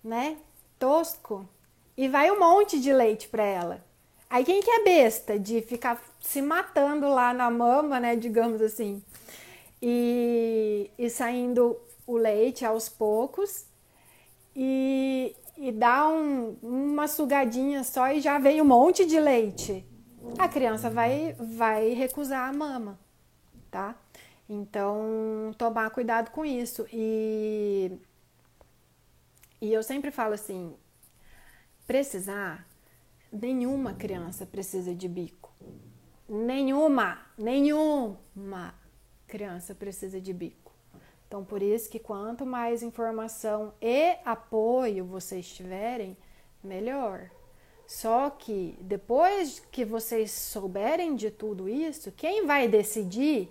né, 0.02 0.36
tosco, 0.78 1.48
e 1.96 2.08
vai 2.08 2.30
um 2.30 2.38
monte 2.38 2.80
de 2.80 2.92
leite 2.92 3.28
para 3.28 3.44
ela. 3.44 3.84
Aí 4.28 4.44
quem 4.44 4.62
que 4.62 4.70
é 4.70 4.84
besta 4.84 5.38
de 5.38 5.60
ficar 5.60 6.02
se 6.20 6.40
matando 6.40 7.08
lá 7.08 7.34
na 7.34 7.50
mama, 7.50 8.00
né, 8.00 8.16
digamos 8.16 8.62
assim, 8.62 9.02
e, 9.80 10.90
e 10.98 11.10
saindo 11.10 11.78
o 12.06 12.16
leite 12.16 12.64
aos 12.64 12.88
poucos 12.88 13.66
e, 14.56 15.36
e 15.56 15.70
dá 15.70 16.08
um, 16.08 16.56
uma 16.62 17.06
sugadinha 17.06 17.84
só 17.84 18.10
e 18.10 18.20
já 18.20 18.38
vem 18.38 18.60
um 18.60 18.64
monte 18.64 19.04
de 19.04 19.20
leite 19.20 19.86
a 20.38 20.48
criança 20.48 20.90
vai, 20.90 21.34
vai 21.38 21.90
recusar 21.90 22.48
a 22.48 22.52
mama, 22.52 22.98
tá? 23.70 23.96
Então, 24.52 25.54
tomar 25.56 25.88
cuidado 25.88 26.30
com 26.30 26.44
isso. 26.44 26.86
E, 26.92 27.90
e 29.62 29.72
eu 29.72 29.82
sempre 29.82 30.10
falo 30.10 30.34
assim: 30.34 30.76
precisar, 31.86 32.68
nenhuma 33.32 33.94
criança 33.94 34.44
precisa 34.44 34.94
de 34.94 35.08
bico. 35.08 35.50
Nenhuma, 36.28 37.18
nenhuma 37.38 38.74
criança 39.26 39.74
precisa 39.74 40.20
de 40.20 40.34
bico, 40.34 40.72
Então, 41.26 41.42
por 41.42 41.62
isso 41.62 41.88
que 41.88 41.98
quanto 41.98 42.44
mais 42.44 42.82
informação 42.82 43.72
e 43.80 44.18
apoio 44.22 45.06
vocês 45.06 45.48
tiverem, 45.48 46.14
melhor. 46.62 47.30
Só 47.86 48.28
que 48.28 48.76
depois 48.82 49.60
que 49.72 49.84
vocês 49.84 50.30
souberem 50.30 51.16
de 51.16 51.30
tudo 51.30 51.68
isso, 51.70 52.12
quem 52.12 52.46
vai 52.46 52.68
decidir 52.68 53.50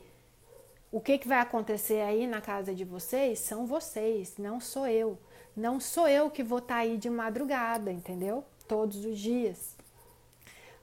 o 0.91 0.99
que, 0.99 1.17
que 1.17 1.27
vai 1.27 1.39
acontecer 1.39 2.01
aí 2.01 2.27
na 2.27 2.41
casa 2.41 2.75
de 2.75 2.83
vocês 2.83 3.39
são 3.39 3.65
vocês, 3.65 4.37
não 4.37 4.59
sou 4.59 4.87
eu. 4.87 5.17
Não 5.55 5.79
sou 5.79 6.07
eu 6.07 6.29
que 6.29 6.43
vou 6.43 6.59
estar 6.59 6.75
tá 6.75 6.81
aí 6.81 6.97
de 6.97 7.09
madrugada, 7.09 7.91
entendeu? 7.91 8.43
Todos 8.67 9.05
os 9.05 9.17
dias. 9.17 9.75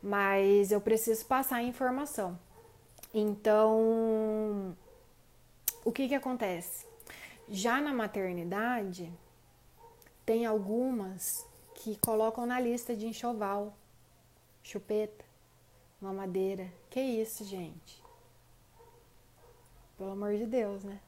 Mas 0.02 0.72
eu 0.72 0.80
preciso 0.80 1.26
passar 1.26 1.56
a 1.56 1.62
informação. 1.62 2.38
Então, 3.12 4.76
o 5.84 5.92
que 5.92 6.08
que 6.08 6.14
acontece? 6.14 6.86
Já 7.48 7.80
na 7.80 7.92
maternidade, 7.92 9.12
tem 10.24 10.44
algumas 10.44 11.46
que 11.74 11.96
colocam 11.96 12.44
na 12.44 12.60
lista 12.60 12.94
de 12.94 13.06
enxoval, 13.06 13.74
chupeta, 14.62 15.24
mamadeira. 16.00 16.70
Que 16.90 17.00
isso, 17.00 17.44
gente? 17.44 17.97
Pelo 19.98 20.12
amor 20.12 20.36
de 20.36 20.46
Deus, 20.46 20.84
né? 20.84 20.98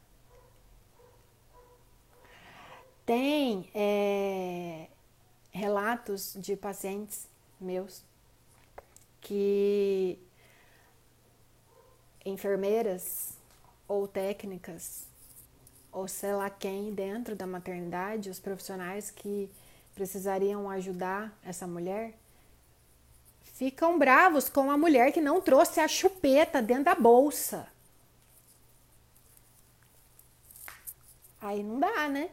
Tem 3.06 3.70
é, 3.74 4.88
relatos 5.50 6.34
de 6.36 6.56
pacientes 6.56 7.26
meus 7.60 8.02
que 9.20 10.18
enfermeiras 12.24 13.34
ou 13.88 14.06
técnicas 14.06 15.08
ou 15.92 16.06
sei 16.06 16.32
lá 16.34 16.48
quem 16.48 16.92
dentro 16.92 17.34
da 17.34 17.46
maternidade, 17.46 18.30
os 18.30 18.38
profissionais 18.38 19.10
que 19.10 19.50
precisariam 19.94 20.70
ajudar 20.70 21.36
essa 21.44 21.66
mulher, 21.66 22.14
ficam 23.42 23.98
bravos 23.98 24.48
com 24.48 24.70
a 24.70 24.78
mulher 24.78 25.12
que 25.12 25.20
não 25.20 25.40
trouxe 25.40 25.80
a 25.80 25.88
chupeta 25.88 26.62
dentro 26.62 26.84
da 26.84 26.94
bolsa. 26.94 27.68
Aí 31.40 31.62
não 31.62 31.80
dá, 31.80 32.08
né? 32.08 32.30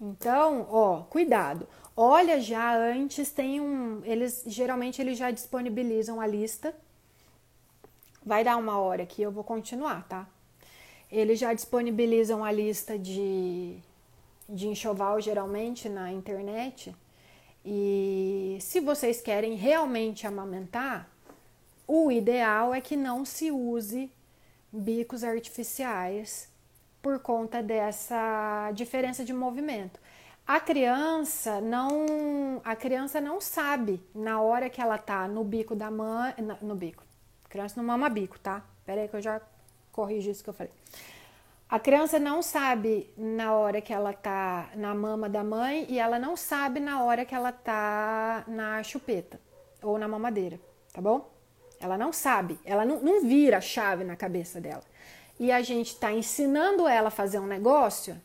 Então, 0.00 0.66
ó, 0.70 1.02
cuidado. 1.04 1.68
Olha 1.96 2.40
já 2.40 2.76
antes 2.76 3.30
tem 3.30 3.60
um, 3.60 4.04
eles 4.04 4.44
geralmente 4.46 5.00
eles 5.00 5.16
já 5.16 5.30
disponibilizam 5.30 6.20
a 6.20 6.26
lista. 6.26 6.74
Vai 8.24 8.44
dar 8.44 8.56
uma 8.56 8.78
hora 8.78 9.04
aqui, 9.04 9.22
eu 9.22 9.30
vou 9.30 9.44
continuar, 9.44 10.06
tá? 10.08 10.28
Eles 11.10 11.38
já 11.38 11.54
disponibilizam 11.54 12.44
a 12.44 12.50
lista 12.50 12.98
de, 12.98 13.78
de 14.48 14.66
enxoval, 14.66 15.20
geralmente, 15.20 15.88
na 15.88 16.12
internet. 16.12 16.94
E 17.64 18.58
se 18.60 18.80
vocês 18.80 19.20
querem 19.20 19.54
realmente 19.54 20.26
amamentar, 20.26 21.08
o 21.86 22.10
ideal 22.10 22.74
é 22.74 22.80
que 22.80 22.96
não 22.96 23.24
se 23.24 23.50
use 23.50 24.10
bicos 24.72 25.22
artificiais 25.22 26.48
por 27.06 27.20
conta 27.20 27.62
dessa 27.62 28.72
diferença 28.74 29.24
de 29.24 29.32
movimento. 29.32 30.00
A 30.44 30.58
criança 30.58 31.60
não, 31.60 32.60
a 32.64 32.74
criança 32.74 33.20
não 33.20 33.40
sabe 33.40 34.02
na 34.12 34.40
hora 34.40 34.68
que 34.68 34.80
ela 34.80 34.98
tá 34.98 35.28
no 35.28 35.44
bico 35.44 35.76
da 35.76 35.88
mãe, 35.88 36.34
no 36.60 36.74
bico. 36.74 37.04
A 37.44 37.48
criança 37.48 37.74
não 37.76 37.86
mama 37.86 38.08
bico, 38.08 38.40
tá? 38.40 38.60
Pera 38.84 39.02
aí 39.02 39.08
que 39.08 39.14
eu 39.14 39.22
já 39.22 39.40
corrigi 39.92 40.30
isso 40.30 40.42
que 40.42 40.50
eu 40.50 40.54
falei. 40.54 40.72
A 41.68 41.78
criança 41.78 42.18
não 42.18 42.42
sabe 42.42 43.08
na 43.16 43.52
hora 43.52 43.80
que 43.80 43.92
ela 43.92 44.12
tá 44.12 44.70
na 44.74 44.92
mama 44.92 45.28
da 45.28 45.44
mãe 45.44 45.86
e 45.88 46.00
ela 46.00 46.18
não 46.18 46.36
sabe 46.36 46.80
na 46.80 47.04
hora 47.04 47.24
que 47.24 47.36
ela 47.36 47.52
tá 47.52 48.42
na 48.48 48.82
chupeta 48.82 49.38
ou 49.80 49.96
na 49.96 50.08
mamadeira, 50.08 50.58
tá 50.92 51.00
bom? 51.00 51.30
Ela 51.78 51.96
não 51.96 52.12
sabe, 52.12 52.58
ela 52.64 52.84
não, 52.84 53.00
não 53.00 53.22
vira 53.22 53.58
a 53.58 53.60
chave 53.60 54.02
na 54.02 54.16
cabeça 54.16 54.60
dela. 54.60 54.82
E 55.38 55.52
a 55.52 55.62
gente 55.62 55.88
está 55.88 56.12
ensinando 56.12 56.86
ela 56.88 57.08
a 57.08 57.10
fazer 57.10 57.38
um 57.38 57.46
negócio, 57.46 58.20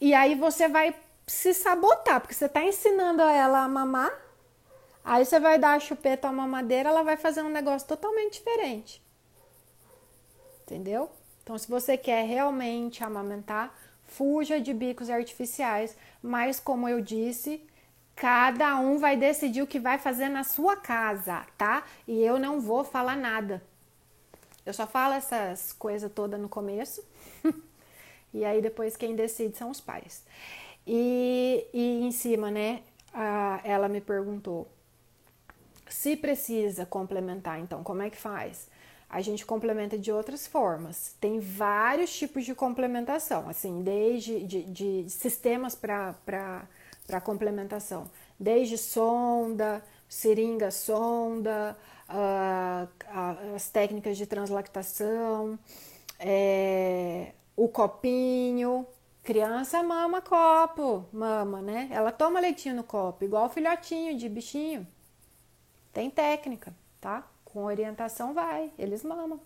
e 0.00 0.12
aí 0.12 0.34
você 0.34 0.68
vai 0.68 0.94
se 1.26 1.54
sabotar, 1.54 2.20
porque 2.20 2.34
você 2.34 2.46
está 2.46 2.62
ensinando 2.62 3.22
ela 3.22 3.60
a 3.60 3.68
mamar, 3.68 4.12
aí 5.02 5.24
você 5.24 5.40
vai 5.40 5.58
dar 5.58 5.74
a 5.74 5.80
chupeta 5.80 6.28
à 6.28 6.32
mamadeira, 6.32 6.90
ela 6.90 7.02
vai 7.02 7.16
fazer 7.16 7.42
um 7.42 7.48
negócio 7.48 7.88
totalmente 7.88 8.34
diferente. 8.34 9.02
Entendeu? 10.62 11.10
Então, 11.42 11.56
se 11.56 11.68
você 11.68 11.96
quer 11.96 12.26
realmente 12.26 13.02
amamentar, 13.02 13.74
fuja 14.04 14.60
de 14.60 14.74
bicos 14.74 15.08
artificiais, 15.08 15.96
mas 16.22 16.60
como 16.60 16.88
eu 16.88 17.00
disse, 17.00 17.64
cada 18.14 18.76
um 18.78 18.98
vai 18.98 19.16
decidir 19.16 19.62
o 19.62 19.66
que 19.66 19.78
vai 19.78 19.98
fazer 19.98 20.28
na 20.28 20.44
sua 20.44 20.76
casa, 20.76 21.46
tá? 21.56 21.84
E 22.06 22.22
eu 22.22 22.38
não 22.38 22.60
vou 22.60 22.84
falar 22.84 23.16
nada. 23.16 23.62
Eu 24.66 24.74
só 24.74 24.86
falo 24.86 25.14
essas 25.14 25.72
coisas 25.72 26.12
todas 26.12 26.38
no 26.38 26.48
começo. 26.48 27.02
e 28.34 28.44
aí 28.44 28.60
depois 28.60 28.96
quem 28.96 29.14
decide 29.14 29.56
são 29.56 29.70
os 29.70 29.80
pais. 29.80 30.24
E, 30.86 31.66
e 31.72 32.02
em 32.02 32.10
cima, 32.10 32.50
né, 32.50 32.82
a, 33.14 33.60
ela 33.64 33.88
me 33.88 34.00
perguntou 34.00 34.68
se 35.88 36.16
precisa 36.16 36.84
complementar, 36.84 37.60
então 37.60 37.84
como 37.84 38.02
é 38.02 38.10
que 38.10 38.16
faz? 38.16 38.68
a 39.08 39.20
gente 39.20 39.46
complementa 39.46 39.96
de 39.96 40.10
outras 40.10 40.46
formas. 40.46 41.14
Tem 41.20 41.38
vários 41.38 42.14
tipos 42.16 42.44
de 42.44 42.54
complementação, 42.54 43.48
assim, 43.48 43.82
desde 43.82 44.44
de, 44.44 44.62
de 44.64 45.10
sistemas 45.10 45.74
para 45.74 47.20
complementação, 47.22 48.10
desde 48.38 48.76
sonda, 48.76 49.82
seringa 50.08 50.70
sonda, 50.70 51.76
as 52.08 53.68
técnicas 53.68 54.16
de 54.16 54.26
translactação, 54.26 55.58
é, 56.18 57.32
o 57.56 57.68
copinho. 57.68 58.86
Criança 59.22 59.82
mama 59.82 60.20
copo, 60.20 61.04
mama, 61.12 61.60
né? 61.60 61.88
Ela 61.90 62.12
toma 62.12 62.38
leitinho 62.38 62.76
no 62.76 62.84
copo, 62.84 63.24
igual 63.24 63.50
filhotinho 63.50 64.16
de 64.16 64.28
bichinho. 64.28 64.86
Tem 65.92 66.08
técnica, 66.08 66.72
tá? 67.00 67.26
Com 67.44 67.64
orientação 67.64 68.32
vai, 68.32 68.70
eles 68.78 69.02
mamam. 69.02 69.40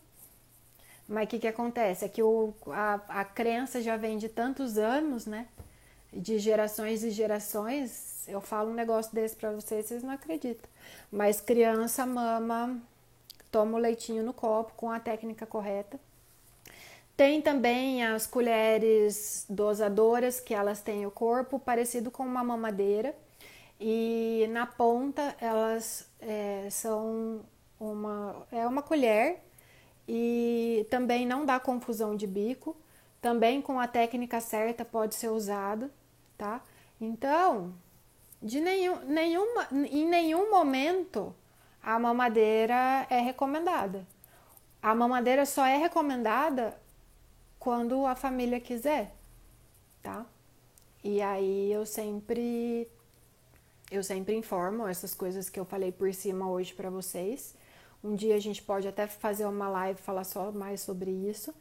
Mas 1.08 1.24
o 1.24 1.28
que, 1.28 1.38
que 1.38 1.48
acontece? 1.48 2.04
É 2.04 2.08
que 2.08 2.22
o, 2.22 2.52
a, 2.66 3.00
a 3.08 3.24
crença 3.24 3.80
já 3.80 3.96
vem 3.96 4.18
de 4.18 4.28
tantos 4.28 4.76
anos, 4.76 5.24
né? 5.24 5.48
De 6.12 6.38
gerações 6.38 7.04
e 7.04 7.10
gerações. 7.10 8.28
Eu 8.28 8.40
falo 8.40 8.70
um 8.70 8.74
negócio 8.74 9.14
desse 9.14 9.36
para 9.36 9.52
vocês, 9.52 9.86
vocês 9.86 10.02
não 10.02 10.10
acreditam. 10.10 10.68
Mas 11.10 11.40
criança 11.40 12.04
mama, 12.04 12.80
toma 13.50 13.76
o 13.76 13.80
leitinho 13.80 14.22
no 14.22 14.32
copo 14.32 14.72
com 14.76 14.90
a 14.90 15.00
técnica 15.00 15.46
correta. 15.46 15.98
Tem 17.16 17.42
também 17.42 18.04
as 18.04 18.26
colheres 18.26 19.44
dosadoras, 19.48 20.40
que 20.40 20.54
elas 20.54 20.80
têm 20.80 21.04
o 21.04 21.10
corpo 21.10 21.58
parecido 21.58 22.10
com 22.10 22.22
uma 22.22 22.42
mamadeira. 22.42 23.14
E 23.78 24.46
na 24.50 24.66
ponta 24.66 25.34
elas 25.40 26.06
é, 26.20 26.68
são 26.70 27.40
uma, 27.78 28.46
é 28.52 28.66
uma 28.66 28.82
colher 28.82 29.42
e 30.06 30.86
também 30.90 31.26
não 31.26 31.46
dá 31.46 31.58
confusão 31.60 32.14
de 32.16 32.26
bico. 32.26 32.76
Também 33.20 33.60
com 33.60 33.78
a 33.78 33.86
técnica 33.86 34.40
certa 34.40 34.84
pode 34.84 35.14
ser 35.14 35.28
usado, 35.28 35.90
tá? 36.40 36.62
Então, 36.98 37.74
de 38.40 38.60
nenhum, 38.60 38.96
nenhuma, 39.04 39.68
em 39.70 40.08
nenhum 40.08 40.50
momento 40.50 41.34
a 41.82 41.98
mamadeira 41.98 43.06
é 43.10 43.20
recomendada. 43.20 44.06
A 44.82 44.94
mamadeira 44.94 45.44
só 45.44 45.66
é 45.66 45.76
recomendada 45.76 46.80
quando 47.58 48.06
a 48.06 48.14
família 48.14 48.58
quiser, 48.58 49.14
tá? 50.02 50.24
E 51.04 51.20
aí 51.20 51.70
eu 51.70 51.84
sempre 51.84 52.88
eu 53.90 54.02
sempre 54.02 54.34
informo 54.34 54.86
essas 54.86 55.14
coisas 55.14 55.50
que 55.50 55.60
eu 55.60 55.66
falei 55.66 55.92
por 55.92 56.14
cima 56.14 56.50
hoje 56.50 56.72
para 56.72 56.88
vocês. 56.88 57.54
Um 58.02 58.14
dia 58.14 58.34
a 58.34 58.40
gente 58.40 58.62
pode 58.62 58.88
até 58.88 59.06
fazer 59.06 59.44
uma 59.44 59.68
live 59.68 60.00
falar 60.00 60.24
só 60.24 60.50
mais 60.50 60.80
sobre 60.80 61.10
isso. 61.10 61.54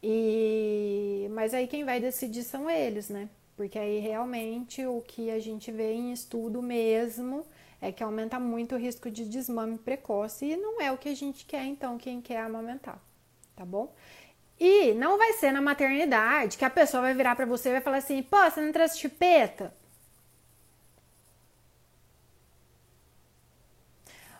E 0.00 1.28
mas 1.32 1.52
aí 1.54 1.66
quem 1.66 1.84
vai 1.84 1.98
decidir 2.00 2.44
são 2.44 2.70
eles, 2.70 3.08
né? 3.08 3.28
Porque 3.56 3.78
aí 3.78 3.98
realmente 3.98 4.84
o 4.86 5.00
que 5.00 5.30
a 5.30 5.38
gente 5.38 5.70
vê 5.70 5.92
em 5.92 6.12
estudo 6.12 6.62
mesmo 6.62 7.46
é 7.80 7.90
que 7.90 8.02
aumenta 8.02 8.38
muito 8.38 8.74
o 8.74 8.78
risco 8.78 9.10
de 9.10 9.28
desmame 9.28 9.76
precoce 9.76 10.46
e 10.46 10.56
não 10.56 10.80
é 10.80 10.92
o 10.92 10.98
que 10.98 11.08
a 11.08 11.14
gente 11.14 11.44
quer, 11.44 11.64
então, 11.64 11.98
quem 11.98 12.20
quer 12.20 12.40
amamentar, 12.40 13.00
tá 13.56 13.64
bom? 13.64 13.92
E 14.58 14.94
não 14.94 15.18
vai 15.18 15.32
ser 15.32 15.50
na 15.50 15.60
maternidade 15.60 16.56
que 16.56 16.64
a 16.64 16.70
pessoa 16.70 17.02
vai 17.02 17.14
virar 17.14 17.34
para 17.34 17.44
você 17.44 17.68
e 17.68 17.72
vai 17.72 17.80
falar 17.80 17.96
assim: 17.96 18.22
pô, 18.22 18.36
você 18.38 18.60
não 18.60 18.72
trouxe 18.72 19.00
chupeta? 19.00 19.74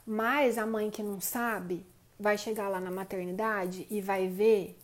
Mas 0.06 0.58
a 0.58 0.66
mãe 0.66 0.90
que 0.90 1.02
não 1.02 1.20
sabe 1.20 1.84
vai 2.18 2.38
chegar 2.38 2.68
lá 2.68 2.80
na 2.80 2.90
maternidade 2.90 3.86
e 3.90 4.00
vai 4.00 4.28
ver 4.28 4.78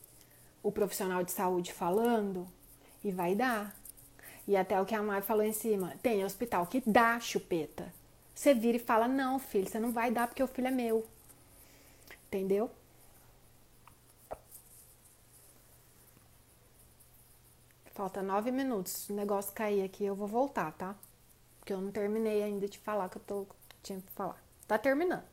o 0.63 0.73
profissional 0.73 1.23
de 1.23 1.31
saúde 1.31 1.73
falando 1.73 2.47
e 3.05 3.13
vai 3.13 3.37
dar. 3.37 3.78
E 4.49 4.57
até 4.57 4.81
o 4.81 4.87
que 4.87 4.95
a 4.95 5.03
mãe 5.03 5.21
falou 5.21 5.45
em 5.45 5.53
cima, 5.53 5.95
tem 6.03 6.25
hospital 6.25 6.67
que 6.67 6.83
dá 6.87 7.21
chupeta. 7.21 7.93
Você 8.35 8.55
vira 8.55 8.79
e 8.79 8.81
fala: 8.81 9.07
"Não, 9.07 9.39
filho, 9.39 9.69
você 9.69 9.79
não 9.79 9.93
vai 9.93 10.11
dar 10.11 10.27
porque 10.27 10.43
o 10.43 10.49
filho 10.49 10.69
é 10.69 10.71
meu". 10.71 11.07
Entendeu? 12.27 12.71
Falta 17.93 18.23
nove 18.23 18.51
minutos. 18.51 18.93
Se 18.93 19.13
o 19.13 19.17
negócio 19.17 19.53
cair 19.53 19.83
aqui, 19.85 20.05
eu 20.05 20.15
vou 20.15 20.27
voltar, 20.29 20.73
tá? 20.73 20.95
Porque 21.59 21.73
eu 21.73 21.81
não 21.81 21.91
terminei 21.93 22.43
ainda 22.43 22.67
de 22.69 22.79
falar 22.79 23.09
que 23.11 23.19
eu 23.19 23.23
tô, 23.27 23.47
tinha 23.83 24.01
que 24.01 24.11
falar. 24.13 24.43
Tá 24.67 24.79
terminando. 24.79 25.25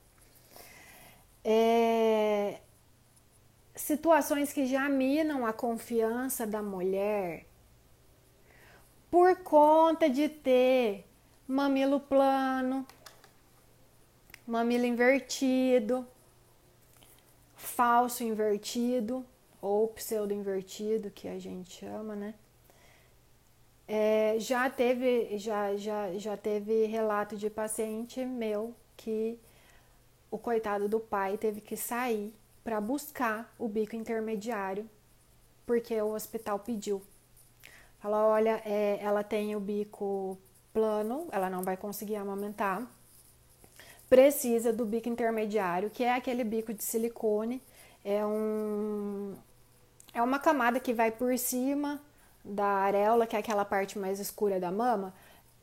É... 1.44 2.60
Situações 3.76 4.52
que 4.52 4.66
já 4.66 4.90
minam 4.90 5.46
a 5.46 5.54
confiança 5.54 6.46
da 6.48 6.62
mulher 6.62 7.46
por 9.16 9.34
conta 9.38 10.10
de 10.10 10.28
ter 10.28 11.06
mamilo 11.48 12.02
plano, 12.02 12.86
mamilo 14.46 14.84
invertido, 14.84 16.06
falso 17.56 18.26
invertido 18.26 19.26
ou 19.62 19.88
pseudo 19.88 20.34
invertido, 20.34 21.10
que 21.10 21.30
a 21.30 21.40
gente 21.40 21.80
chama, 21.80 22.14
né? 22.14 22.34
É, 23.88 24.36
já 24.38 24.70
teve 24.70 25.38
já, 25.38 25.78
já, 25.78 26.14
já 26.18 26.36
teve 26.36 26.86
relato 26.86 27.38
de 27.38 27.50
paciente 27.50 28.26
meu 28.26 28.76
que 28.98 29.40
o 30.30 30.38
coitado 30.38 30.90
do 30.90 31.00
pai 31.00 31.38
teve 31.38 31.62
que 31.62 31.78
sair 31.78 32.36
para 32.66 32.82
buscar 32.82 33.56
o 33.58 33.70
bico 33.70 33.96
intermediário 33.96 34.90
porque 35.66 36.02
o 36.02 36.14
hospital 36.14 36.60
pediu. 36.60 37.02
Falou, 38.06 38.30
olha, 38.30 38.62
é, 38.64 39.00
ela 39.02 39.24
tem 39.24 39.56
o 39.56 39.60
bico 39.60 40.38
plano, 40.72 41.28
ela 41.32 41.50
não 41.50 41.64
vai 41.64 41.76
conseguir 41.76 42.18
amamentar. 42.18 42.86
Precisa 44.08 44.72
do 44.72 44.86
bico 44.86 45.10
intermediário, 45.10 45.90
que 45.90 46.04
é 46.04 46.14
aquele 46.14 46.44
bico 46.44 46.72
de 46.72 46.84
silicone. 46.84 47.60
É 48.04 48.24
um 48.24 49.34
é 50.14 50.22
uma 50.22 50.38
camada 50.38 50.80
que 50.80 50.94
vai 50.94 51.10
por 51.10 51.36
cima 51.40 52.00
da 52.44 52.68
areola, 52.68 53.26
que 53.26 53.36
é 53.36 53.40
aquela 53.40 53.66
parte 53.66 53.98
mais 53.98 54.20
escura 54.20 54.60
da 54.60 54.72
mama, 54.72 55.12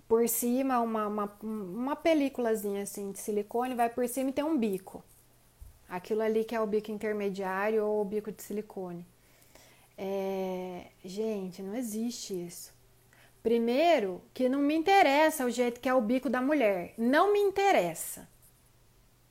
por 0.08 0.28
cima 0.28 0.80
uma, 0.80 1.06
uma, 1.06 1.32
uma 1.40 1.94
películazinha 1.94 2.82
assim 2.82 3.12
de 3.12 3.20
silicone, 3.20 3.76
vai 3.76 3.88
por 3.88 4.08
cima 4.08 4.30
e 4.30 4.32
tem 4.32 4.42
um 4.42 4.58
bico. 4.58 5.04
Aquilo 5.88 6.22
ali 6.22 6.42
que 6.42 6.56
é 6.56 6.60
o 6.60 6.66
bico 6.66 6.90
intermediário 6.90 7.86
ou 7.86 8.02
o 8.02 8.04
bico 8.04 8.32
de 8.32 8.42
silicone. 8.42 9.06
É, 10.04 10.86
gente, 11.04 11.62
não 11.62 11.74
existe 11.76 12.34
isso. 12.46 12.74
Primeiro, 13.42 14.20
que 14.34 14.48
não 14.48 14.58
me 14.58 14.74
interessa 14.74 15.44
o 15.44 15.50
jeito 15.50 15.80
que 15.80 15.88
é 15.88 15.94
o 15.94 16.00
bico 16.00 16.28
da 16.28 16.40
mulher. 16.40 16.94
Não 16.98 17.32
me 17.32 17.38
interessa. 17.38 18.28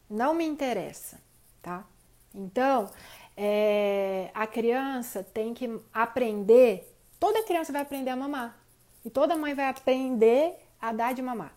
Não 0.09 0.33
me 0.33 0.45
interessa, 0.45 1.21
tá? 1.61 1.85
Então, 2.33 2.89
é, 3.35 4.29
a 4.33 4.47
criança 4.47 5.23
tem 5.23 5.53
que 5.53 5.79
aprender 5.93 6.91
Toda 7.21 7.43
criança 7.43 7.71
vai 7.71 7.83
aprender 7.83 8.09
a 8.09 8.15
mamar. 8.15 8.57
E 9.05 9.09
toda 9.11 9.37
mãe 9.37 9.53
vai 9.53 9.67
aprender 9.67 10.57
a 10.81 10.91
dar 10.91 11.13
de 11.13 11.21
mamar. 11.21 11.53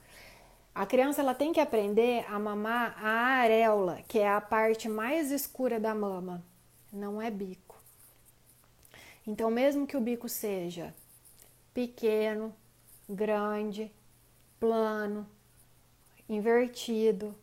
A 0.74 0.84
criança 0.84 1.22
ela 1.22 1.34
tem 1.34 1.54
que 1.54 1.60
aprender 1.60 2.26
a 2.30 2.38
mamar 2.38 3.02
a 3.02 3.38
areola, 3.40 4.02
que 4.06 4.18
é 4.18 4.28
a 4.28 4.42
parte 4.42 4.90
mais 4.90 5.32
escura 5.32 5.80
da 5.80 5.94
mama, 5.94 6.44
não 6.92 7.22
é 7.22 7.30
bico. 7.30 7.73
Então, 9.26 9.50
mesmo 9.50 9.86
que 9.86 9.96
o 9.96 10.00
bico 10.00 10.28
seja 10.28 10.94
pequeno, 11.72 12.54
grande, 13.08 13.90
plano, 14.60 15.26
invertido, 16.28 17.34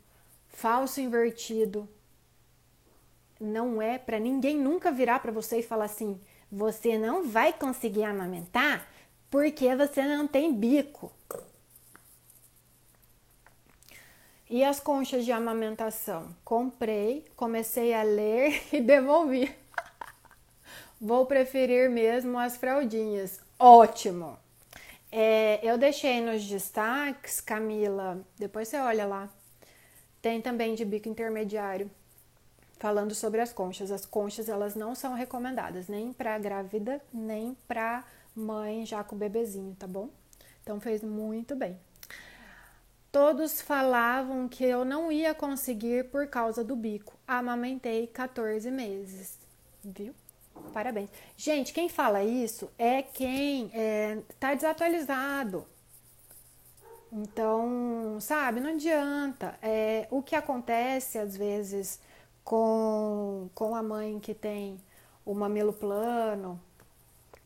falso 0.47 1.01
invertido, 1.01 1.87
não 3.39 3.81
é 3.81 3.97
para 3.97 4.19
ninguém 4.19 4.57
nunca 4.57 4.91
virar 4.91 5.19
para 5.19 5.31
você 5.31 5.59
e 5.59 5.63
falar 5.63 5.85
assim: 5.85 6.21
você 6.51 6.97
não 6.97 7.27
vai 7.27 7.51
conseguir 7.51 8.03
amamentar 8.03 8.87
porque 9.29 9.73
você 9.75 10.03
não 10.03 10.27
tem 10.27 10.53
bico. 10.53 11.11
E 14.49 14.65
as 14.65 14.81
conchas 14.81 15.23
de 15.23 15.31
amamentação? 15.31 16.35
Comprei, 16.43 17.25
comecei 17.37 17.93
a 17.93 18.03
ler 18.03 18.61
e 18.75 18.81
devolvi. 18.81 19.60
Vou 21.03 21.25
preferir 21.25 21.89
mesmo 21.89 22.37
as 22.37 22.57
fraldinhas. 22.57 23.39
Ótimo! 23.57 24.37
É, 25.11 25.59
eu 25.63 25.75
deixei 25.75 26.21
nos 26.21 26.45
destaques, 26.45 27.41
Camila, 27.41 28.23
depois 28.37 28.67
você 28.67 28.77
olha 28.77 29.07
lá. 29.07 29.27
Tem 30.21 30.39
também 30.39 30.75
de 30.75 30.85
bico 30.85 31.09
intermediário 31.09 31.89
falando 32.77 33.15
sobre 33.15 33.41
as 33.41 33.51
conchas. 33.51 33.89
As 33.89 34.05
conchas 34.05 34.47
elas 34.47 34.75
não 34.75 34.93
são 34.93 35.15
recomendadas 35.15 35.87
nem 35.87 36.13
para 36.13 36.37
grávida, 36.37 37.01
nem 37.11 37.57
para 37.67 38.03
mãe 38.35 38.85
já 38.85 39.03
com 39.03 39.17
bebezinho, 39.17 39.75
tá 39.79 39.87
bom? 39.87 40.07
Então 40.61 40.79
fez 40.79 41.01
muito 41.01 41.55
bem. 41.55 41.79
Todos 43.11 43.59
falavam 43.59 44.47
que 44.47 44.63
eu 44.63 44.85
não 44.85 45.11
ia 45.11 45.33
conseguir 45.33 46.11
por 46.11 46.27
causa 46.27 46.63
do 46.63 46.75
bico. 46.75 47.17
Amamentei 47.27 48.05
14 48.05 48.69
meses, 48.69 49.39
viu? 49.83 50.13
Parabéns. 50.73 51.09
Gente, 51.35 51.73
quem 51.73 51.89
fala 51.89 52.23
isso 52.23 52.69
é 52.77 53.01
quem 53.01 53.69
é, 53.73 54.19
tá 54.39 54.53
desatualizado. 54.53 55.65
Então, 57.11 58.17
sabe, 58.21 58.61
não 58.61 58.69
adianta. 58.71 59.57
É, 59.61 60.07
o 60.09 60.21
que 60.21 60.35
acontece 60.35 61.17
às 61.17 61.35
vezes 61.35 61.99
com, 62.43 63.49
com 63.53 63.75
a 63.75 63.83
mãe 63.83 64.19
que 64.19 64.33
tem 64.33 64.79
o 65.25 65.33
mamilo 65.33 65.73
plano, 65.73 66.59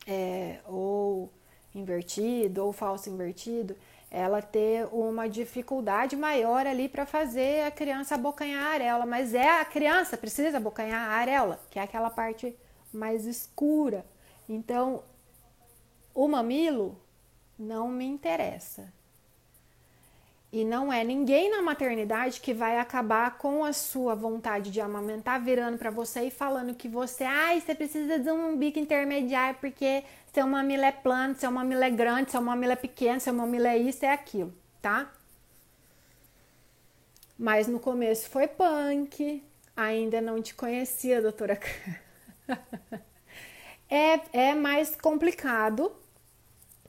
é, 0.07 0.59
ou 0.65 1.31
invertido, 1.73 2.63
ou 2.65 2.71
falso 2.71 3.09
invertido, 3.09 3.75
ela 4.09 4.41
ter 4.41 4.87
uma 4.91 5.27
dificuldade 5.27 6.15
maior 6.15 6.65
ali 6.65 6.87
para 6.87 7.05
fazer 7.05 7.65
a 7.65 7.71
criança 7.71 8.15
abocanhar 8.15 8.71
a. 8.71 9.05
Mas 9.05 9.33
é 9.33 9.59
a 9.59 9.65
criança 9.65 10.15
precisa 10.15 10.57
abocanhar 10.57 11.09
a 11.09 11.15
areola, 11.15 11.59
que 11.69 11.79
é 11.79 11.81
aquela 11.81 12.09
parte 12.09 12.55
mais 12.95 13.25
escura. 13.25 14.05
Então, 14.47 15.03
o 16.13 16.27
mamilo 16.27 16.97
não 17.57 17.87
me 17.87 18.05
interessa. 18.05 18.93
E 20.51 20.63
não 20.63 20.91
é 20.91 21.03
ninguém 21.03 21.49
na 21.51 21.61
maternidade 21.61 22.39
que 22.39 22.53
vai 22.53 22.79
acabar 22.79 23.37
com 23.37 23.65
a 23.65 23.73
sua 23.73 24.15
vontade 24.15 24.71
de 24.71 24.79
amamentar 24.79 25.43
virando 25.43 25.77
para 25.77 25.89
você 25.91 26.27
e 26.27 26.31
falando 26.31 26.73
que 26.73 26.87
você, 26.87 27.25
ai, 27.25 27.59
você 27.59 27.75
precisa 27.75 28.17
de 28.17 28.31
um 28.31 28.55
bico 28.55 28.79
intermediário 28.79 29.59
porque 29.59 30.05
seu 30.33 30.47
mamilo 30.47 30.83
é 30.83 30.93
plano, 30.93 31.35
seu 31.35 31.51
mamilo 31.51 31.83
é 31.83 31.89
grande, 31.89 32.31
seu 32.31 32.41
mamilo 32.41 32.71
é 32.71 32.77
pequeno, 32.77 33.19
seu 33.19 33.33
mamilo 33.33 33.67
é 33.67 33.77
isso, 33.77 34.05
é 34.05 34.13
aquilo, 34.13 34.53
tá? 34.81 35.11
Mas 37.37 37.67
no 37.67 37.77
começo 37.77 38.29
foi 38.29 38.47
punk, 38.47 39.43
ainda 39.75 40.21
não 40.21 40.41
te 40.41 40.53
conhecia, 40.53 41.21
doutora. 41.21 41.59
É, 43.89 44.49
é 44.49 44.55
mais 44.55 44.95
complicado, 44.95 45.91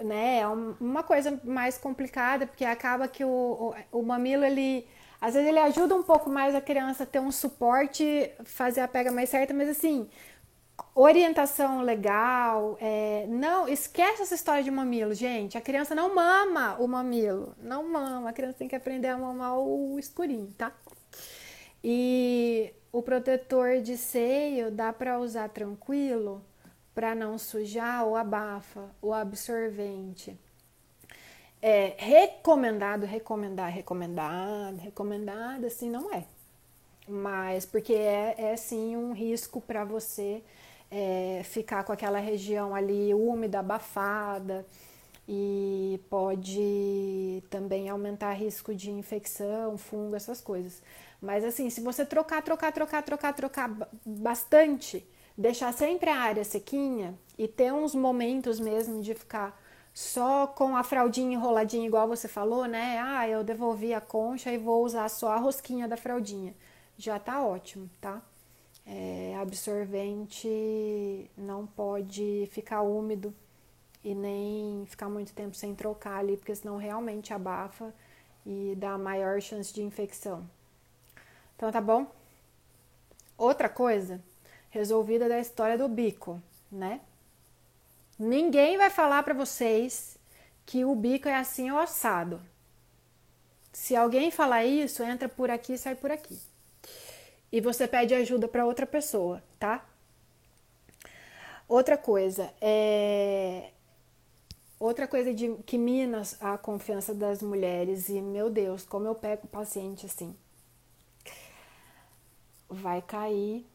né? 0.02 0.40
É 0.40 0.46
uma 0.46 1.02
coisa 1.02 1.40
mais 1.44 1.78
complicada, 1.78 2.46
porque 2.46 2.64
acaba 2.64 3.08
que 3.08 3.24
o, 3.24 3.74
o, 3.92 4.00
o, 4.00 4.02
mamilo, 4.02 4.44
ele. 4.44 4.86
Às 5.20 5.34
vezes 5.34 5.48
ele 5.48 5.58
ajuda 5.58 5.94
um 5.94 6.02
pouco 6.02 6.28
mais 6.28 6.54
a 6.54 6.60
criança 6.60 7.04
a 7.04 7.06
ter 7.06 7.20
um 7.20 7.32
suporte, 7.32 8.30
fazer 8.44 8.80
a 8.80 8.88
pega 8.88 9.10
mais 9.10 9.30
certa, 9.30 9.54
mas 9.54 9.68
assim, 9.68 10.08
orientação 10.94 11.80
legal, 11.82 12.76
é, 12.80 13.26
não, 13.28 13.68
esquece 13.68 14.22
essa 14.22 14.34
história 14.34 14.62
de 14.62 14.70
mamilo, 14.70 15.14
gente. 15.14 15.56
A 15.56 15.60
criança 15.60 15.94
não 15.94 16.14
mama 16.14 16.76
o 16.78 16.86
mamilo, 16.86 17.54
não 17.62 17.88
mama. 17.88 18.30
A 18.30 18.32
criança 18.32 18.58
tem 18.58 18.68
que 18.68 18.76
aprender 18.76 19.08
a 19.08 19.18
mamar 19.18 19.58
o 19.58 19.98
escurinho, 19.98 20.52
tá? 20.56 20.72
E 21.82 22.72
o 22.96 23.02
protetor 23.02 23.82
de 23.82 23.94
seio 23.94 24.70
dá 24.70 24.90
para 24.90 25.20
usar 25.20 25.50
tranquilo 25.50 26.42
para 26.94 27.14
não 27.14 27.36
sujar 27.36 28.06
ou 28.06 28.16
abafa 28.16 28.88
o 29.02 29.12
absorvente. 29.12 30.34
É 31.60 31.94
recomendado, 31.98 33.04
recomendar, 33.04 33.70
recomendado, 33.70 34.78
recomendado, 34.78 35.66
assim 35.66 35.90
não 35.90 36.10
é. 36.10 36.24
Mas 37.06 37.66
porque 37.66 37.92
é, 37.92 38.34
é 38.38 38.56
sim 38.56 38.96
um 38.96 39.12
risco 39.12 39.60
para 39.60 39.84
você 39.84 40.42
é, 40.90 41.42
ficar 41.44 41.84
com 41.84 41.92
aquela 41.92 42.18
região 42.18 42.74
ali 42.74 43.12
úmida, 43.12 43.58
abafada 43.58 44.64
e 45.28 46.00
pode 46.08 47.42
também 47.50 47.90
aumentar 47.90 48.32
risco 48.32 48.74
de 48.74 48.90
infecção, 48.90 49.76
fungo, 49.76 50.16
essas 50.16 50.40
coisas. 50.40 50.80
Mas 51.26 51.44
assim, 51.44 51.68
se 51.68 51.80
você 51.80 52.06
trocar, 52.06 52.40
trocar, 52.40 52.72
trocar, 52.72 53.02
trocar, 53.02 53.32
trocar 53.34 53.76
bastante, 54.06 55.04
deixar 55.36 55.72
sempre 55.72 56.08
a 56.08 56.16
área 56.16 56.44
sequinha 56.44 57.18
e 57.36 57.48
ter 57.48 57.72
uns 57.72 57.96
momentos 57.96 58.60
mesmo 58.60 59.02
de 59.02 59.12
ficar 59.12 59.60
só 59.92 60.46
com 60.46 60.76
a 60.76 60.84
fraldinha 60.84 61.34
enroladinha, 61.34 61.84
igual 61.84 62.06
você 62.06 62.28
falou, 62.28 62.66
né? 62.66 63.00
Ah, 63.00 63.28
eu 63.28 63.42
devolvi 63.42 63.92
a 63.92 64.00
concha 64.00 64.52
e 64.52 64.56
vou 64.56 64.84
usar 64.84 65.08
só 65.08 65.32
a 65.32 65.38
rosquinha 65.38 65.88
da 65.88 65.96
fraldinha. 65.96 66.54
Já 66.96 67.18
tá 67.18 67.44
ótimo, 67.44 67.90
tá? 68.00 68.22
É, 68.86 69.34
absorvente 69.40 71.28
não 71.36 71.66
pode 71.66 72.48
ficar 72.52 72.82
úmido 72.82 73.34
e 74.04 74.14
nem 74.14 74.86
ficar 74.86 75.08
muito 75.08 75.32
tempo 75.32 75.56
sem 75.56 75.74
trocar 75.74 76.18
ali, 76.18 76.36
porque 76.36 76.54
senão 76.54 76.76
realmente 76.76 77.34
abafa 77.34 77.92
e 78.46 78.76
dá 78.76 78.96
maior 78.96 79.40
chance 79.40 79.74
de 79.74 79.82
infecção. 79.82 80.48
Então 81.56 81.72
tá 81.72 81.80
bom? 81.80 82.06
Outra 83.36 83.68
coisa, 83.68 84.22
resolvida 84.70 85.28
da 85.28 85.40
história 85.40 85.76
do 85.76 85.88
bico, 85.88 86.40
né? 86.70 87.00
Ninguém 88.18 88.76
vai 88.76 88.90
falar 88.90 89.22
para 89.22 89.34
vocês 89.34 90.16
que 90.64 90.84
o 90.84 90.94
bico 90.94 91.28
é 91.28 91.34
assim 91.34 91.70
ou 91.70 91.78
assado. 91.78 92.40
Se 93.72 93.94
alguém 93.94 94.30
falar 94.30 94.64
isso, 94.64 95.02
entra 95.02 95.28
por 95.28 95.50
aqui 95.50 95.74
e 95.74 95.78
sai 95.78 95.94
por 95.94 96.10
aqui. 96.10 96.38
E 97.52 97.60
você 97.60 97.86
pede 97.86 98.14
ajuda 98.14 98.48
para 98.48 98.64
outra 98.66 98.86
pessoa, 98.86 99.42
tá? 99.58 99.84
Outra 101.68 101.98
coisa, 101.98 102.52
é 102.60 103.70
outra 104.78 105.08
coisa 105.08 105.32
de 105.32 105.54
que 105.66 105.78
mina 105.78 106.22
a 106.40 106.56
confiança 106.56 107.14
das 107.14 107.42
mulheres 107.42 108.08
e 108.08 108.20
meu 108.20 108.48
Deus, 108.50 108.84
como 108.84 109.06
eu 109.06 109.14
pego 109.14 109.46
paciente 109.46 110.06
assim. 110.06 110.36
Vai 112.68 113.00
cair 113.02 113.66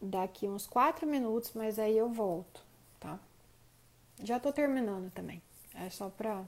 daqui 0.00 0.48
uns 0.48 0.66
quatro 0.66 1.06
minutos, 1.06 1.52
mas 1.54 1.78
aí 1.78 1.96
eu 1.96 2.08
volto 2.08 2.70
tá? 3.00 3.18
Já 4.22 4.38
tô 4.38 4.52
terminando 4.52 5.10
também. 5.10 5.42
É 5.74 5.88
só 5.88 6.10
pra, 6.10 6.44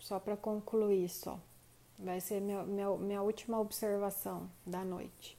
só 0.00 0.18
pra 0.18 0.36
concluir 0.36 1.08
só. 1.08 1.38
Vai 1.98 2.20
ser 2.20 2.40
minha, 2.40 2.64
minha, 2.64 2.90
minha 2.96 3.22
última 3.22 3.58
observação 3.60 4.50
da 4.66 4.84
noite. 4.84 5.38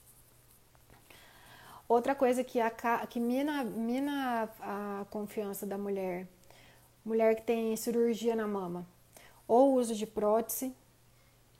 Outra 1.87 2.15
coisa 2.15 2.43
que, 2.43 2.59
a, 2.59 2.69
que 3.07 3.19
mina, 3.19 3.63
mina 3.63 4.49
a 4.59 5.05
confiança 5.09 5.65
da 5.65 5.77
mulher, 5.77 6.27
mulher 7.03 7.35
que 7.35 7.41
tem 7.41 7.75
cirurgia 7.75 8.35
na 8.35 8.47
mama, 8.47 8.85
ou 9.47 9.73
uso 9.73 9.95
de 9.95 10.05
prótese, 10.05 10.73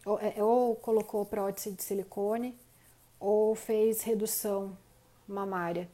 ou, 0.10 0.20
é, 0.20 0.43
ou 0.43 0.76
colocou 0.76 1.26
prótese 1.26 1.72
de 1.72 1.84
silicone, 1.84 2.57
ou 3.20 3.55
fez 3.55 4.01
redução 4.01 4.78
mamária 5.28 5.88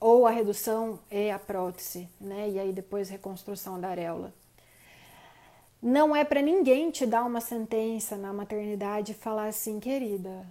ou 0.00 0.26
a 0.26 0.30
redução 0.30 0.98
e 1.10 1.30
a 1.30 1.38
prótese, 1.38 2.08
né? 2.20 2.50
E 2.50 2.58
aí 2.58 2.72
depois 2.72 3.08
reconstrução 3.08 3.80
da 3.80 3.88
areola. 3.88 4.32
Não 5.82 6.14
é 6.14 6.24
para 6.24 6.42
ninguém 6.42 6.90
te 6.90 7.06
dar 7.06 7.24
uma 7.24 7.40
sentença 7.40 8.16
na 8.16 8.32
maternidade 8.32 9.12
e 9.12 9.14
falar 9.14 9.46
assim, 9.46 9.78
querida, 9.78 10.46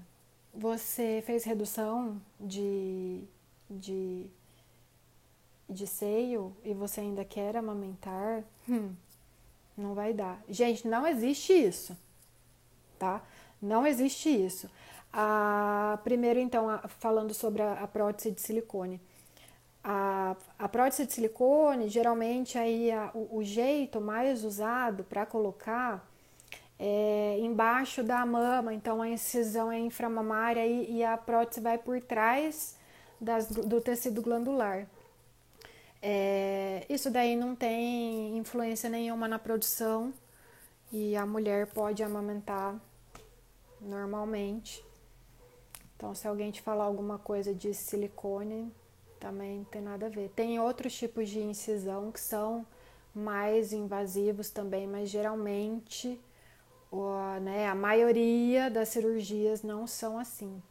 você 0.53 1.23
fez 1.25 1.43
redução 1.43 2.21
de, 2.39 3.23
de, 3.69 4.27
de 5.69 5.87
seio 5.87 6.55
e 6.63 6.73
você 6.73 7.01
ainda 7.01 7.25
quer 7.25 7.57
amamentar? 7.57 8.43
Hum, 8.69 8.93
não 9.75 9.93
vai 9.93 10.13
dar. 10.13 10.41
Gente, 10.47 10.87
não 10.87 11.05
existe 11.05 11.51
isso, 11.53 11.97
tá? 12.97 13.21
Não 13.61 13.85
existe 13.85 14.29
isso. 14.29 14.69
A, 15.11 15.97
primeiro, 16.03 16.39
então, 16.39 16.69
a, 16.69 16.79
falando 16.87 17.33
sobre 17.33 17.61
a, 17.61 17.73
a 17.73 17.87
prótese 17.87 18.31
de 18.31 18.41
silicone. 18.41 18.99
A, 19.83 20.35
a 20.59 20.67
prótese 20.67 21.05
de 21.05 21.13
silicone, 21.13 21.87
geralmente 21.87 22.57
aí 22.57 22.91
a, 22.91 23.11
o, 23.13 23.37
o, 23.37 23.43
jeito 23.43 24.01
mais 24.01 24.43
usado 24.43 25.03
para 25.03 25.25
colocar 25.25 26.05
é 26.77 27.37
embaixo 27.39 28.03
da 28.03 28.25
mama, 28.25 28.73
então 28.73 29.01
a 29.01 29.07
incisão 29.07 29.71
é 29.71 29.79
inframamária 29.79 30.65
e, 30.65 30.97
e 30.97 31.03
a 31.03 31.15
prótese 31.15 31.61
vai 31.61 31.77
por 31.77 32.01
trás 32.01 32.75
das, 33.21 33.47
do 33.47 33.79
tecido 33.79 34.21
glandular. 34.21 34.85
É, 36.01 36.85
isso 36.89 37.09
daí 37.09 37.35
não 37.35 37.55
tem 37.55 38.37
influência 38.37 38.89
nenhuma 38.89 39.27
na 39.27 39.39
produção 39.39 40.13
e 40.91 41.15
a 41.15 41.25
mulher 41.25 41.67
pode 41.67 42.03
amamentar 42.03 42.79
normalmente. 43.81 44.83
Então, 45.95 46.13
se 46.13 46.27
alguém 46.27 46.51
te 46.51 46.61
falar 46.61 46.85
alguma 46.85 47.17
coisa 47.17 47.53
de 47.53 47.73
silicone, 47.73 48.71
também 49.19 49.59
não 49.59 49.65
tem 49.65 49.81
nada 49.81 50.07
a 50.07 50.09
ver. 50.09 50.29
Tem 50.35 50.59
outros 50.59 50.93
tipos 50.93 51.29
de 51.29 51.39
incisão 51.39 52.11
que 52.11 52.19
são 52.19 52.65
mais 53.13 53.71
invasivos 53.71 54.49
também, 54.49 54.85
mas 54.85 55.09
geralmente 55.09 56.19
o, 56.91 57.39
né, 57.41 57.67
a 57.67 57.75
maioria 57.75 58.69
das 58.69 58.89
cirurgias 58.89 59.63
não 59.63 59.87
são 59.87 60.19
assim. 60.19 60.61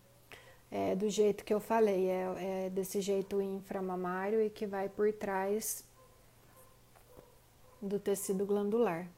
É 0.71 0.95
do 0.95 1.09
jeito 1.09 1.45
que 1.45 1.55
eu 1.55 1.61
falei, 1.61 2.09
é, 2.09 2.67
é 2.67 2.71
desse 2.71 3.01
jeito 3.01 3.41
inframamário 3.41 4.43
e 4.43 4.51
que 4.51 4.67
vai 4.67 4.89
por 4.89 5.13
trás 5.13 5.85
do 7.81 7.99
tecido 7.99 8.45
glandular. 8.45 9.09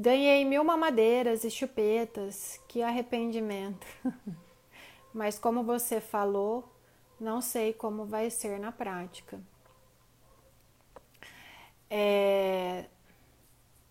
Ganhei 0.00 0.46
mil 0.46 0.64
mamadeiras 0.64 1.44
e 1.44 1.50
chupetas, 1.50 2.58
que 2.66 2.80
arrependimento. 2.80 3.86
Mas 5.12 5.38
como 5.38 5.62
você 5.62 6.00
falou, 6.00 6.66
não 7.20 7.42
sei 7.42 7.74
como 7.74 8.06
vai 8.06 8.30
ser 8.30 8.58
na 8.58 8.72
prática. 8.72 9.38
É, 11.90 12.86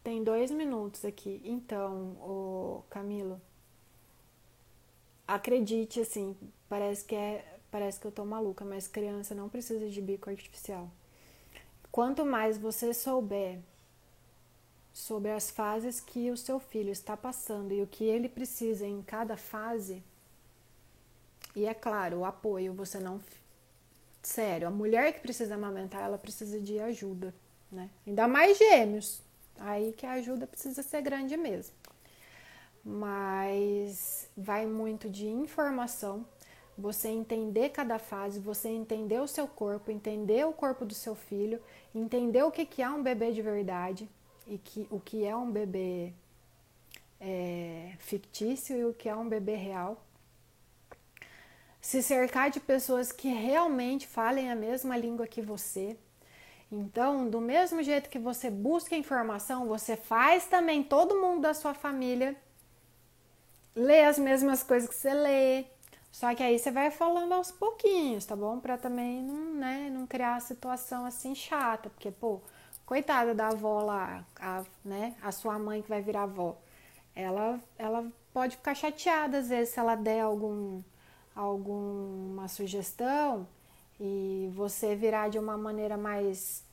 tem 0.03 0.24
dois 0.24 0.49
minutos 0.49 1.05
aqui. 1.05 1.43
Então, 1.45 2.18
o 2.22 2.84
Camilo, 2.89 3.39
acredite 5.28 6.01
assim, 6.01 6.36
parece 6.68 7.05
que 7.05 7.14
é, 7.14 7.60
parece 7.70 7.99
que 7.99 8.07
eu 8.07 8.12
tô 8.12 8.26
maluca, 8.26 8.66
mas 8.66 8.88
criança 8.88 9.36
não 9.36 9.47
precisa 9.47 9.88
de 9.88 10.01
bico 10.01 10.28
artificial. 10.28 10.89
Quanto 11.91 12.26
mais 12.26 12.57
você 12.57 12.95
souber 12.95 13.60
sobre 15.00 15.32
as 15.32 15.50
fases 15.50 16.02
que 16.02 16.30
o 16.30 16.36
seu 16.36 16.60
filho 16.60 16.91
está 16.91 17.16
passando 17.16 17.74
e 17.74 17.82
o 17.82 17.88
que 17.88 18.04
ele 18.04 18.28
precisa 18.28 18.86
em 18.86 19.02
cada 19.02 19.38
fase, 19.38 20.04
e 21.56 21.66
é 21.66 21.74
claro, 21.74 22.18
o 22.18 22.26
apoio, 22.26 22.74
você 22.74 23.00
não. 23.00 23.22
Sério, 24.22 24.68
a 24.68 24.72
mulher 24.72 25.14
que 25.14 25.22
precisa 25.22 25.56
amamentar, 25.56 26.04
ela 26.04 26.18
precisa 26.18 26.60
de 26.60 26.80
ajuda, 26.80 27.34
né? 27.72 27.89
Ainda 28.06 28.28
mais 28.28 28.58
gêmeos. 28.58 29.22
Aí 29.58 29.93
que 29.93 30.06
a 30.06 30.14
ajuda 30.14 30.45
precisa 30.45 30.84
ser 30.84 31.02
grande 31.02 31.38
mesmo. 31.38 31.74
Mas 32.84 34.30
vai 34.36 34.66
muito 34.66 35.10
de 35.10 35.28
informação, 35.28 36.26
você 36.78 37.08
entender 37.08 37.70
cada 37.70 38.00
fase, 38.00 38.39
você 38.39 38.68
entender 38.68 39.22
o 39.22 39.28
seu 39.28 39.47
corpo, 39.47 39.91
entender 39.91 40.45
o 40.45 40.52
corpo 40.52 40.86
do 40.86 40.93
seu 40.93 41.16
filho, 41.16 41.62
entender 41.95 42.43
o 42.43 42.52
que, 42.52 42.82
é 42.82 42.89
um 42.89 43.02
bebê 43.02 43.32
de 43.32 43.41
verdade 43.41 44.10
e 44.50 44.58
que, 44.58 44.88
o 44.89 45.00
que 45.00 45.26
é 45.26 45.36
um 45.36 45.50
bebê 45.50 46.14
é, 47.22 47.93
fictício 48.00 48.76
e 48.76 48.86
o 48.86 48.93
que 48.93 49.08
é 49.08 49.16
um 49.16 49.30
bebê 49.30 49.56
real 49.56 50.04
se 51.82 52.04
cercar 52.04 52.50
de 52.50 52.60
pessoas 52.60 53.12
que 53.12 53.30
realmente 53.30 54.06
falem 54.06 54.52
a 54.52 54.56
mesma 54.56 54.97
língua 54.97 55.26
que 55.26 55.41
você. 55.41 55.97
Então, 56.72 57.28
do 57.30 57.41
mesmo 57.41 57.82
jeito 57.82 58.10
que 58.10 58.20
você 58.20 58.50
busca 58.50 58.95
informação, 58.95 59.68
você 59.68 59.95
faz 59.95 60.45
também 60.45 60.84
todo 60.84 61.20
mundo 61.20 61.41
da 61.41 61.54
sua 61.54 61.74
família 61.74 62.36
ler 63.76 64.04
as 64.04 64.20
mesmas 64.20 64.62
coisas 64.62 64.89
que 64.89 64.95
você 64.95 65.14
lê. 65.14 65.66
Só 66.12 66.34
que 66.36 66.43
aí 66.43 66.60
você 66.60 66.70
vai 66.70 66.91
falando 66.91 67.34
aos 67.34 67.52
pouquinhos, 67.52 68.26
tá 68.26 68.36
bom? 68.36 68.60
Para 68.60 68.78
também 68.78 69.24
não, 69.24 69.54
né, 69.54 69.89
não 69.91 70.06
criar 70.06 70.39
situação 70.41 71.06
assim 71.06 71.34
chata, 71.34 71.89
porque 71.89 72.12
pô, 72.12 72.41
coitada 72.90 73.36
da 73.36 73.50
avó 73.50 73.84
lá, 73.84 74.26
a, 74.40 74.64
né, 74.84 75.16
a 75.22 75.32
sua 75.32 75.60
mãe 75.60 75.80
que 75.80 75.88
vai 75.88 76.02
virar 76.02 76.24
avó. 76.24 76.58
Ela 77.16 77.60
ela 77.78 78.12
pode 78.34 78.56
ficar 78.58 78.74
chateada 78.74 79.38
às 79.38 79.50
vezes 79.50 79.76
se 79.76 79.80
ela 79.80 79.94
der 79.94 80.22
algum 80.22 80.82
alguma 81.36 82.48
sugestão 82.48 83.48
e 84.00 84.50
você 84.56 84.96
virar 84.96 85.30
de 85.30 85.38
uma 85.38 85.56
maneira 85.56 85.98
mais 85.98 86.64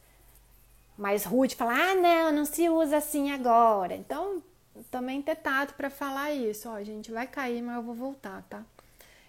mais 0.97 1.25
rude, 1.27 1.55
falar: 1.55 1.79
"Ah, 1.91 1.95
não, 1.95 2.33
não 2.33 2.45
se 2.47 2.67
usa 2.67 2.97
assim 2.97 3.31
agora". 3.31 3.95
Então, 3.95 4.43
também 4.91 5.21
ter 5.21 5.37
tato 5.37 5.75
para 5.75 5.91
falar 5.91 6.33
isso, 6.33 6.69
ó, 6.71 6.83
gente, 6.83 7.12
vai 7.12 7.27
cair, 7.27 7.61
mas 7.62 7.77
eu 7.77 7.83
vou 7.83 7.95
voltar, 7.95 8.43
tá? 8.49 8.64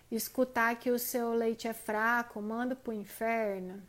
Escutar 0.10 0.76
que 0.78 0.90
o 0.90 0.98
seu 1.00 1.34
leite 1.34 1.68
é 1.68 1.74
fraco, 1.74 2.42
manda 2.42 2.76
pro 2.76 2.94
inferno. 2.94 3.84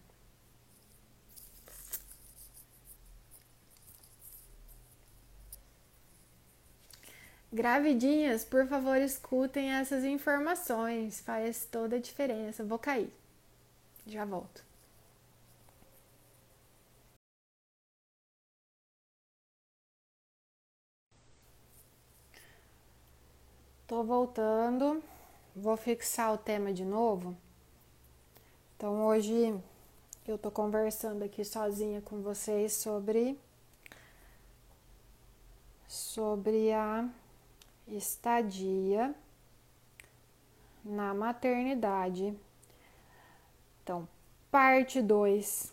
Gravidinhas, 7.53 8.45
por 8.45 8.67
favor, 8.67 8.97
escutem 8.99 9.73
essas 9.73 10.05
informações, 10.05 11.21
faz 11.21 11.65
toda 11.65 11.97
a 11.97 12.01
diferença. 12.01 12.63
Vou 12.63 12.79
cair. 12.79 13.13
Já 14.07 14.25
volto. 14.25 14.63
Tô 23.87 24.05
voltando. 24.05 25.03
Vou 25.57 25.77
fixar 25.77 26.33
o 26.35 26.39
tema 26.39 26.73
de 26.73 26.85
novo. 26.85 27.35
Então 28.77 29.07
hoje 29.07 29.59
eu 30.27 30.37
tô 30.37 30.51
conversando 30.51 31.25
aqui 31.25 31.43
sozinha 31.45 32.03
com 32.03 32.21
vocês 32.21 32.75
sobre 32.75 33.39
sobre 35.89 36.71
a 36.73 37.09
estadia 37.91 39.14
na 40.84 41.12
maternidade. 41.14 42.34
Então, 43.82 44.09
parte 44.51 45.01
2. 45.01 45.72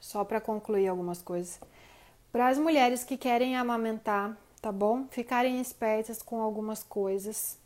Só 0.00 0.24
para 0.24 0.40
concluir 0.40 0.88
algumas 0.88 1.22
coisas. 1.22 1.60
Para 2.30 2.48
as 2.48 2.58
mulheres 2.58 3.04
que 3.04 3.16
querem 3.16 3.56
amamentar, 3.56 4.36
tá 4.60 4.72
bom? 4.72 5.06
Ficarem 5.08 5.60
espertas 5.60 6.22
com 6.22 6.40
algumas 6.40 6.82
coisas. 6.82 7.58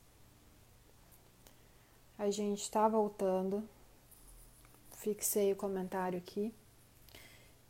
A 2.19 2.31
gente 2.31 2.63
está 2.63 2.89
voltando. 2.89 3.63
Fixei 4.93 5.53
o 5.53 5.57
comentário 5.57 6.19
aqui. 6.19 6.53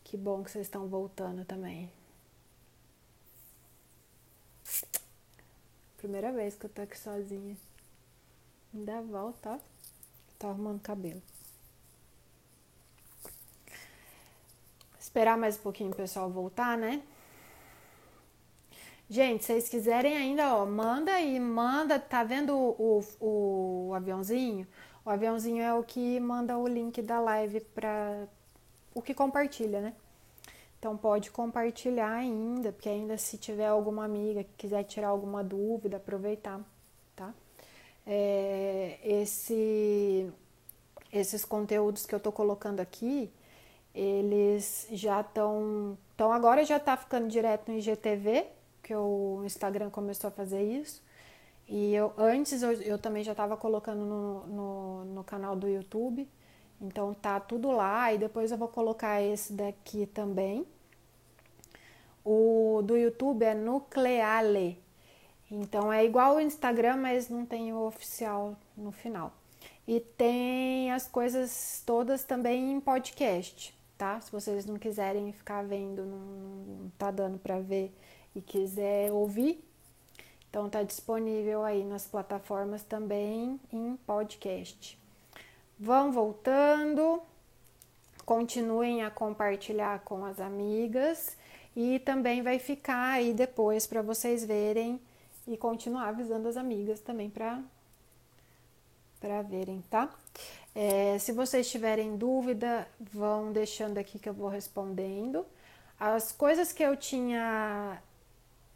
Que 0.04 0.16
bom 0.16 0.42
que 0.42 0.50
vocês 0.50 0.66
estão 0.66 0.86
voltando 0.86 1.44
também. 1.44 1.90
Primeira 5.96 6.32
vez 6.32 6.54
que 6.54 6.66
eu 6.66 6.70
tô 6.70 6.82
aqui 6.82 6.98
sozinha. 6.98 7.56
Ainda 8.74 9.00
volta, 9.02 9.50
ó. 9.50 9.58
Tô 10.38 10.48
arrumando 10.48 10.80
cabelo. 10.80 11.22
Esperar 14.98 15.38
mais 15.38 15.56
um 15.56 15.62
pouquinho 15.62 15.90
o 15.90 15.96
pessoal 15.96 16.30
voltar, 16.30 16.76
né? 16.76 17.02
Gente, 19.08 19.44
se 19.44 19.52
vocês 19.52 19.68
quiserem 19.68 20.16
ainda, 20.16 20.54
ó, 20.56 20.66
manda 20.66 21.12
aí, 21.12 21.38
manda, 21.38 21.98
tá 21.98 22.24
vendo 22.24 22.56
o, 22.56 23.04
o, 23.20 23.88
o 23.88 23.94
aviãozinho? 23.94 24.66
O 25.04 25.10
aviãozinho 25.10 25.62
é 25.62 25.72
o 25.72 25.84
que 25.84 26.18
manda 26.18 26.58
o 26.58 26.66
link 26.66 27.00
da 27.00 27.20
live 27.20 27.60
para 27.60 28.26
o 28.92 29.00
que 29.00 29.14
compartilha, 29.14 29.80
né? 29.80 29.94
Então 30.78 30.96
pode 30.96 31.30
compartilhar 31.30 32.12
ainda, 32.12 32.72
porque 32.72 32.88
ainda 32.88 33.16
se 33.16 33.38
tiver 33.38 33.66
alguma 33.66 34.04
amiga 34.04 34.44
que 34.44 34.52
quiser 34.58 34.84
tirar 34.84 35.08
alguma 35.08 35.42
dúvida, 35.42 35.96
aproveitar, 35.96 36.60
tá? 37.14 37.34
É, 38.06 38.98
esse, 39.02 40.30
esses 41.12 41.44
conteúdos 41.44 42.06
que 42.06 42.14
eu 42.14 42.20
tô 42.20 42.30
colocando 42.30 42.80
aqui, 42.80 43.32
eles 43.94 44.86
já 44.92 45.22
estão. 45.22 45.96
Então 46.14 46.30
agora 46.32 46.64
já 46.64 46.78
tá 46.78 46.96
ficando 46.96 47.28
direto 47.28 47.70
no 47.72 47.78
IGTV, 47.78 48.46
que 48.82 48.94
o 48.94 49.42
Instagram 49.44 49.90
começou 49.90 50.28
a 50.28 50.30
fazer 50.30 50.62
isso. 50.62 51.02
E 51.68 51.94
eu 51.94 52.12
antes 52.16 52.62
eu, 52.62 52.72
eu 52.82 52.98
também 52.98 53.24
já 53.24 53.32
estava 53.32 53.56
colocando 53.56 54.04
no, 54.04 54.46
no, 54.46 55.04
no, 55.06 55.24
canal 55.24 55.56
do 55.56 55.68
YouTube. 55.68 56.28
Então 56.80 57.14
tá 57.14 57.40
tudo 57.40 57.70
lá 57.70 58.12
e 58.12 58.18
depois 58.18 58.50
eu 58.50 58.58
vou 58.58 58.68
colocar 58.68 59.22
esse 59.22 59.52
daqui 59.52 60.06
também. 60.06 60.66
O 62.24 62.82
do 62.84 62.96
YouTube 62.96 63.44
é 63.44 63.54
Nucleale. 63.54 64.82
Então 65.50 65.92
é 65.92 66.04
igual 66.04 66.36
o 66.36 66.40
Instagram, 66.40 66.96
mas 66.96 67.28
não 67.28 67.46
tem 67.46 67.72
o 67.72 67.86
oficial 67.86 68.56
no 68.76 68.90
final. 68.90 69.32
E 69.86 70.00
tem 70.00 70.90
as 70.90 71.06
coisas 71.06 71.82
todas 71.86 72.24
também 72.24 72.72
em 72.72 72.80
podcast, 72.80 73.72
tá? 73.96 74.20
Se 74.20 74.32
vocês 74.32 74.66
não 74.66 74.76
quiserem 74.76 75.32
ficar 75.32 75.62
vendo, 75.62 76.04
não, 76.04 76.18
não 76.18 76.90
tá 76.98 77.12
dando 77.12 77.38
para 77.38 77.60
ver 77.60 77.96
e 78.34 78.40
quiser 78.40 79.12
ouvir, 79.12 79.64
então 80.50 80.68
tá 80.68 80.82
disponível 80.82 81.64
aí 81.64 81.84
nas 81.84 82.06
plataformas 82.06 82.82
também 82.82 83.60
em 83.72 83.96
podcast. 84.04 84.98
Vão 85.78 86.10
voltando, 86.10 87.22
continuem 88.24 89.02
a 89.02 89.10
compartilhar 89.10 90.00
com 90.00 90.24
as 90.24 90.40
amigas 90.40 91.36
e 91.74 91.98
também 91.98 92.42
vai 92.42 92.58
ficar 92.58 93.12
aí 93.12 93.34
depois 93.34 93.86
para 93.86 94.00
vocês 94.00 94.44
verem 94.44 95.00
e 95.46 95.56
continuar 95.56 96.08
avisando 96.08 96.48
as 96.48 96.56
amigas 96.56 97.00
também 97.00 97.30
para 97.30 97.62
para 99.20 99.42
verem, 99.42 99.82
tá? 99.90 100.14
É, 100.74 101.18
se 101.18 101.32
vocês 101.32 101.70
tiverem 101.70 102.16
dúvida, 102.16 102.86
vão 103.00 103.50
deixando 103.50 103.98
aqui 103.98 104.18
que 104.18 104.28
eu 104.28 104.34
vou 104.34 104.48
respondendo. 104.48 105.44
As 105.98 106.32
coisas 106.32 106.70
que 106.70 106.82
eu 106.82 106.94
tinha 106.96 108.00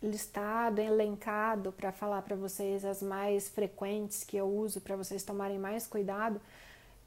listado, 0.02 0.80
elencado 0.80 1.72
para 1.72 1.92
falar 1.92 2.22
para 2.22 2.34
vocês 2.34 2.84
as 2.86 3.02
mais 3.02 3.48
frequentes 3.50 4.24
que 4.24 4.36
eu 4.36 4.46
uso 4.46 4.80
para 4.80 4.96
vocês 4.96 5.22
tomarem 5.22 5.58
mais 5.58 5.86
cuidado, 5.86 6.40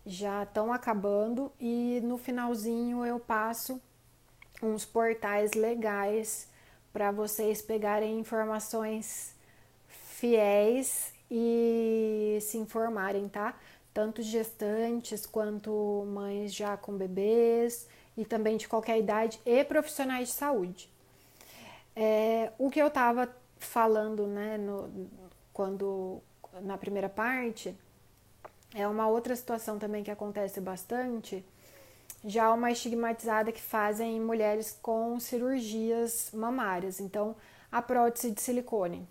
já 0.05 0.43
estão 0.43 0.73
acabando 0.73 1.51
e 1.59 2.01
no 2.03 2.17
finalzinho 2.17 3.05
eu 3.05 3.19
passo 3.19 3.81
uns 4.61 4.85
portais 4.85 5.53
legais 5.53 6.47
para 6.91 7.11
vocês 7.11 7.61
pegarem 7.61 8.19
informações 8.19 9.35
fiéis 9.87 11.13
e 11.29 12.37
se 12.41 12.57
informarem, 12.57 13.27
tá? 13.27 13.57
Tanto 13.93 14.21
gestantes 14.21 15.25
quanto 15.25 16.05
mães 16.07 16.53
já 16.53 16.77
com 16.77 16.95
bebês 16.95 17.87
e 18.15 18.23
também 18.23 18.57
de 18.57 18.67
qualquer 18.67 18.99
idade 18.99 19.39
e 19.45 19.63
profissionais 19.63 20.29
de 20.29 20.33
saúde. 20.35 20.89
É, 21.95 22.51
o 22.57 22.69
que 22.69 22.81
eu 22.81 22.87
estava 22.87 23.29
falando, 23.57 24.27
né, 24.27 24.57
no, 24.57 25.09
quando 25.51 26.21
na 26.61 26.77
primeira 26.77 27.09
parte, 27.09 27.75
é 28.73 28.87
uma 28.87 29.07
outra 29.07 29.35
situação 29.35 29.77
também 29.77 30.03
que 30.03 30.11
acontece 30.11 30.59
bastante, 30.59 31.45
já 32.25 32.51
uma 32.53 32.71
estigmatizada 32.71 33.51
que 33.51 33.61
fazem 33.61 34.19
mulheres 34.19 34.77
com 34.81 35.19
cirurgias 35.19 36.31
mamárias. 36.33 36.99
Então, 36.99 37.35
a 37.71 37.81
prótese 37.81 38.31
de 38.31 38.41
silicone, 38.41 39.07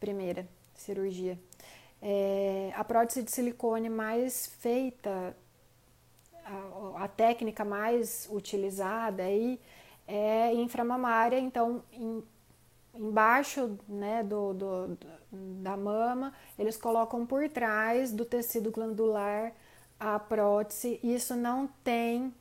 primeira 0.00 0.46
cirurgia. 0.74 1.38
É, 2.00 2.72
a 2.74 2.84
prótese 2.84 3.22
de 3.22 3.30
silicone 3.30 3.88
mais 3.88 4.46
feita, 4.58 5.36
a, 6.44 7.04
a 7.04 7.08
técnica 7.08 7.64
mais 7.64 8.28
utilizada 8.30 9.22
aí 9.22 9.60
é 10.06 10.52
inframamária, 10.54 11.38
então 11.38 11.82
em, 11.92 12.22
embaixo 12.98 13.78
né, 13.88 14.22
do, 14.22 14.52
do, 14.54 14.98
da 15.62 15.76
mama, 15.76 16.32
eles 16.58 16.76
colocam 16.76 17.26
por 17.26 17.48
trás 17.48 18.12
do 18.12 18.24
tecido 18.24 18.70
glandular 18.70 19.52
a 19.98 20.18
prótese. 20.18 21.00
Isso 21.02 21.34
não 21.34 21.66
tem 21.82 22.32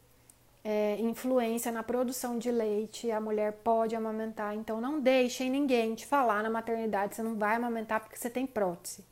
é, 0.64 1.00
influência 1.00 1.72
na 1.72 1.84
produção 1.84 2.38
de 2.40 2.52
leite, 2.52 3.12
a 3.12 3.22
mulher 3.22 3.54
pode 3.64 3.96
amamentar. 3.96 4.56
Então 4.56 4.82
não 4.82 5.00
deixem 5.00 5.50
ninguém 5.50 5.94
te 5.96 6.06
falar 6.06 6.42
na 6.42 6.50
maternidade, 6.50 7.16
você 7.16 7.24
não 7.24 7.38
vai 7.38 7.56
amamentar 7.56 8.00
porque 8.02 8.18
você 8.18 8.30
tem 8.30 8.48
prótese, 8.48 9.06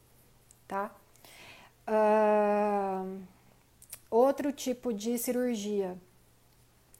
tá? 0.68 0.92
Uh, 1.86 3.22
outro 4.10 4.52
tipo 4.52 4.94
de 4.94 5.18
cirurgia, 5.18 5.98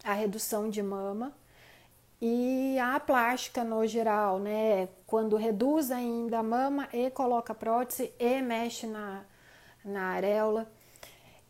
a 0.04 0.14
redução 0.14 0.70
de 0.70 0.84
mama 0.84 1.34
e 2.26 2.80
a 2.80 2.98
plástica 3.02 3.66
no 3.66 3.86
geral, 3.86 4.40
né? 4.40 4.88
Quando 5.06 5.36
reduz 5.36 5.92
ainda 5.92 6.40
a 6.40 6.44
mama 6.44 6.88
e 6.94 7.10
coloca 7.12 7.54
prótese 7.54 8.14
e 8.18 8.42
mexe 8.42 8.88
na, 8.88 9.26
na 9.84 10.04
areola. 10.12 10.72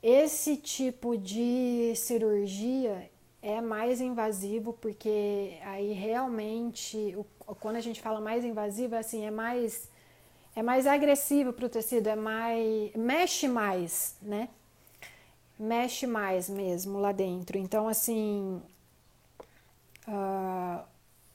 Esse 0.02 0.58
tipo 0.58 1.16
de 1.16 1.94
cirurgia 1.96 3.08
é 3.40 3.62
mais 3.62 4.02
invasivo 4.02 4.74
porque 4.74 5.60
aí 5.64 5.94
realmente, 5.94 7.16
quando 7.60 7.76
a 7.76 7.82
gente 7.82 8.02
fala 8.02 8.20
mais 8.20 8.44
invasivo, 8.44 8.96
assim, 8.96 9.28
é 9.28 9.32
mais 9.32 9.88
é 10.56 10.64
mais 10.64 10.88
agressivo 10.88 11.54
para 11.54 11.68
o 11.68 11.70
tecido, 11.70 12.08
é 12.08 12.16
mais 12.16 12.92
mexe 12.96 13.48
mais, 13.48 14.18
né? 14.20 14.50
Mexe 15.60 16.08
mais 16.08 16.50
mesmo 16.50 16.98
lá 17.00 17.12
dentro. 17.12 17.60
Então, 17.60 17.88
assim, 17.88 18.60
uh, 20.08 20.84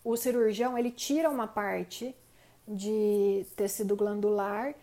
o 0.04 0.16
cirurgião 0.16 0.76
ele 0.76 0.90
tira 0.90 1.28
uma 1.28 1.46
parte 1.46 2.14
de 2.66 3.46
tecido 3.56 3.96
glandular 3.96 4.74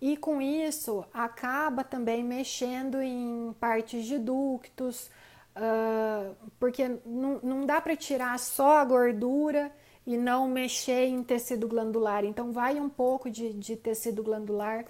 e 0.00 0.16
com 0.16 0.40
isso 0.40 1.04
acaba 1.12 1.84
também 1.84 2.22
mexendo 2.22 3.00
em 3.00 3.54
partes 3.58 4.04
de 4.04 4.18
ductos, 4.18 5.10
uh, 5.56 6.34
porque 6.58 6.98
não, 7.06 7.40
não 7.42 7.66
dá 7.66 7.80
para 7.80 7.96
tirar 7.96 8.38
só 8.38 8.78
a 8.78 8.84
gordura 8.84 9.72
e 10.06 10.16
não 10.16 10.48
mexer 10.48 11.06
em 11.06 11.22
tecido 11.22 11.66
glandular. 11.66 12.24
Então, 12.24 12.52
vai 12.52 12.78
um 12.78 12.88
pouco 12.88 13.30
de, 13.30 13.52
de 13.54 13.76
tecido 13.76 14.22
glandular 14.22 14.84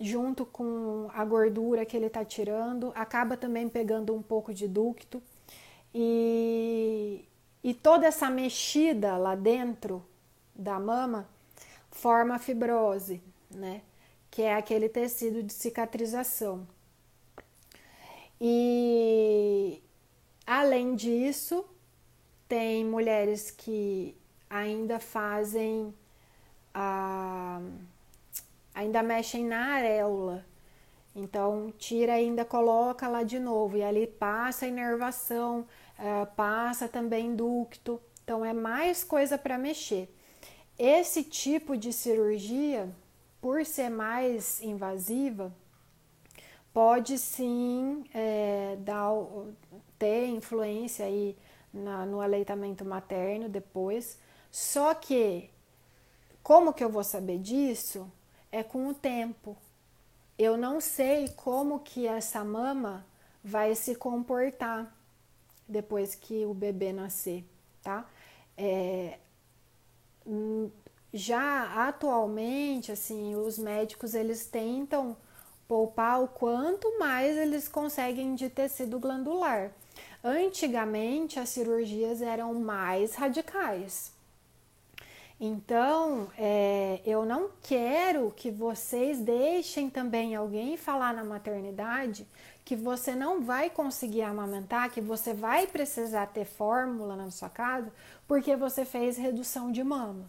junto 0.00 0.44
com 0.44 1.08
a 1.12 1.24
gordura 1.24 1.84
que 1.84 1.96
ele 1.96 2.06
está 2.06 2.24
tirando, 2.24 2.92
acaba 2.94 3.36
também 3.36 3.68
pegando 3.68 4.14
um 4.14 4.22
pouco 4.22 4.52
de 4.52 4.66
ducto. 4.66 5.22
E, 5.94 7.24
e 7.64 7.72
toda 7.72 8.06
essa 8.06 8.28
mexida 8.28 9.16
lá 9.16 9.34
dentro 9.34 10.04
da 10.54 10.78
mama 10.78 11.26
forma 11.90 12.38
fibrose, 12.38 13.22
né? 13.50 13.80
Que 14.30 14.42
é 14.42 14.54
aquele 14.54 14.86
tecido 14.86 15.42
de 15.42 15.52
cicatrização. 15.54 16.68
E 18.38 19.82
além 20.46 20.94
disso, 20.94 21.64
tem 22.46 22.84
mulheres 22.84 23.50
que 23.50 24.14
ainda 24.50 25.00
fazem 25.00 25.94
a 26.74 27.62
ainda 28.74 29.02
mexem 29.02 29.44
na 29.44 29.74
areola. 29.74 30.44
Então, 31.16 31.72
tira 31.78 32.14
ainda 32.14 32.44
coloca 32.44 33.06
lá 33.08 33.22
de 33.22 33.38
novo 33.38 33.76
e 33.76 33.82
ali 33.82 34.06
passa 34.06 34.66
a 34.66 34.68
inervação, 34.68 35.64
uh, 35.98 36.26
passa 36.34 36.88
também 36.88 37.34
ducto. 37.34 38.00
Então, 38.22 38.44
é 38.44 38.52
mais 38.52 39.04
coisa 39.04 39.36
para 39.36 39.58
mexer. 39.58 40.14
Esse 40.78 41.22
tipo 41.22 41.76
de 41.76 41.92
cirurgia, 41.92 42.90
por 43.40 43.64
ser 43.64 43.90
mais 43.90 44.60
invasiva, 44.62 45.54
pode 46.72 47.18
sim 47.18 48.04
é, 48.12 48.76
dar, 48.80 49.12
ter 49.98 50.26
influência 50.26 51.06
aí 51.06 51.36
na, 51.72 52.04
no 52.04 52.20
aleitamento 52.20 52.84
materno 52.84 53.48
depois. 53.48 54.18
Só 54.50 54.94
que, 54.94 55.50
como 56.42 56.72
que 56.72 56.82
eu 56.82 56.90
vou 56.90 57.04
saber 57.04 57.38
disso? 57.38 58.10
É 58.50 58.62
com 58.62 58.88
o 58.88 58.94
tempo. 58.94 59.56
Eu 60.36 60.56
não 60.56 60.80
sei 60.80 61.28
como 61.28 61.80
que 61.80 62.08
essa 62.08 62.42
mama 62.44 63.06
vai 63.42 63.74
se 63.76 63.94
comportar 63.94 64.92
depois 65.68 66.14
que 66.14 66.44
o 66.44 66.54
bebê 66.54 66.92
nascer, 66.92 67.44
tá? 67.82 68.08
É, 68.56 69.18
hum, 70.26 70.70
já 71.12 71.86
atualmente, 71.88 72.90
assim, 72.90 73.34
os 73.34 73.58
médicos 73.58 74.14
eles 74.14 74.46
tentam 74.46 75.16
poupar 75.68 76.22
o 76.22 76.28
quanto 76.28 76.98
mais 76.98 77.36
eles 77.36 77.68
conseguem 77.68 78.34
de 78.34 78.48
tecido 78.50 78.98
glandular. 78.98 79.72
Antigamente 80.22 81.38
as 81.38 81.50
cirurgias 81.50 82.20
eram 82.20 82.54
mais 82.54 83.14
radicais. 83.14 84.12
Então, 85.40 86.28
é, 86.38 87.00
eu 87.04 87.24
não 87.24 87.50
quero 87.62 88.32
que 88.36 88.50
vocês 88.50 89.18
deixem 89.20 89.90
também 89.90 90.34
alguém 90.34 90.76
falar 90.76 91.12
na 91.12 91.24
maternidade 91.24 92.26
que 92.64 92.74
você 92.74 93.14
não 93.14 93.42
vai 93.42 93.68
conseguir 93.68 94.22
amamentar, 94.22 94.90
que 94.90 95.00
você 95.00 95.34
vai 95.34 95.66
precisar 95.66 96.26
ter 96.28 96.46
fórmula 96.46 97.14
na 97.14 97.30
sua 97.30 97.50
casa 97.50 97.92
porque 98.26 98.56
você 98.56 98.84
fez 98.84 99.16
redução 99.16 99.70
de 99.70 99.84
mama. 99.84 100.26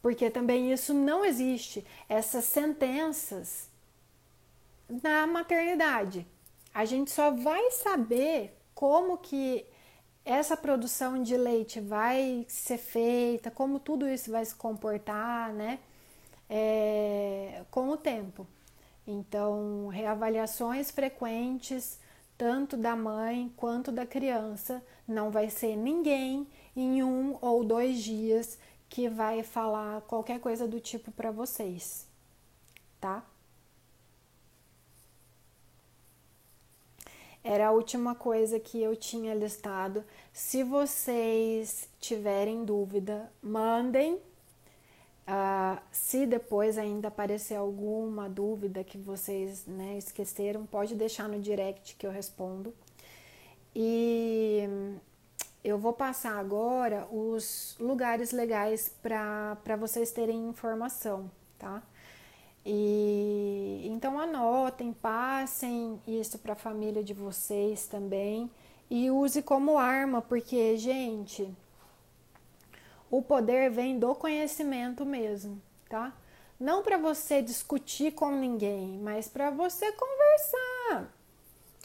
Porque 0.00 0.30
também 0.30 0.72
isso 0.72 0.94
não 0.94 1.24
existe. 1.24 1.84
Essas 2.08 2.44
sentenças 2.44 3.68
na 5.02 5.26
maternidade. 5.26 6.26
A 6.72 6.84
gente 6.84 7.10
só 7.10 7.30
vai 7.30 7.70
saber 7.72 8.56
como 8.74 9.18
que 9.18 9.66
essa 10.24 10.56
produção 10.56 11.22
de 11.22 11.36
leite 11.36 11.80
vai 11.80 12.46
ser 12.48 12.78
feita, 12.78 13.50
como 13.50 13.80
tudo 13.80 14.08
isso 14.08 14.30
vai 14.30 14.44
se 14.44 14.54
comportar, 14.54 15.52
né? 15.52 15.78
É, 16.48 17.62
com 17.70 17.88
o 17.88 17.96
tempo. 17.96 18.46
Então, 19.10 19.86
reavaliações 19.88 20.90
frequentes, 20.90 21.98
tanto 22.36 22.76
da 22.76 22.94
mãe 22.94 23.50
quanto 23.56 23.90
da 23.90 24.04
criança, 24.04 24.84
não 25.06 25.30
vai 25.30 25.48
ser 25.48 25.76
ninguém 25.76 26.46
em 26.76 27.02
um 27.02 27.38
ou 27.40 27.64
dois 27.64 28.02
dias 28.02 28.58
que 28.86 29.08
vai 29.08 29.42
falar 29.42 30.02
qualquer 30.02 30.38
coisa 30.40 30.68
do 30.68 30.78
tipo 30.78 31.10
para 31.10 31.30
vocês, 31.30 32.06
tá? 33.00 33.24
Era 37.42 37.68
a 37.68 37.72
última 37.72 38.14
coisa 38.14 38.60
que 38.60 38.78
eu 38.78 38.94
tinha 38.94 39.32
listado. 39.34 40.04
Se 40.34 40.62
vocês 40.62 41.88
tiverem 41.98 42.62
dúvida, 42.62 43.32
mandem. 43.40 44.20
Uh, 45.28 45.78
se 45.92 46.24
depois 46.24 46.78
ainda 46.78 47.08
aparecer 47.08 47.54
alguma 47.54 48.30
dúvida 48.30 48.82
que 48.82 48.96
vocês 48.96 49.66
né, 49.66 49.98
esqueceram, 49.98 50.64
pode 50.64 50.94
deixar 50.94 51.28
no 51.28 51.38
direct 51.38 51.96
que 51.96 52.06
eu 52.06 52.10
respondo. 52.10 52.72
E 53.76 54.62
eu 55.62 55.76
vou 55.78 55.92
passar 55.92 56.38
agora 56.38 57.06
os 57.12 57.76
lugares 57.78 58.32
legais 58.32 58.90
para 59.02 59.76
vocês 59.78 60.10
terem 60.10 60.48
informação, 60.48 61.30
tá? 61.58 61.82
E 62.64 63.82
então 63.84 64.18
anotem, 64.18 64.94
passem 64.94 66.00
isso 66.06 66.38
para 66.38 66.54
a 66.54 66.56
família 66.56 67.04
de 67.04 67.12
vocês 67.12 67.86
também 67.86 68.50
e 68.88 69.10
use 69.10 69.42
como 69.42 69.76
arma, 69.76 70.22
porque, 70.22 70.78
gente, 70.78 71.54
o 73.10 73.22
poder 73.22 73.70
vem 73.70 73.98
do 73.98 74.14
conhecimento 74.14 75.04
mesmo, 75.04 75.60
tá? 75.88 76.12
Não 76.58 76.82
para 76.82 76.98
você 76.98 77.40
discutir 77.40 78.12
com 78.12 78.30
ninguém, 78.32 78.98
mas 78.98 79.28
para 79.28 79.50
você 79.50 79.92
conversar. 79.92 81.14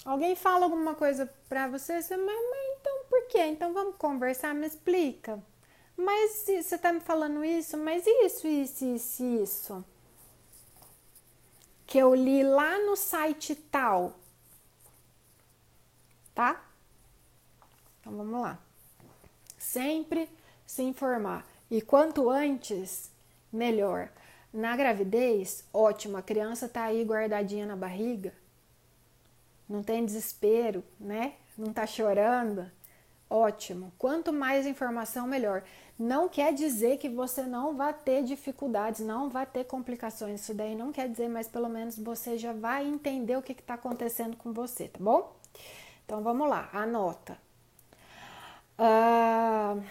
Alguém 0.03 0.35
fala 0.35 0.65
alguma 0.65 0.95
coisa 0.95 1.31
para 1.47 1.67
você, 1.67 2.01
você, 2.01 2.17
mas, 2.17 2.35
mas 2.49 2.79
então 2.79 3.05
por 3.09 3.27
quê? 3.27 3.45
Então 3.45 3.73
vamos 3.73 3.95
conversar, 3.95 4.53
me 4.53 4.65
explica. 4.67 5.41
Mas 5.95 6.45
você 6.45 6.77
tá 6.77 6.91
me 6.91 6.99
falando 6.99 7.45
isso, 7.45 7.77
mas 7.77 8.03
isso, 8.05 8.47
isso, 8.47 8.85
isso, 8.85 9.23
isso 9.23 9.85
que 11.93 11.99
eu 11.99 12.15
li 12.15 12.43
lá 12.43 12.79
no 12.79 12.95
site 12.95 13.53
tal. 13.53 14.17
Tá? 16.33 16.65
Então 17.99 18.17
vamos 18.17 18.41
lá. 18.41 18.57
Sempre 19.59 20.27
se 20.73 20.81
informar. 20.81 21.45
E 21.69 21.81
quanto 21.81 22.29
antes, 22.29 23.11
melhor. 23.51 24.09
Na 24.51 24.75
gravidez, 24.75 25.63
ótimo, 25.71 26.17
a 26.17 26.21
criança 26.21 26.67
tá 26.67 26.83
aí 26.85 27.03
guardadinha 27.03 27.65
na 27.65 27.75
barriga. 27.75 28.33
Não 29.69 29.83
tem 29.83 30.03
desespero, 30.03 30.83
né? 30.99 31.33
Não 31.55 31.71
tá 31.71 31.85
chorando. 31.85 32.69
Ótimo. 33.29 33.93
Quanto 33.97 34.33
mais 34.33 34.65
informação, 34.65 35.27
melhor. 35.27 35.63
Não 35.97 36.27
quer 36.27 36.53
dizer 36.53 36.97
que 36.97 37.07
você 37.07 37.43
não 37.43 37.75
vai 37.75 37.93
ter 37.93 38.23
dificuldades, 38.23 39.01
não 39.01 39.29
vai 39.29 39.45
ter 39.45 39.65
complicações. 39.65 40.41
Isso 40.41 40.55
daí 40.55 40.75
não 40.75 40.91
quer 40.91 41.07
dizer, 41.07 41.29
mas 41.29 41.47
pelo 41.47 41.69
menos 41.69 41.97
você 41.97 42.35
já 42.35 42.51
vai 42.51 42.85
entender 42.87 43.37
o 43.37 43.43
que 43.43 43.51
está 43.51 43.75
acontecendo 43.75 44.35
com 44.37 44.51
você, 44.51 44.87
tá 44.87 44.99
bom? 44.99 45.35
Então 46.03 46.21
vamos 46.23 46.49
lá, 46.49 46.69
anota. 46.73 47.37
Uh, 48.77 49.83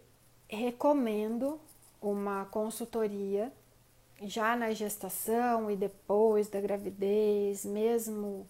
recomendo 0.47 1.59
uma 2.01 2.45
consultoria 2.45 3.51
já 4.23 4.55
na 4.55 4.71
gestação 4.71 5.69
e 5.69 5.75
depois 5.75 6.47
da 6.47 6.59
gravidez, 6.61 7.65
mesmo 7.65 8.47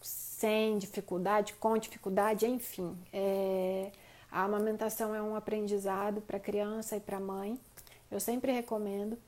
sem 0.00 0.78
dificuldade, 0.78 1.54
com 1.54 1.76
dificuldade, 1.76 2.46
enfim. 2.46 2.96
É, 3.12 3.90
a 4.30 4.44
amamentação 4.44 5.14
é 5.14 5.20
um 5.20 5.34
aprendizado 5.34 6.20
para 6.20 6.38
criança 6.38 6.96
e 6.96 7.00
para 7.00 7.20
mãe. 7.20 7.58
Eu 8.10 8.20
sempre 8.20 8.52
recomendo 8.52 9.18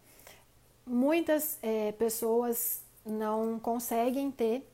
muitas 0.86 1.59
é, 1.62 1.93
pessoas 1.93 2.82
não 3.05 3.59
conseguem 3.59 4.31
ter, 4.31 4.69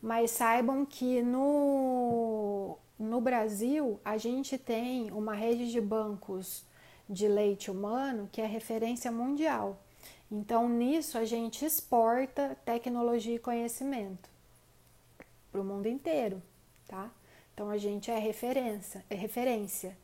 mas 0.00 0.30
saibam 0.30 0.84
que 0.84 1.22
no, 1.22 2.78
no 2.98 3.20
Brasil 3.20 4.00
a 4.04 4.16
gente 4.16 4.58
tem 4.58 5.10
uma 5.10 5.34
rede 5.34 5.70
de 5.70 5.80
bancos 5.80 6.64
de 7.08 7.28
leite 7.28 7.70
humano 7.70 8.28
que 8.32 8.40
é 8.40 8.46
referência 8.46 9.10
mundial. 9.10 9.78
Então, 10.36 10.68
nisso 10.68 11.16
a 11.16 11.24
gente 11.24 11.64
exporta 11.64 12.56
tecnologia 12.64 13.36
e 13.36 13.38
conhecimento 13.38 14.28
para 15.52 15.60
o 15.60 15.64
mundo 15.64 15.86
inteiro, 15.86 16.42
tá? 16.88 17.08
Então 17.52 17.70
a 17.70 17.78
gente 17.78 18.10
é 18.10 18.18
referência, 18.18 19.04
é 19.08 19.14
referência 19.14 19.96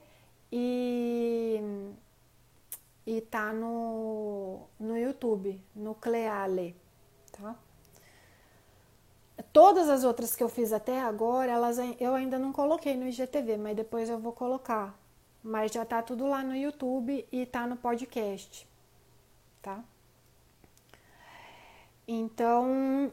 e 0.52 1.60
e 3.06 3.20
tá 3.22 3.52
no, 3.52 4.68
no 4.80 4.98
YouTube, 4.98 5.60
no 5.76 5.96
Cleale, 5.96 6.76
tá? 7.32 7.56
Todas 9.52 9.90
as 9.90 10.04
outras 10.04 10.36
que 10.36 10.44
eu 10.44 10.50
fiz 10.50 10.72
até 10.72 11.02
agora, 11.02 11.52
elas 11.52 11.78
eu 12.00 12.14
ainda 12.14 12.38
não 12.38 12.54
coloquei 12.54 12.96
no 12.96 13.08
IGTV, 13.08 13.58
mas 13.58 13.76
depois 13.76 14.10
eu 14.10 14.20
vou 14.20 14.32
colocar. 14.32 14.98
Mas 15.44 15.72
já 15.72 15.84
tá 15.84 16.02
tudo 16.04 16.28
lá 16.28 16.44
no 16.44 16.56
YouTube 16.56 17.28
e 17.32 17.46
tá 17.48 17.66
no 17.66 17.76
podcast, 17.76 18.68
tá? 19.62 19.84
Então, 22.08 23.12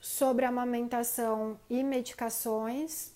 sobre 0.00 0.44
amamentação 0.44 1.58
e 1.68 1.82
medicações, 1.82 3.12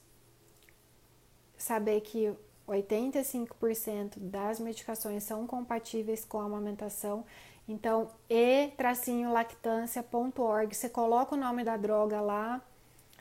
saber 1.56 2.00
que 2.02 2.36
85% 2.68 4.18
das 4.18 4.60
medicações 4.60 5.24
são 5.24 5.46
compatíveis 5.46 6.24
com 6.24 6.40
a 6.40 6.44
amamentação. 6.44 7.24
Então, 7.66 8.10
e-lactância.org, 8.28 10.74
você 10.74 10.88
coloca 10.88 11.34
o 11.34 11.38
nome 11.38 11.64
da 11.64 11.76
droga 11.76 12.20
lá, 12.20 12.62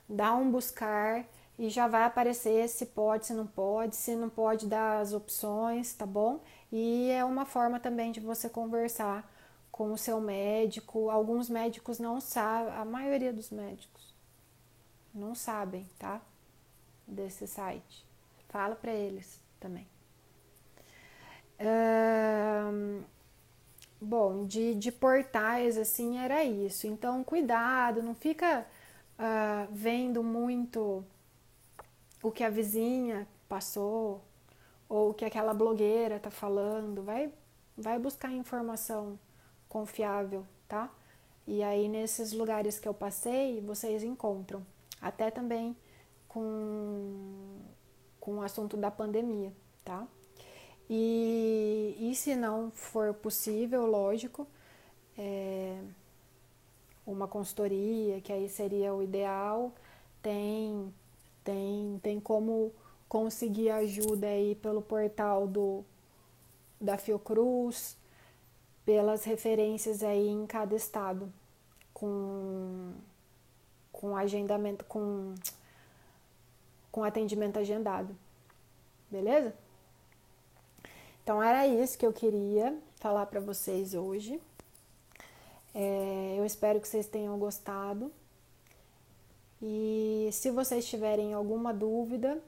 dá 0.07 0.34
um 0.34 0.51
buscar 0.51 1.25
e 1.57 1.69
já 1.69 1.88
vai 1.88 2.03
aparecer 2.03 2.67
se 2.67 2.85
pode, 2.88 3.27
se 3.27 3.34
não 3.34 3.47
pode, 3.47 3.95
se 3.95 4.15
não 4.15 4.30
pode 4.30 4.67
dar 4.67 4.99
as 4.99 5.13
opções, 5.13 5.93
tá 5.93 6.05
bom? 6.05 6.41
E 6.71 7.09
é 7.11 7.23
uma 7.23 7.45
forma 7.45 7.80
também 7.80 8.11
de 8.11 8.19
você 8.19 8.49
conversar 8.49 9.31
com 9.73 9.91
o 9.91 9.97
seu 9.97 10.21
médico. 10.21 11.09
Alguns 11.09 11.49
médicos 11.49 11.97
não 11.97 12.21
sabem, 12.21 12.73
a 12.75 12.85
maioria 12.85 13.33
dos 13.33 13.49
médicos 13.49 14.13
não 15.13 15.33
sabem, 15.33 15.89
tá? 15.97 16.21
Desse 17.07 17.47
site. 17.47 18.05
Fala 18.49 18.75
para 18.75 18.93
eles 18.93 19.41
também. 19.59 19.87
bom, 23.99 24.45
de, 24.45 24.75
de 24.75 24.91
portais, 24.91 25.75
assim, 25.77 26.19
era 26.19 26.43
isso. 26.43 26.85
Então, 26.85 27.23
cuidado, 27.23 28.03
não 28.03 28.13
fica 28.13 28.67
uh, 29.17 29.67
vendo 29.71 30.21
muito 30.21 31.03
o 32.21 32.31
que 32.31 32.43
a 32.43 32.49
vizinha 32.49 33.27
passou 33.49 34.23
ou 34.87 35.09
o 35.09 35.13
que 35.15 35.25
aquela 35.25 35.53
blogueira 35.53 36.19
tá 36.19 36.29
falando. 36.29 37.01
Vai, 37.01 37.33
vai 37.75 37.97
buscar 37.97 38.31
informação 38.31 39.17
confiável, 39.73 40.45
tá? 40.67 40.87
E 41.47 41.63
aí, 41.63 41.89
nesses 41.89 42.31
lugares 42.31 42.77
que 42.77 42.87
eu 42.87 42.93
passei, 42.93 43.59
vocês 43.59 44.03
encontram. 44.03 44.63
Até 45.01 45.31
também 45.31 45.75
com, 46.27 47.57
com 48.19 48.35
o 48.35 48.41
assunto 48.43 48.77
da 48.77 48.91
pandemia, 48.91 49.51
tá? 49.83 50.07
E, 50.87 51.97
e 51.99 52.13
se 52.13 52.35
não 52.35 52.69
for 52.69 53.15
possível, 53.15 53.87
lógico, 53.87 54.45
é, 55.17 55.81
uma 57.03 57.27
consultoria, 57.27 58.21
que 58.21 58.31
aí 58.31 58.47
seria 58.47 58.93
o 58.93 59.01
ideal, 59.01 59.73
tem, 60.21 60.93
tem, 61.43 61.99
tem 62.03 62.19
como 62.19 62.71
conseguir 63.09 63.71
ajuda 63.71 64.27
aí 64.27 64.53
pelo 64.53 64.83
portal 64.83 65.47
do, 65.47 65.83
da 66.79 66.95
Fiocruz, 66.95 67.97
pelas 68.85 69.23
referências 69.23 70.03
aí 70.03 70.27
em 70.27 70.45
cada 70.45 70.76
estado, 70.76 71.31
com, 71.93 72.93
com 73.91 74.15
agendamento, 74.15 74.84
com, 74.85 75.34
com 76.91 77.03
atendimento 77.03 77.57
agendado. 77.57 78.15
Beleza? 79.10 79.53
Então 81.23 81.41
era 81.41 81.65
isso 81.65 81.97
que 81.97 82.05
eu 82.05 82.11
queria 82.11 82.77
falar 82.95 83.26
para 83.27 83.39
vocês 83.39 83.93
hoje. 83.93 84.41
É, 85.73 86.35
eu 86.38 86.45
espero 86.45 86.80
que 86.81 86.88
vocês 86.88 87.07
tenham 87.07 87.38
gostado. 87.39 88.11
E 89.61 90.30
se 90.34 90.51
vocês 90.51 90.85
tiverem 90.85 91.34
alguma 91.34 91.73
dúvida, 91.73 92.41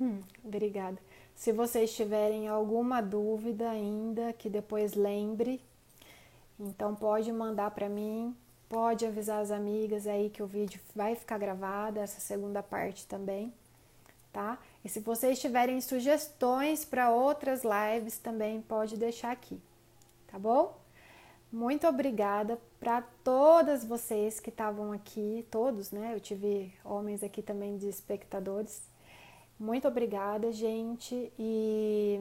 hum, 0.00 0.22
obrigada. 0.42 0.98
Se 1.44 1.52
vocês 1.52 1.94
tiverem 1.94 2.48
alguma 2.48 3.02
dúvida 3.02 3.68
ainda, 3.68 4.32
que 4.32 4.48
depois 4.48 4.94
lembre, 4.94 5.60
então 6.58 6.94
pode 6.94 7.30
mandar 7.30 7.70
para 7.72 7.86
mim, 7.86 8.34
pode 8.66 9.04
avisar 9.04 9.42
as 9.42 9.50
amigas 9.50 10.06
aí 10.06 10.30
que 10.30 10.42
o 10.42 10.46
vídeo 10.46 10.80
vai 10.96 11.14
ficar 11.14 11.36
gravado, 11.36 12.00
essa 12.00 12.18
segunda 12.18 12.62
parte 12.62 13.06
também, 13.06 13.52
tá? 14.32 14.58
E 14.82 14.88
se 14.88 15.00
vocês 15.00 15.38
tiverem 15.38 15.82
sugestões 15.82 16.82
para 16.82 17.10
outras 17.10 17.60
lives, 17.62 18.16
também 18.16 18.62
pode 18.62 18.96
deixar 18.96 19.30
aqui, 19.30 19.60
tá 20.26 20.38
bom? 20.38 20.80
Muito 21.52 21.86
obrigada 21.86 22.58
para 22.80 23.02
todas 23.22 23.84
vocês 23.84 24.40
que 24.40 24.48
estavam 24.48 24.92
aqui, 24.92 25.46
todos, 25.50 25.90
né? 25.90 26.14
Eu 26.14 26.20
tive 26.20 26.72
homens 26.82 27.22
aqui 27.22 27.42
também 27.42 27.76
de 27.76 27.86
espectadores. 27.86 28.93
Muito 29.58 29.86
obrigada, 29.86 30.52
gente, 30.52 31.32
e 31.38 32.18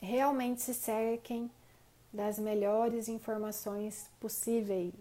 realmente 0.00 0.60
se 0.60 0.74
cerquem 0.74 1.50
das 2.12 2.38
melhores 2.38 3.08
informações 3.08 4.08
possíveis, 4.20 4.92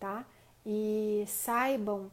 tá? 0.00 0.24
E 0.66 1.24
saibam 1.28 2.10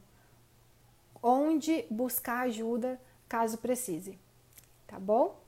onde 1.24 1.86
buscar 1.90 2.41
ajuda 2.41 3.02
caso 3.28 3.57
precise. 3.57 4.20
Tá 4.86 4.99
bom? 4.99 5.40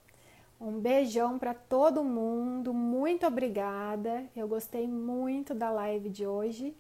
Um 0.60 0.80
beijão 0.80 1.38
para 1.38 1.54
todo 1.54 2.04
mundo, 2.04 2.74
muito 2.74 3.28
obrigada. 3.28 4.26
Eu 4.36 4.48
gostei 4.48 4.88
muito 4.88 5.54
da 5.54 5.70
live 5.70 6.10
de 6.10 6.26
hoje 6.26 6.76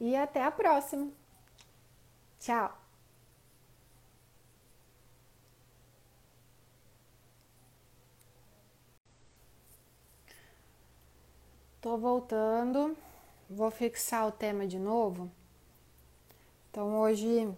e 0.00 0.14
até 0.14 0.44
a 0.44 0.52
próxima. 0.52 1.08
Tchau. 2.38 2.81
Tô 11.82 11.96
voltando. 11.96 12.96
Vou 13.50 13.68
fixar 13.68 14.28
o 14.28 14.30
tema 14.30 14.68
de 14.68 14.78
novo. 14.78 15.28
Então 16.70 17.00
hoje 17.00 17.52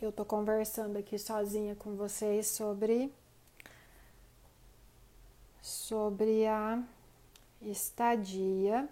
eu 0.00 0.10
tô 0.10 0.24
conversando 0.24 0.96
aqui 0.98 1.16
sozinha 1.16 1.76
com 1.76 1.94
vocês 1.94 2.48
sobre 2.48 3.14
sobre 5.60 6.44
a 6.44 6.82
estadia 7.62 8.88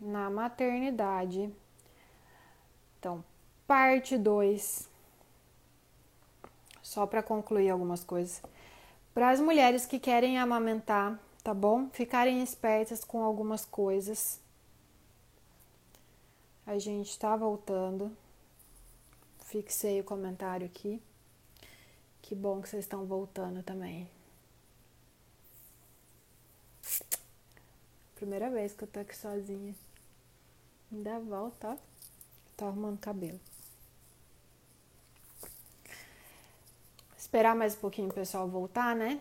na 0.00 0.30
maternidade. 0.30 1.52
Então, 2.98 3.22
parte 3.66 4.16
2. 4.16 4.88
Só 6.80 7.06
para 7.06 7.22
concluir 7.22 7.68
algumas 7.68 8.02
coisas. 8.02 8.42
Para 9.12 9.28
as 9.28 9.40
mulheres 9.40 9.84
que 9.84 9.98
querem 9.98 10.38
amamentar, 10.38 11.20
tá 11.44 11.54
bom? 11.54 11.88
Ficarem 11.90 12.42
espertas 12.42 13.04
com 13.04 13.22
algumas 13.22 13.64
coisas. 13.64 14.40
A 16.66 16.76
gente 16.78 17.10
está 17.10 17.36
voltando 17.36 18.10
fixei 19.54 20.00
o 20.00 20.04
comentário 20.04 20.66
aqui. 20.66 21.00
Que 22.20 22.34
bom 22.34 22.60
que 22.60 22.68
vocês 22.68 22.84
estão 22.84 23.06
voltando 23.06 23.62
também. 23.62 24.10
Primeira 28.16 28.50
vez 28.50 28.72
que 28.72 28.82
eu 28.82 28.88
tô 28.88 28.98
aqui 28.98 29.16
sozinha. 29.16 29.72
Ainda 30.90 31.20
volta, 31.20 31.68
ó. 31.68 31.76
Tô 32.56 32.64
arrumando 32.64 32.98
cabelo. 32.98 33.38
Esperar 37.16 37.54
mais 37.54 37.76
um 37.76 37.80
pouquinho 37.80 38.08
o 38.08 38.14
pessoal 38.14 38.48
voltar, 38.48 38.96
né? 38.96 39.20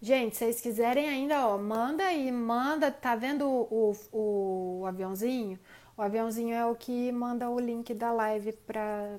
Gente, 0.00 0.36
se 0.36 0.44
vocês 0.44 0.60
quiserem 0.60 1.08
ainda, 1.08 1.48
ó, 1.48 1.58
manda 1.58 2.04
aí, 2.04 2.30
manda, 2.30 2.90
tá 2.90 3.16
vendo 3.16 3.44
o, 3.48 3.96
o, 4.12 4.80
o 4.82 4.86
aviãozinho? 4.86 5.58
O 5.96 6.02
aviãozinho 6.02 6.54
é 6.54 6.64
o 6.64 6.76
que 6.76 7.10
manda 7.10 7.50
o 7.50 7.58
link 7.58 7.92
da 7.94 8.12
live 8.12 8.52
para 8.52 9.18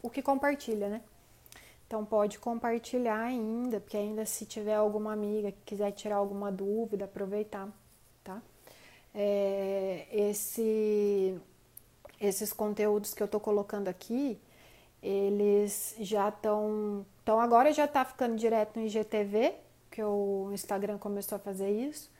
o 0.00 0.08
que 0.08 0.22
compartilha, 0.22 0.88
né? 0.88 1.00
Então 1.86 2.04
pode 2.04 2.38
compartilhar 2.38 3.20
ainda, 3.20 3.80
porque 3.80 3.96
ainda 3.96 4.24
se 4.24 4.46
tiver 4.46 4.76
alguma 4.76 5.12
amiga 5.12 5.50
que 5.50 5.58
quiser 5.66 5.90
tirar 5.90 6.16
alguma 6.16 6.50
dúvida, 6.52 7.06
aproveitar, 7.06 7.68
tá? 8.22 8.40
É, 9.12 10.06
esse, 10.12 11.36
esses 12.20 12.52
conteúdos 12.52 13.14
que 13.14 13.22
eu 13.22 13.28
tô 13.28 13.40
colocando 13.40 13.88
aqui, 13.88 14.38
eles 15.02 15.96
já 15.98 16.28
estão. 16.28 17.04
Então 17.22 17.40
agora 17.40 17.72
já 17.72 17.88
tá 17.88 18.04
ficando 18.04 18.36
direto 18.36 18.78
no 18.78 18.86
IGTV, 18.86 19.54
que 19.94 20.02
o 20.02 20.50
Instagram 20.52 20.98
começou 20.98 21.36
a 21.36 21.38
fazer 21.38 21.70
isso. 21.70 22.10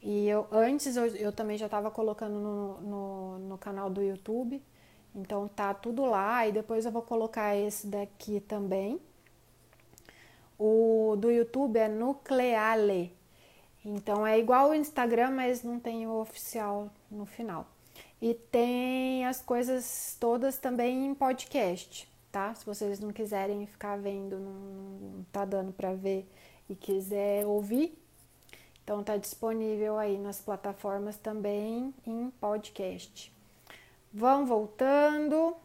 E 0.00 0.26
eu 0.26 0.46
antes 0.50 0.96
eu, 0.96 1.06
eu 1.08 1.30
também 1.30 1.58
já 1.58 1.66
estava 1.66 1.90
colocando 1.90 2.40
no, 2.40 2.80
no, 2.80 3.38
no, 3.40 3.58
canal 3.58 3.90
do 3.90 4.02
YouTube. 4.02 4.62
Então 5.14 5.46
tá 5.46 5.74
tudo 5.74 6.06
lá 6.06 6.48
e 6.48 6.52
depois 6.52 6.86
eu 6.86 6.90
vou 6.90 7.02
colocar 7.02 7.54
esse 7.54 7.86
daqui 7.86 8.40
também. 8.40 8.98
O 10.58 11.14
do 11.18 11.30
YouTube 11.30 11.78
é 11.78 11.88
Nucleale. 11.88 13.14
Então 13.84 14.26
é 14.26 14.38
igual 14.38 14.70
o 14.70 14.74
Instagram, 14.74 15.30
mas 15.30 15.62
não 15.62 15.78
tem 15.78 16.06
o 16.06 16.20
oficial 16.20 16.88
no 17.10 17.26
final. 17.26 17.66
E 18.20 18.32
tem 18.32 19.26
as 19.26 19.42
coisas 19.42 20.16
todas 20.18 20.56
também 20.56 21.06
em 21.06 21.14
podcast, 21.14 22.10
tá? 22.32 22.54
Se 22.54 22.64
vocês 22.64 22.98
não 22.98 23.12
quiserem 23.12 23.66
ficar 23.66 23.98
vendo, 23.98 24.38
não, 24.38 24.52
não 25.16 25.24
tá 25.30 25.44
dando 25.44 25.72
para 25.72 25.92
ver 25.92 26.26
e 26.70 26.74
quiser 26.76 27.44
ouvir, 27.44 27.98
então 28.84 29.02
tá 29.02 29.16
disponível 29.16 29.98
aí 29.98 30.16
nas 30.16 30.40
plataformas 30.40 31.16
também 31.16 31.92
em 32.06 32.30
podcast. 32.40 33.32
Vão 34.12 34.46
voltando, 34.46 35.56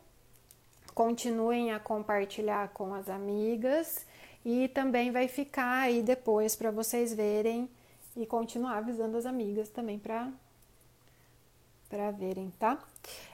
continuem 0.95 1.71
a 1.71 1.79
compartilhar 1.79 2.69
com 2.69 2.93
as 2.93 3.07
amigas 3.07 4.05
e 4.43 4.67
também 4.69 5.11
vai 5.11 5.27
ficar 5.27 5.83
aí 5.83 6.01
depois 6.01 6.55
para 6.55 6.71
vocês 6.71 7.13
verem 7.13 7.69
e 8.15 8.25
continuar 8.25 8.77
avisando 8.77 9.17
as 9.17 9.25
amigas 9.25 9.69
também 9.69 9.99
para 9.99 10.31
para 11.87 12.09
verem, 12.09 12.51
tá? 12.57 12.83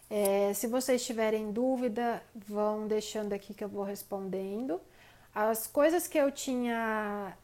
É, 0.09 0.53
se 0.53 0.67
vocês 0.67 1.05
tiverem 1.05 1.53
dúvida, 1.53 2.21
vão 2.35 2.85
deixando 2.85 3.31
aqui 3.31 3.53
que 3.53 3.63
eu 3.63 3.69
vou 3.69 3.83
respondendo. 3.83 4.79
As 5.33 5.67
coisas 5.67 6.05
que 6.05 6.17
eu 6.17 6.29
tinha 6.29 7.35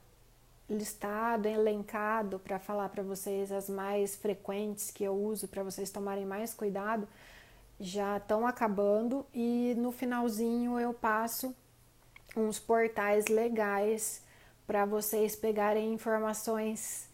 listado, 0.69 1.47
elencado 1.47 2.39
para 2.39 2.59
falar 2.59 2.89
para 2.89 3.03
vocês 3.03 3.51
as 3.51 3.69
mais 3.69 4.15
frequentes 4.15 4.91
que 4.91 5.03
eu 5.03 5.13
uso 5.13 5.47
para 5.47 5.63
vocês 5.63 5.89
tomarem 5.89 6.25
mais 6.25 6.53
cuidado, 6.53 7.07
já 7.79 8.17
estão 8.17 8.45
acabando 8.45 9.25
e 9.33 9.73
no 9.77 9.91
finalzinho 9.91 10.79
eu 10.79 10.93
passo 10.93 11.55
uns 12.35 12.59
portais 12.59 13.27
legais 13.27 14.21
para 14.65 14.85
vocês 14.85 15.35
pegarem 15.35 15.93
informações 15.93 17.07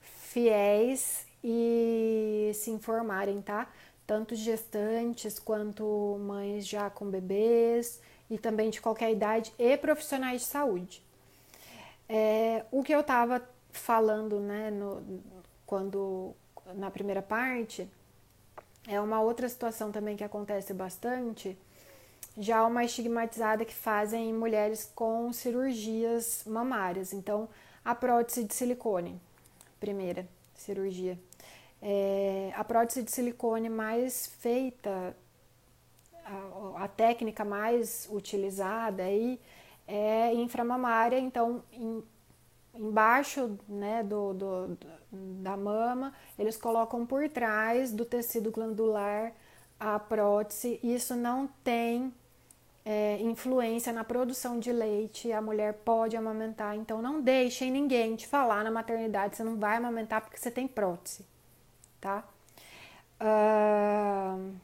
fiéis 0.00 1.26
e 1.42 2.50
se 2.54 2.70
informarem, 2.70 3.40
tá? 3.40 3.70
Tanto 4.06 4.34
gestantes 4.34 5.38
quanto 5.38 6.18
mães 6.20 6.66
já 6.66 6.90
com 6.90 7.08
bebês 7.08 8.00
e 8.28 8.36
também 8.36 8.70
de 8.70 8.80
qualquer 8.80 9.12
idade 9.12 9.52
e 9.58 9.76
profissionais 9.76 10.42
de 10.42 10.48
saúde. 10.48 11.05
É, 12.08 12.64
o 12.70 12.82
que 12.82 12.94
eu 12.94 13.00
estava 13.00 13.42
falando, 13.70 14.40
né, 14.40 14.70
no, 14.70 15.22
quando 15.66 16.34
na 16.74 16.90
primeira 16.90 17.22
parte, 17.22 17.88
é 18.86 19.00
uma 19.00 19.20
outra 19.20 19.48
situação 19.48 19.90
também 19.90 20.16
que 20.16 20.24
acontece 20.24 20.72
bastante, 20.72 21.56
já 22.38 22.64
uma 22.66 22.84
estigmatizada 22.84 23.64
que 23.64 23.74
fazem 23.74 24.32
mulheres 24.32 24.90
com 24.94 25.32
cirurgias 25.32 26.44
mamárias. 26.46 27.12
Então, 27.12 27.48
a 27.84 27.94
prótese 27.94 28.44
de 28.44 28.54
silicone, 28.54 29.20
primeira 29.80 30.26
cirurgia. 30.54 31.18
É, 31.80 32.52
a 32.54 32.64
prótese 32.64 33.02
de 33.02 33.10
silicone 33.10 33.68
mais 33.68 34.26
feita, 34.38 35.16
a, 36.24 36.84
a 36.84 36.88
técnica 36.88 37.44
mais 37.44 38.08
utilizada 38.10 39.02
aí 39.02 39.40
é 39.86 40.34
inframamária, 40.34 41.18
então 41.18 41.62
em, 41.72 42.02
embaixo 42.74 43.58
né, 43.68 44.02
do, 44.02 44.34
do, 44.34 44.78
da 45.10 45.56
mama, 45.56 46.12
eles 46.38 46.56
colocam 46.56 47.06
por 47.06 47.28
trás 47.28 47.92
do 47.92 48.04
tecido 48.04 48.50
glandular 48.50 49.32
a 49.78 49.98
prótese. 49.98 50.80
Isso 50.82 51.14
não 51.14 51.46
tem 51.62 52.12
é, 52.84 53.20
influência 53.20 53.92
na 53.92 54.04
produção 54.04 54.58
de 54.58 54.72
leite, 54.72 55.32
a 55.32 55.40
mulher 55.40 55.74
pode 55.84 56.16
amamentar. 56.16 56.76
Então, 56.76 57.00
não 57.00 57.20
deixem 57.20 57.70
ninguém 57.70 58.16
te 58.16 58.26
falar 58.26 58.64
na 58.64 58.70
maternidade 58.70 59.36
você 59.36 59.44
não 59.44 59.58
vai 59.58 59.76
amamentar 59.76 60.20
porque 60.20 60.38
você 60.38 60.50
tem 60.50 60.66
prótese, 60.68 61.24
tá? 62.00 62.24
Uh, 63.18 64.54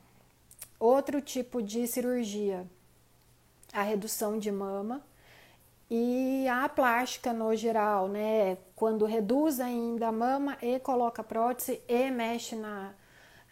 outro 0.78 1.22
tipo 1.22 1.62
de 1.62 1.86
cirurgia, 1.86 2.66
a 3.72 3.82
redução 3.82 4.38
de 4.38 4.52
mama 4.52 5.02
e 5.94 6.48
a 6.48 6.66
plástica 6.70 7.34
no 7.34 7.54
geral, 7.54 8.08
né? 8.08 8.56
Quando 8.74 9.04
reduz 9.04 9.60
ainda 9.60 10.08
a 10.08 10.12
mama 10.12 10.56
e 10.62 10.80
coloca 10.80 11.22
prótese 11.22 11.82
e 11.86 12.10
mexe 12.10 12.56
na, 12.56 12.94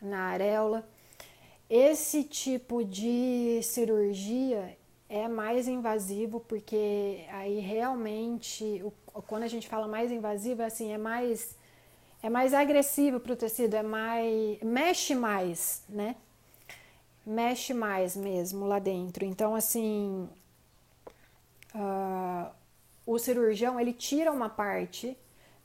na 0.01 0.21
areola. 0.29 0.89
Esse 1.69 2.25
tipo 2.25 2.83
de 2.83 3.61
cirurgia 3.63 4.75
é 5.07 5.29
mais 5.29 5.69
invasivo 5.69 6.41
porque 6.41 7.27
aí 7.31 7.61
realmente 7.61 8.83
quando 9.27 9.43
a 9.43 9.49
gente 9.49 9.69
fala 9.69 9.87
mais 9.87 10.11
invasivo, 10.11 10.63
assim, 10.63 10.93
é 10.93 10.99
mais 10.99 11.55
é 12.23 12.31
mais 12.31 12.55
agressivo 12.55 13.21
para 13.21 13.35
o 13.35 13.37
tecido, 13.37 13.75
é 13.75 13.83
mais 13.83 14.59
mexe 14.63 15.15
mais, 15.15 15.85
né? 15.87 16.17
Mexe 17.27 17.75
mais 17.75 18.17
mesmo 18.17 18.67
lá 18.67 18.79
dentro. 18.79 19.27
Então, 19.27 19.55
assim, 19.55 20.27
uh, 21.75 22.51
o 23.07 23.19
cirurgião 23.19 23.79
ele 23.79 23.93
tira 23.93 24.31
uma 24.31 24.49
parte 24.49 25.17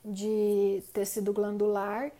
de 0.04 0.84
tecido 0.94 1.34
glandular 1.34 2.12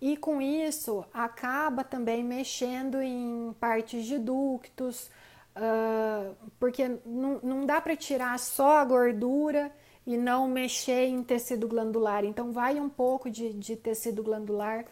e 0.00 0.16
com 0.16 0.40
isso 0.40 1.04
acaba 1.12 1.84
também 1.84 2.22
mexendo 2.22 3.00
em 3.00 3.54
partes 3.58 4.04
de 4.04 4.18
ductos, 4.18 5.10
uh, 5.56 6.34
porque 6.58 6.98
não, 7.06 7.40
não 7.42 7.66
dá 7.66 7.80
para 7.80 7.96
tirar 7.96 8.38
só 8.38 8.78
a 8.78 8.84
gordura 8.84 9.72
e 10.06 10.16
não 10.16 10.46
mexer 10.46 11.06
em 11.06 11.22
tecido 11.22 11.66
glandular. 11.66 12.24
Então, 12.24 12.52
vai 12.52 12.78
um 12.78 12.88
pouco 12.88 13.30
de, 13.30 13.52
de 13.54 13.76
tecido 13.76 14.22
glandular 14.22 14.84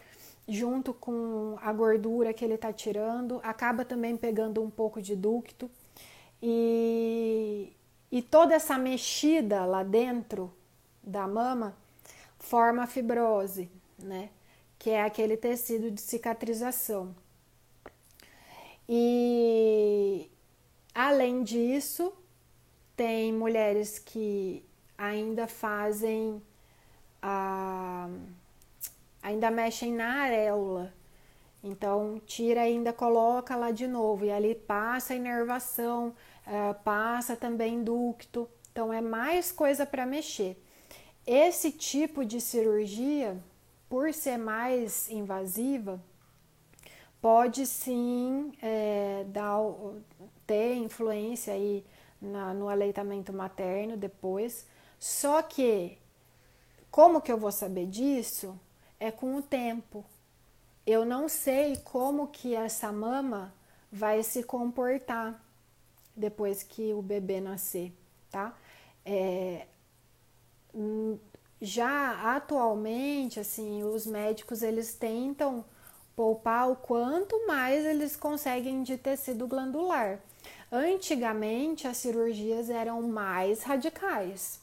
junto 0.49 0.93
com 0.93 1.57
a 1.61 1.73
gordura 1.73 2.33
que 2.33 2.45
ele 2.45 2.55
está 2.55 2.73
tirando, 2.73 3.41
acaba 3.43 3.85
também 3.85 4.17
pegando 4.17 4.63
um 4.63 4.71
pouco 4.71 5.01
de 5.01 5.15
ducto. 5.15 5.71
E, 6.43 7.73
e 8.13 8.21
toda 8.21 8.55
essa 8.55 8.77
mexida 8.77 9.65
lá 9.65 9.83
dentro 9.83 10.53
da 11.03 11.27
mama 11.27 11.75
forma 12.39 12.87
fibrose, 12.87 13.71
né? 13.99 14.29
que 14.79 14.91
é 14.91 15.03
aquele 15.03 15.37
tecido 15.37 15.91
de 15.93 16.01
cicatrização. 16.01 17.15
E 18.89 20.29
além 20.93 21.45
disso, 21.45 22.13
tem 22.97 23.33
mulheres 23.33 23.99
que 23.99 24.65
ainda 24.99 25.47
fazem 25.47 26.43
a 27.23 28.09
ainda 29.23 29.53
mexem 29.53 29.93
na 29.93 30.23
areola. 30.23 30.93
Então, 31.63 32.21
tira 32.27 32.63
ainda 32.63 32.93
coloca 32.93 33.55
lá 33.55 33.71
de 33.71 33.87
novo 33.87 34.25
e 34.25 34.31
ali 34.31 34.55
passa 34.55 35.13
a 35.13 35.17
inervação, 35.17 36.15
uh, 36.47 36.75
passa 36.83 37.37
também 37.37 37.85
ducto. 37.85 38.49
Então, 38.73 38.93
é 38.93 39.01
mais 39.01 39.53
coisa 39.53 39.87
para 39.87 40.05
mexer. 40.05 40.61
Esse 41.25 41.71
tipo 41.71 42.25
de 42.25 42.41
cirurgia 42.41 43.41
por 43.93 44.11
ser 44.15 44.39
mais 44.39 45.11
invasiva, 45.11 46.03
pode 47.21 47.67
sim 47.67 48.51
é, 48.63 49.23
dar, 49.27 49.59
ter 50.47 50.77
influência 50.77 51.53
aí 51.53 51.85
na, 52.19 52.55
no 52.55 52.71
aleitamento 52.71 53.35
materno 53.35 53.95
depois. 53.95 54.67
Só 54.99 55.43
que, 55.43 55.99
como 56.91 57.21
que 57.21 57.31
eu 57.31 57.37
vou 57.37 57.53
saber 57.53 57.85
disso? 57.85 58.59
É 58.99 59.11
com 59.11 59.37
o 59.37 59.43
tempo. 59.43 60.03
Eu 60.87 61.05
não 61.05 61.29
sei 61.29 61.77
como 61.77 62.29
que 62.29 62.55
essa 62.55 62.91
mama 62.91 63.55
vai 63.91 64.23
se 64.23 64.43
comportar 64.43 65.41
depois 66.17 66.63
que 66.63 66.93
o 66.93 67.03
bebê 67.03 67.41
nascer, 67.41 67.93
tá? 68.31 68.57
É, 69.05 69.67
já 71.61 72.35
atualmente, 72.35 73.39
assim, 73.39 73.83
os 73.85 74.07
médicos 74.07 74.63
eles 74.63 74.95
tentam 74.95 75.65
poupar 76.17 76.71
o 76.71 76.77
quanto 76.77 77.47
mais 77.47 77.85
eles 77.85 78.17
conseguem 78.17 78.83
de 78.83 78.97
tecido 78.99 79.47
glandular. 79.47 80.21
Antigamente 80.71 81.87
as 81.87 81.99
cirurgias 81.99 82.71
eram 82.71 83.03
mais 83.03 83.63
radicais. 83.63 84.62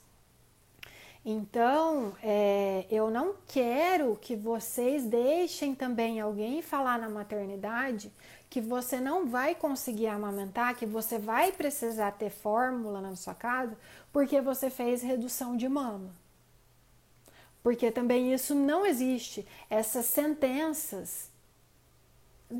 Então, 1.31 2.13
é, 2.23 2.85
eu 2.89 3.11
não 3.11 3.35
quero 3.47 4.15
que 4.15 4.35
vocês 4.35 5.05
deixem 5.05 5.75
também 5.75 6.19
alguém 6.19 6.61
falar 6.61 6.97
na 6.97 7.09
maternidade 7.09 8.11
que 8.49 8.59
você 8.59 8.99
não 8.99 9.27
vai 9.27 9.53
conseguir 9.53 10.07
amamentar, 10.07 10.75
que 10.75 10.85
você 10.85 11.19
vai 11.19 11.51
precisar 11.51 12.13
ter 12.13 12.31
fórmula 12.31 12.99
na 12.99 13.15
sua 13.15 13.35
casa 13.35 13.77
porque 14.11 14.41
você 14.41 14.69
fez 14.69 15.03
redução 15.03 15.55
de 15.55 15.69
mama 15.69 16.09
porque 17.61 17.91
também 17.91 18.33
isso 18.33 18.55
não 18.55 18.85
existe, 18.85 19.45
essas 19.69 20.05
sentenças 20.05 21.29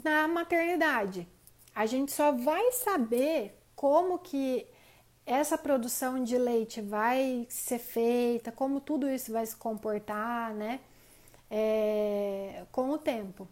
na 0.04 0.28
maternidade. 0.28 1.28
A 1.74 1.86
gente 1.86 2.12
só 2.12 2.32
vai 2.32 2.72
saber 2.74 3.58
como 3.76 4.20
que 4.20 4.68
essa 5.30 5.60
produção 5.60 6.24
de 6.24 6.36
leite 6.40 6.82
vai 6.82 7.46
ser 7.50 7.78
feita, 7.78 8.52
como 8.52 8.82
tudo 8.82 9.08
isso 9.08 9.32
vai 9.32 9.46
se 9.46 9.56
comportar, 9.56 10.56
né? 10.56 10.80
É, 11.52 12.66
com 12.72 12.90
o 12.90 12.98
tempo. 12.98 13.48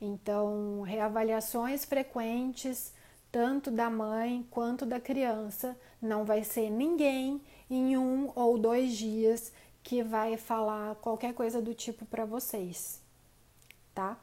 Então, 0.00 0.82
reavaliações 0.82 1.84
frequentes, 1.84 2.92
tanto 3.30 3.70
da 3.70 3.88
mãe 3.88 4.44
quanto 4.50 4.84
da 4.84 4.98
criança, 4.98 5.76
não 6.00 6.24
vai 6.24 6.42
ser 6.42 6.68
ninguém 6.70 7.40
em 7.70 7.96
um 7.96 8.32
ou 8.34 8.58
dois 8.58 8.96
dias 8.96 9.52
que 9.80 10.02
vai 10.02 10.36
falar 10.36 10.96
qualquer 10.96 11.34
coisa 11.34 11.62
do 11.62 11.72
tipo 11.72 12.04
para 12.04 12.24
vocês, 12.24 13.00
tá? 13.94 14.18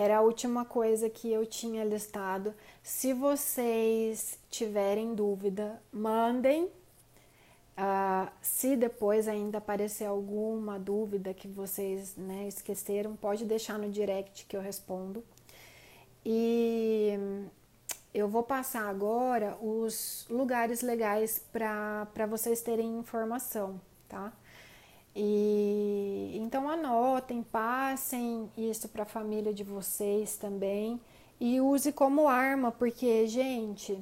Era 0.00 0.18
a 0.18 0.20
última 0.20 0.64
coisa 0.64 1.10
que 1.10 1.28
eu 1.28 1.44
tinha 1.44 1.82
listado. 1.82 2.54
Se 2.84 3.12
vocês 3.12 4.38
tiverem 4.48 5.12
dúvida, 5.12 5.82
mandem. 5.92 6.66
Uh, 6.66 8.30
se 8.40 8.76
depois 8.76 9.26
ainda 9.26 9.58
aparecer 9.58 10.04
alguma 10.04 10.78
dúvida 10.78 11.34
que 11.34 11.48
vocês 11.48 12.14
né, 12.16 12.46
esqueceram, 12.46 13.16
pode 13.16 13.44
deixar 13.44 13.76
no 13.76 13.90
direct 13.90 14.46
que 14.46 14.56
eu 14.56 14.60
respondo. 14.60 15.24
E 16.24 17.18
eu 18.14 18.28
vou 18.28 18.44
passar 18.44 18.88
agora 18.88 19.56
os 19.60 20.28
lugares 20.30 20.80
legais 20.80 21.44
para 21.52 22.26
vocês 22.28 22.62
terem 22.62 23.00
informação, 23.00 23.80
tá? 24.08 24.32
E 25.20 26.38
então 26.40 26.70
anotem, 26.70 27.42
passem 27.42 28.48
isso 28.56 28.88
para 28.88 29.02
a 29.02 29.04
família 29.04 29.52
de 29.52 29.64
vocês 29.64 30.36
também 30.36 31.00
e 31.40 31.60
use 31.60 31.90
como 31.90 32.28
arma, 32.28 32.70
porque, 32.70 33.26
gente, 33.26 34.00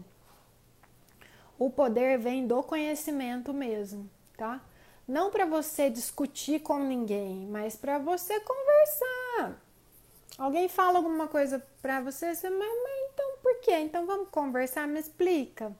o 1.58 1.70
poder 1.70 2.18
vem 2.18 2.46
do 2.46 2.62
conhecimento 2.62 3.54
mesmo, 3.54 4.10
tá? 4.36 4.60
Não 5.08 5.30
para 5.30 5.46
você 5.46 5.88
discutir 5.88 6.60
com 6.60 6.80
ninguém, 6.80 7.46
mas 7.46 7.76
para 7.76 7.98
você 7.98 8.38
conversar. 8.40 9.58
Alguém 10.36 10.68
fala 10.68 10.98
alguma 10.98 11.28
coisa 11.28 11.66
para 11.80 12.02
você, 12.02 12.34
você, 12.34 12.50
mas, 12.50 12.58
mas 12.58 13.10
então 13.14 13.38
por 13.42 13.58
quê? 13.60 13.78
Então 13.78 14.04
vamos 14.04 14.28
conversar, 14.28 14.86
me 14.86 15.00
explica. 15.00 15.74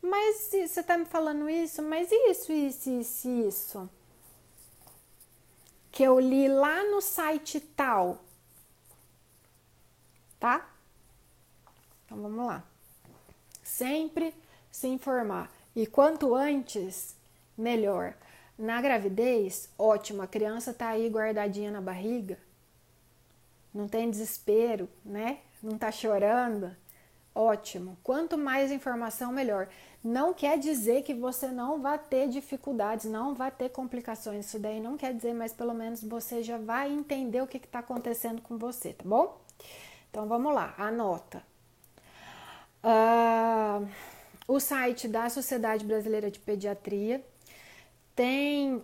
Mas 0.00 0.50
você 0.50 0.82
tá 0.82 0.96
me 0.96 1.04
falando 1.04 1.50
isso, 1.50 1.82
mas 1.82 2.10
isso, 2.10 2.50
isso, 2.52 2.88
isso, 2.88 3.28
isso. 3.28 3.90
Que 5.90 6.02
eu 6.02 6.18
li 6.18 6.48
lá 6.48 6.84
no 6.84 7.00
site 7.00 7.60
tal. 7.60 8.22
Tá? 10.38 10.68
Então 12.04 12.20
vamos 12.22 12.46
lá. 12.46 12.62
Sempre 13.62 14.34
se 14.70 14.88
informar. 14.88 15.50
E 15.74 15.86
quanto 15.86 16.34
antes, 16.34 17.16
melhor. 17.56 18.14
Na 18.58 18.80
gravidez, 18.80 19.68
ótimo, 19.78 20.22
a 20.22 20.26
criança 20.26 20.74
tá 20.74 20.88
aí 20.88 21.08
guardadinha 21.08 21.70
na 21.70 21.80
barriga, 21.80 22.38
não 23.72 23.86
tem 23.86 24.10
desespero, 24.10 24.88
né? 25.04 25.38
Não 25.62 25.78
tá 25.78 25.92
chorando, 25.92 26.74
ótimo. 27.34 27.96
Quanto 28.02 28.36
mais 28.36 28.70
informação, 28.70 29.32
melhor. 29.32 29.68
Não 30.02 30.32
quer 30.32 30.58
dizer 30.58 31.02
que 31.02 31.12
você 31.12 31.48
não 31.48 31.80
vai 31.80 31.98
ter 31.98 32.28
dificuldades, 32.28 33.06
não 33.06 33.34
vai 33.34 33.50
ter 33.50 33.68
complicações. 33.70 34.46
Isso 34.46 34.58
daí 34.58 34.80
não 34.80 34.96
quer 34.96 35.12
dizer, 35.14 35.34
mas 35.34 35.52
pelo 35.52 35.74
menos 35.74 36.02
você 36.02 36.42
já 36.42 36.58
vai 36.58 36.92
entender 36.92 37.42
o 37.42 37.46
que 37.46 37.56
está 37.56 37.80
acontecendo 37.80 38.40
com 38.42 38.56
você, 38.56 38.92
tá 38.92 39.04
bom? 39.04 39.40
Então 40.10 40.26
vamos 40.26 40.54
lá, 40.54 40.74
anota. 40.78 41.42
Uh, 42.82 43.88
o 44.46 44.60
site 44.60 45.08
da 45.08 45.28
Sociedade 45.28 45.84
Brasileira 45.84 46.30
de 46.30 46.38
Pediatria 46.38 47.24
tem 48.14 48.82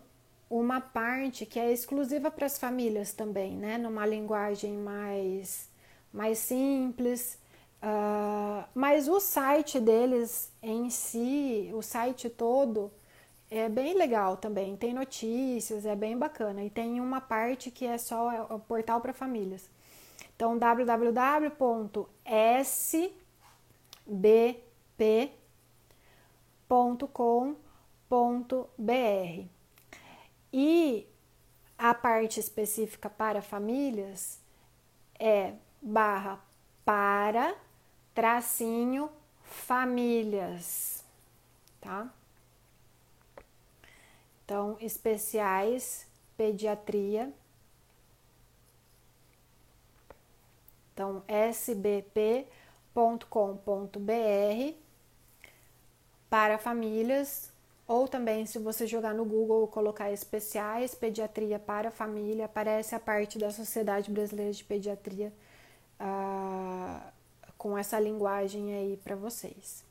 uma 0.51 0.81
parte 0.81 1.47
que 1.47 1.59
é 1.59 1.73
exclusiva 1.73 2.31
para 2.31 2.47
as 2.47 2.59
famílias 2.59 3.13
também, 3.13 3.57
né? 3.57 3.79
Numa 3.79 4.05
linguagem 4.05 4.77
mais, 4.77 5.69
mais 6.13 6.39
simples. 6.39 7.39
Uh, 7.85 8.65
mas 8.75 9.09
o 9.09 9.21
site 9.21 9.79
deles 9.79 10.51
em 10.63 10.89
si, 10.89 11.71
o 11.75 11.83
site 11.83 12.31
todo, 12.31 12.91
é 13.51 13.69
bem 13.69 13.93
legal 13.93 14.39
também. 14.39 14.75
Tem 14.75 14.95
notícias, 14.95 15.85
é 15.85 15.95
bem 15.95 16.17
bacana. 16.17 16.65
E 16.65 16.71
tem 16.71 16.99
uma 16.99 17.21
parte 17.21 17.71
que 17.71 17.85
é 17.85 17.99
só 17.99 18.47
o 18.49 18.59
portal 18.59 19.03
para 19.03 19.13
famílias. 19.13 19.69
Então, 20.35 20.57
www.sbp.com 20.57 21.45
br 28.79 29.47
E 30.53 31.07
a 31.77 31.93
parte 31.93 32.41
específica 32.41 33.11
para 33.11 33.43
famílias 33.43 34.41
é 35.19 35.53
barra 35.83 36.41
para 36.85 37.55
tracinho 38.15 39.11
famílias, 39.43 41.05
tá? 41.81 42.09
Então, 44.45 44.77
especiais 44.81 46.07
pediatria. 46.37 47.33
Então, 50.93 51.23
sbp.com.br 51.53 52.45
para 56.31 56.59
famílias 56.59 57.53
ou 57.87 58.09
também, 58.09 58.47
se 58.47 58.59
você 58.59 58.87
jogar 58.87 59.13
no 59.13 59.25
Google 59.25 59.67
colocar 59.69 60.11
especiais 60.11 60.95
pediatria 60.95 61.59
para 61.59 61.91
família, 61.91 62.47
aparece 62.47 62.95
a 62.95 63.01
parte 63.01 63.39
da 63.39 63.51
Sociedade 63.51 64.11
Brasileira 64.11 64.53
de 64.53 64.65
Pediatria 64.65 65.33
uh, 66.01 67.14
com 67.65 67.79
essa 67.79 67.99
linguagem 67.99 68.75
aí 68.75 69.01
para 69.03 69.17
vocês. 69.17 69.83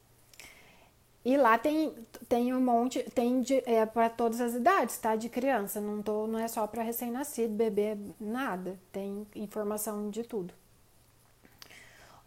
E 1.25 1.35
lá 1.35 1.57
tem, 1.57 1.91
tem 2.29 2.53
um 2.53 2.61
monte, 2.61 3.01
tem 3.15 3.43
é 3.65 3.83
para 3.83 4.11
todas 4.11 4.39
as 4.39 4.53
idades, 4.53 4.95
tá? 4.99 5.15
De 5.15 5.27
criança, 5.27 5.81
não, 5.81 5.99
tô, 6.03 6.27
não 6.27 6.37
é 6.37 6.47
só 6.47 6.67
para 6.67 6.83
recém-nascido, 6.83 7.51
bebê, 7.51 7.97
nada. 8.19 8.79
Tem 8.91 9.25
informação 9.33 10.11
de 10.11 10.21
tudo. 10.21 10.53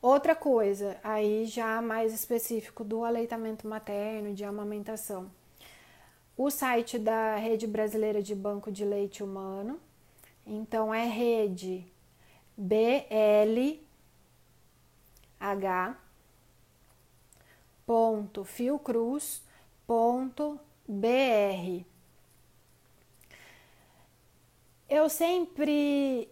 Outra 0.02 0.34
coisa, 0.34 0.96
aí 1.04 1.46
já 1.46 1.80
mais 1.80 2.12
específico 2.12 2.82
do 2.82 3.04
aleitamento 3.04 3.68
materno, 3.68 4.34
de 4.34 4.42
amamentação 4.42 5.30
o 6.36 6.50
site 6.50 6.98
da 6.98 7.36
Rede 7.36 7.68
Brasileira 7.68 8.20
de 8.20 8.34
Banco 8.34 8.72
de 8.72 8.84
Leite 8.84 9.22
Humano. 9.22 9.78
Então 10.44 10.92
é 10.92 11.06
rede 11.06 11.86
BLH 12.56 13.85
ponto 17.86 18.44
fiocruz 18.44 19.42
ponto 19.86 20.58
br. 20.86 21.84
Eu 24.88 25.08
sempre 25.08 26.28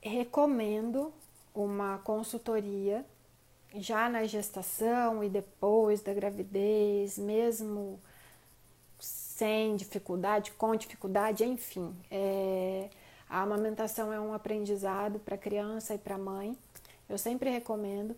recomendo 0.00 1.12
uma 1.54 1.98
consultoria 1.98 3.04
já 3.74 4.08
na 4.08 4.24
gestação 4.24 5.22
e 5.22 5.28
depois 5.28 6.00
da 6.00 6.12
gravidez, 6.12 7.18
mesmo 7.18 8.00
sem 8.98 9.76
dificuldade, 9.76 10.52
com 10.52 10.74
dificuldade, 10.74 11.44
enfim. 11.44 11.94
É, 12.10 12.88
a 13.28 13.42
amamentação 13.42 14.12
é 14.12 14.18
um 14.18 14.32
aprendizado 14.32 15.18
para 15.18 15.36
criança 15.36 15.94
e 15.94 15.98
para 15.98 16.16
mãe. 16.16 16.56
Eu 17.08 17.18
sempre 17.18 17.50
recomendo. 17.50 18.16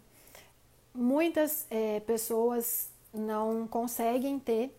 Muitas 0.95 1.67
é, 1.71 2.01
pessoas 2.01 2.91
não 3.13 3.67
conseguem 3.67 4.39
ter, 4.39 4.77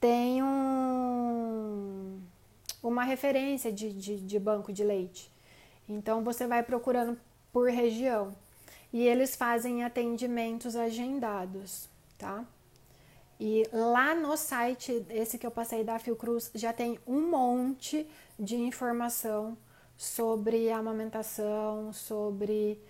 tem 0.00 0.42
um, 0.42 2.20
uma 2.82 3.04
referência 3.04 3.72
de, 3.72 3.92
de, 3.92 4.20
de 4.20 4.38
banco 4.38 4.72
de 4.72 4.84
leite. 4.84 5.30
Então 5.88 6.22
você 6.22 6.46
vai 6.46 6.62
procurando 6.62 7.18
por 7.52 7.70
região 7.70 8.34
e 8.92 9.06
eles 9.06 9.34
fazem 9.34 9.84
atendimentos 9.84 10.76
agendados, 10.76 11.88
tá? 12.16 12.44
E 13.40 13.64
lá 13.72 14.14
no 14.14 14.36
site, 14.36 15.04
esse 15.10 15.38
que 15.38 15.46
eu 15.46 15.50
passei 15.50 15.84
da 15.84 15.98
Fiocruz, 15.98 16.50
já 16.54 16.72
tem 16.72 16.98
um 17.06 17.30
monte 17.30 18.08
de 18.38 18.56
informação 18.56 19.56
sobre 19.96 20.70
amamentação, 20.70 21.92
sobre 21.92 22.80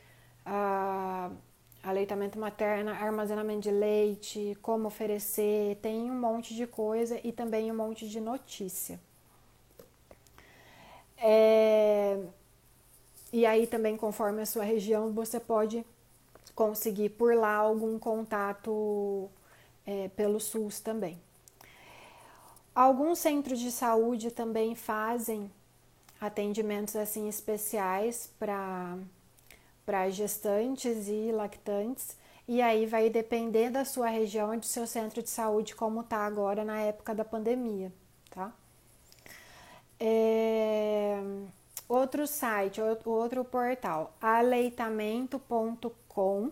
a 0.45 1.31
uh, 1.31 1.37
aleitamento 1.83 2.39
materno, 2.39 2.91
armazenamento 2.91 3.61
de 3.61 3.71
leite, 3.71 4.57
como 4.63 4.89
oferecer, 4.89 5.77
tem 5.83 6.11
um 6.11 6.19
monte 6.19 6.55
de 6.55 6.67
coisa 6.67 7.21
e 7.23 7.33
também 7.33 7.71
um 7.71 7.77
monte 7.77 8.09
de 8.09 8.21
notícia. 8.21 9.01
É... 11.17 12.19
E 13.33 13.45
aí 13.45 13.67
também, 13.67 13.97
conforme 13.97 14.43
a 14.43 14.47
sua 14.47 14.65
região, 14.65 15.13
você 15.13 15.39
pode 15.39 15.85
conseguir 16.55 17.11
por 17.11 17.35
lá 17.35 17.55
algum 17.55 17.99
contato 17.99 19.29
é, 19.87 20.09
pelo 20.09 20.41
SUS 20.41 20.81
também. 20.81 21.19
Alguns 22.75 23.19
centros 23.19 23.59
de 23.59 23.71
saúde 23.71 24.31
também 24.31 24.75
fazem 24.75 25.51
atendimentos 26.21 26.97
assim 26.97 27.29
especiais 27.29 28.31
para 28.39 28.99
gestantes 30.11 31.09
e 31.09 31.31
lactantes. 31.33 32.17
E 32.47 32.63
aí 32.63 32.87
vai 32.87 33.11
depender 33.11 33.71
da 33.71 33.85
sua 33.85 34.09
região 34.09 34.55
e 34.55 34.59
do 34.59 34.65
seu 34.65 34.87
centro 34.87 35.23
de 35.23 35.29
saúde 35.29 35.75
como 35.75 36.03
tá 36.03 36.19
agora 36.19 36.65
na 36.65 36.81
época 36.81 37.15
da 37.15 37.25
pandemia, 37.25 37.93
tá? 38.31 38.53
É... 40.01 41.21
Outro 41.89 42.27
site, 42.27 42.83
outro 42.83 43.45
portal, 43.45 44.15
aleitamento.com 44.21 46.51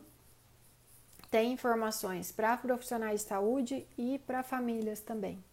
tem 1.30 1.52
informações 1.52 2.32
para 2.32 2.56
profissionais 2.56 3.20
de 3.20 3.26
saúde 3.26 3.86
e 3.98 4.18
para 4.20 4.42
famílias 4.42 5.00
também. 5.00 5.44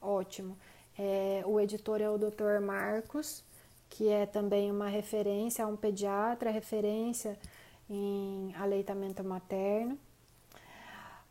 Ótimo. 0.00 0.58
É, 0.98 1.42
o 1.46 1.58
editor 1.58 2.02
é 2.02 2.10
o 2.10 2.18
Dr. 2.18 2.60
Marcos, 2.60 3.42
que 3.88 4.08
é 4.08 4.26
também 4.26 4.70
uma 4.70 4.88
referência, 4.88 5.62
é 5.62 5.66
um 5.66 5.76
pediatra, 5.76 6.50
referência 6.50 7.38
em 7.88 8.54
aleitamento 8.56 9.24
materno. 9.24 9.98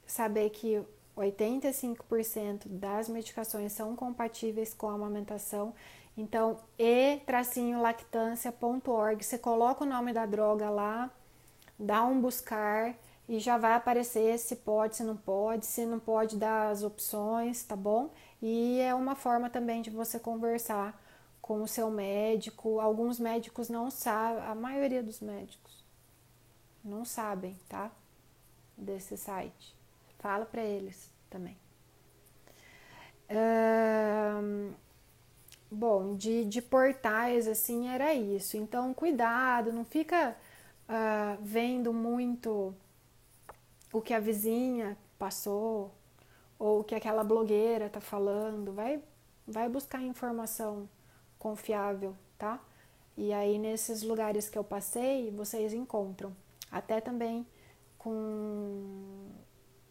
saber 0.05 0.49
que 0.51 0.83
85% 1.17 2.67
das 2.67 3.07
medicações 3.07 3.71
são 3.73 3.95
compatíveis 3.95 4.73
com 4.73 4.89
a 4.89 4.93
amamentação. 4.93 5.73
Então, 6.17 6.57
e-lactância.org, 6.77 9.23
você 9.23 9.37
coloca 9.37 9.83
o 9.83 9.87
nome 9.87 10.11
da 10.13 10.25
droga 10.25 10.69
lá, 10.69 11.11
dá 11.77 12.03
um 12.03 12.19
buscar 12.21 12.95
e 13.27 13.39
já 13.39 13.57
vai 13.57 13.73
aparecer 13.73 14.37
se 14.37 14.55
pode, 14.57 14.97
se 14.97 15.03
não 15.03 15.17
pode, 15.17 15.65
se 15.65 15.85
não 15.85 15.99
pode 15.99 16.37
dar 16.37 16.69
as 16.69 16.83
opções, 16.83 17.63
tá 17.63 17.75
bom? 17.75 18.11
E 18.41 18.79
é 18.79 18.93
uma 18.93 19.15
forma 19.15 19.49
também 19.49 19.81
de 19.81 19.89
você 19.89 20.19
conversar 20.19 21.01
com 21.41 21.63
o 21.63 21.67
seu 21.67 21.89
médico. 21.89 22.79
Alguns 22.79 23.19
médicos 23.19 23.69
não 23.69 23.89
sabem, 23.89 24.43
a 24.43 24.53
maioria 24.53 25.01
dos 25.01 25.19
médicos 25.19 25.83
não 26.83 27.03
sabem, 27.05 27.57
tá? 27.67 27.91
Desse 28.77 29.17
site. 29.17 29.82
Fala 30.23 30.45
para 30.45 30.63
eles 30.63 31.11
também. 31.29 31.57
bom, 35.69 36.15
de, 36.15 36.45
de 36.45 36.61
portais 36.61 37.45
assim 37.45 37.89
era 37.89 38.13
isso. 38.13 38.55
Então, 38.55 38.93
cuidado, 38.93 39.73
não 39.73 39.83
fica 39.83 40.33
uh, 40.87 41.37
vendo 41.41 41.91
muito 41.91 42.73
o 43.91 43.99
que 43.99 44.13
a 44.13 44.19
vizinha 44.21 44.97
passou 45.19 45.93
ou 46.57 46.79
o 46.79 46.83
que 46.85 46.95
aquela 46.95 47.25
blogueira 47.25 47.89
tá 47.89 47.99
falando. 47.99 48.71
Vai, 48.71 49.03
vai 49.45 49.67
buscar 49.67 50.01
informação 50.01 50.87
confiável, 51.37 52.15
tá? 52.37 52.61
E 53.17 53.33
aí 53.33 53.59
nesses 53.59 54.03
lugares 54.03 54.47
que 54.47 54.57
eu 54.57 54.63
passei, 54.63 55.31
vocês 55.31 55.73
encontram. 55.73 56.33
Até 56.71 57.01
também 57.01 57.45
com, 57.97 59.29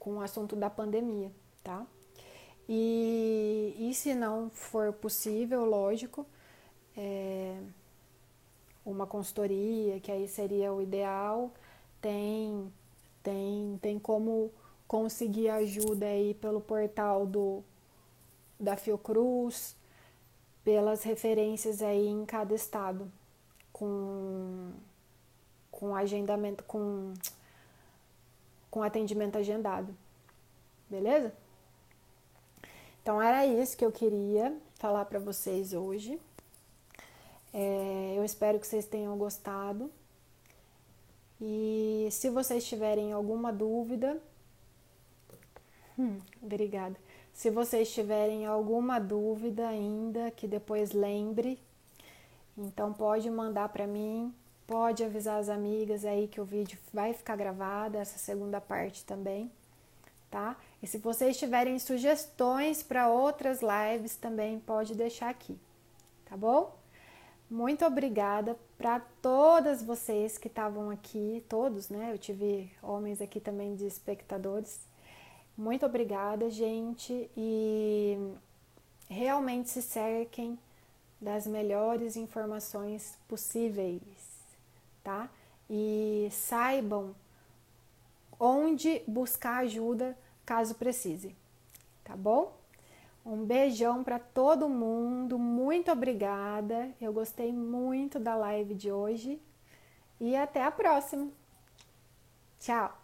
com 0.03 0.15
o 0.15 0.21
assunto 0.21 0.57
da 0.57 0.69
pandemia, 0.69 1.31
tá? 1.63 1.87
E, 2.69 3.73
e 3.79 3.95
se 3.95 4.17
não 4.17 4.51
for 4.51 4.93
possível, 4.93 5.65
lógico, 5.65 6.27
é, 6.97 7.57
uma 8.85 9.07
consultoria, 9.07 10.01
que 10.01 10.11
aí 10.11 10.27
seria 10.27 10.73
o 10.73 10.83
ideal, 10.83 11.53
tem, 12.01 12.73
tem, 13.23 13.79
tem 13.81 13.97
como 13.97 14.51
conseguir 14.89 15.49
ajuda 15.51 16.07
aí 16.07 16.35
pelo 16.35 16.61
portal 16.61 17.25
do 17.25 17.63
da 18.59 18.77
Fiocruz, 18.77 19.77
pelas 20.65 21.05
referências 21.05 21.81
aí 21.81 22.09
em 22.09 22.27
cada 22.27 22.57
estado, 22.57 23.09
com, 23.73 24.73
com 25.71 25.95
agendamento, 25.95 26.65
com, 26.65 27.15
com 28.73 28.83
atendimento 28.83 29.37
agendado. 29.37 29.95
Beleza? 30.89 31.33
Então 33.03 33.21
era 33.21 33.47
isso 33.47 33.77
que 33.77 33.85
eu 33.85 33.93
queria 33.93 34.57
falar 34.77 35.05
para 35.05 35.19
vocês 35.19 35.75
hoje. 35.75 36.19
É, 37.53 38.15
eu 38.17 38.25
espero 38.25 38.59
que 38.59 38.67
vocês 38.67 38.87
tenham 38.87 39.17
gostado. 39.19 39.91
E 41.39 42.09
se 42.11 42.31
vocês 42.31 42.65
tiverem 42.65 43.13
alguma 43.13 43.53
dúvida, 43.53 44.19
hum, 45.99 46.19
obrigada. 46.43 46.97
Se 47.35 47.51
vocês 47.51 47.93
tiverem 47.93 48.47
alguma 48.47 48.99
dúvida 48.99 49.69
ainda, 49.69 50.31
que 50.31 50.49
depois 50.49 50.93
lembre, 50.93 51.59
então 52.57 52.91
pode 52.93 53.29
mandar 53.29 53.69
para 53.69 53.87
mim, 53.87 54.33
pode 54.73 55.05
avisar 55.05 55.39
as 55.39 55.49
amigas 55.49 56.05
aí 56.05 56.27
que 56.27 56.41
o 56.41 56.45
vídeo 56.45 56.79
vai 56.93 57.13
ficar 57.13 57.37
gravado, 57.37 57.99
essa 57.99 58.19
segunda 58.19 58.61
parte 58.61 59.05
também, 59.05 59.53
tá? 60.31 60.57
E 60.83 60.87
se 60.87 60.97
vocês 60.97 61.37
tiverem 61.39 61.79
sugestões 61.79 62.83
para 62.83 63.09
outras 63.09 63.61
lives 63.61 64.17
também 64.17 64.59
pode 64.59 64.95
deixar 64.95 65.29
aqui, 65.29 65.59
tá 66.25 66.37
bom? 66.37 66.75
Muito 67.51 67.85
obrigada 67.85 68.57
para 68.79 69.01
todas 69.21 69.83
vocês 69.83 70.39
que 70.39 70.49
estavam 70.49 70.89
aqui, 70.89 71.45
todos, 71.49 71.91
né? 71.91 72.11
Eu 72.11 72.19
tive 72.19 72.73
homens 72.83 73.21
aqui 73.21 73.39
também 73.39 73.75
de 73.75 73.85
espectadores 73.85 74.81
muito 75.57 75.85
obrigada, 75.85 76.49
gente, 76.51 77.31
e 77.37 78.17
realmente 79.09 79.69
se 79.69 79.83
cerquem 79.83 80.59
das 81.21 81.47
melhores 81.47 82.17
informações 82.17 83.19
possíveis, 83.29 84.01
tá? 85.03 85.29
E 85.69 86.29
saibam 86.31 87.15
onde 88.39 89.03
buscar 89.07 89.59
ajuda 89.59 90.17
caso 90.45 90.75
precise, 90.75 91.35
tá 92.03 92.17
bom? 92.17 92.57
Um 93.25 93.45
beijão 93.45 94.03
para 94.03 94.19
todo 94.19 94.69
mundo, 94.69 95.39
muito 95.39 95.93
obrigada. 95.93 96.91
Eu 97.01 97.13
gostei 97.13 97.53
muito 97.53 98.19
da 98.19 98.35
live 98.35 98.75
de 98.75 98.91
hoje 98.91 99.41
e 100.21 100.35
até 100.35 100.65
a 100.65 100.73
próxima. 100.73 101.29
Tchau! 102.59 103.02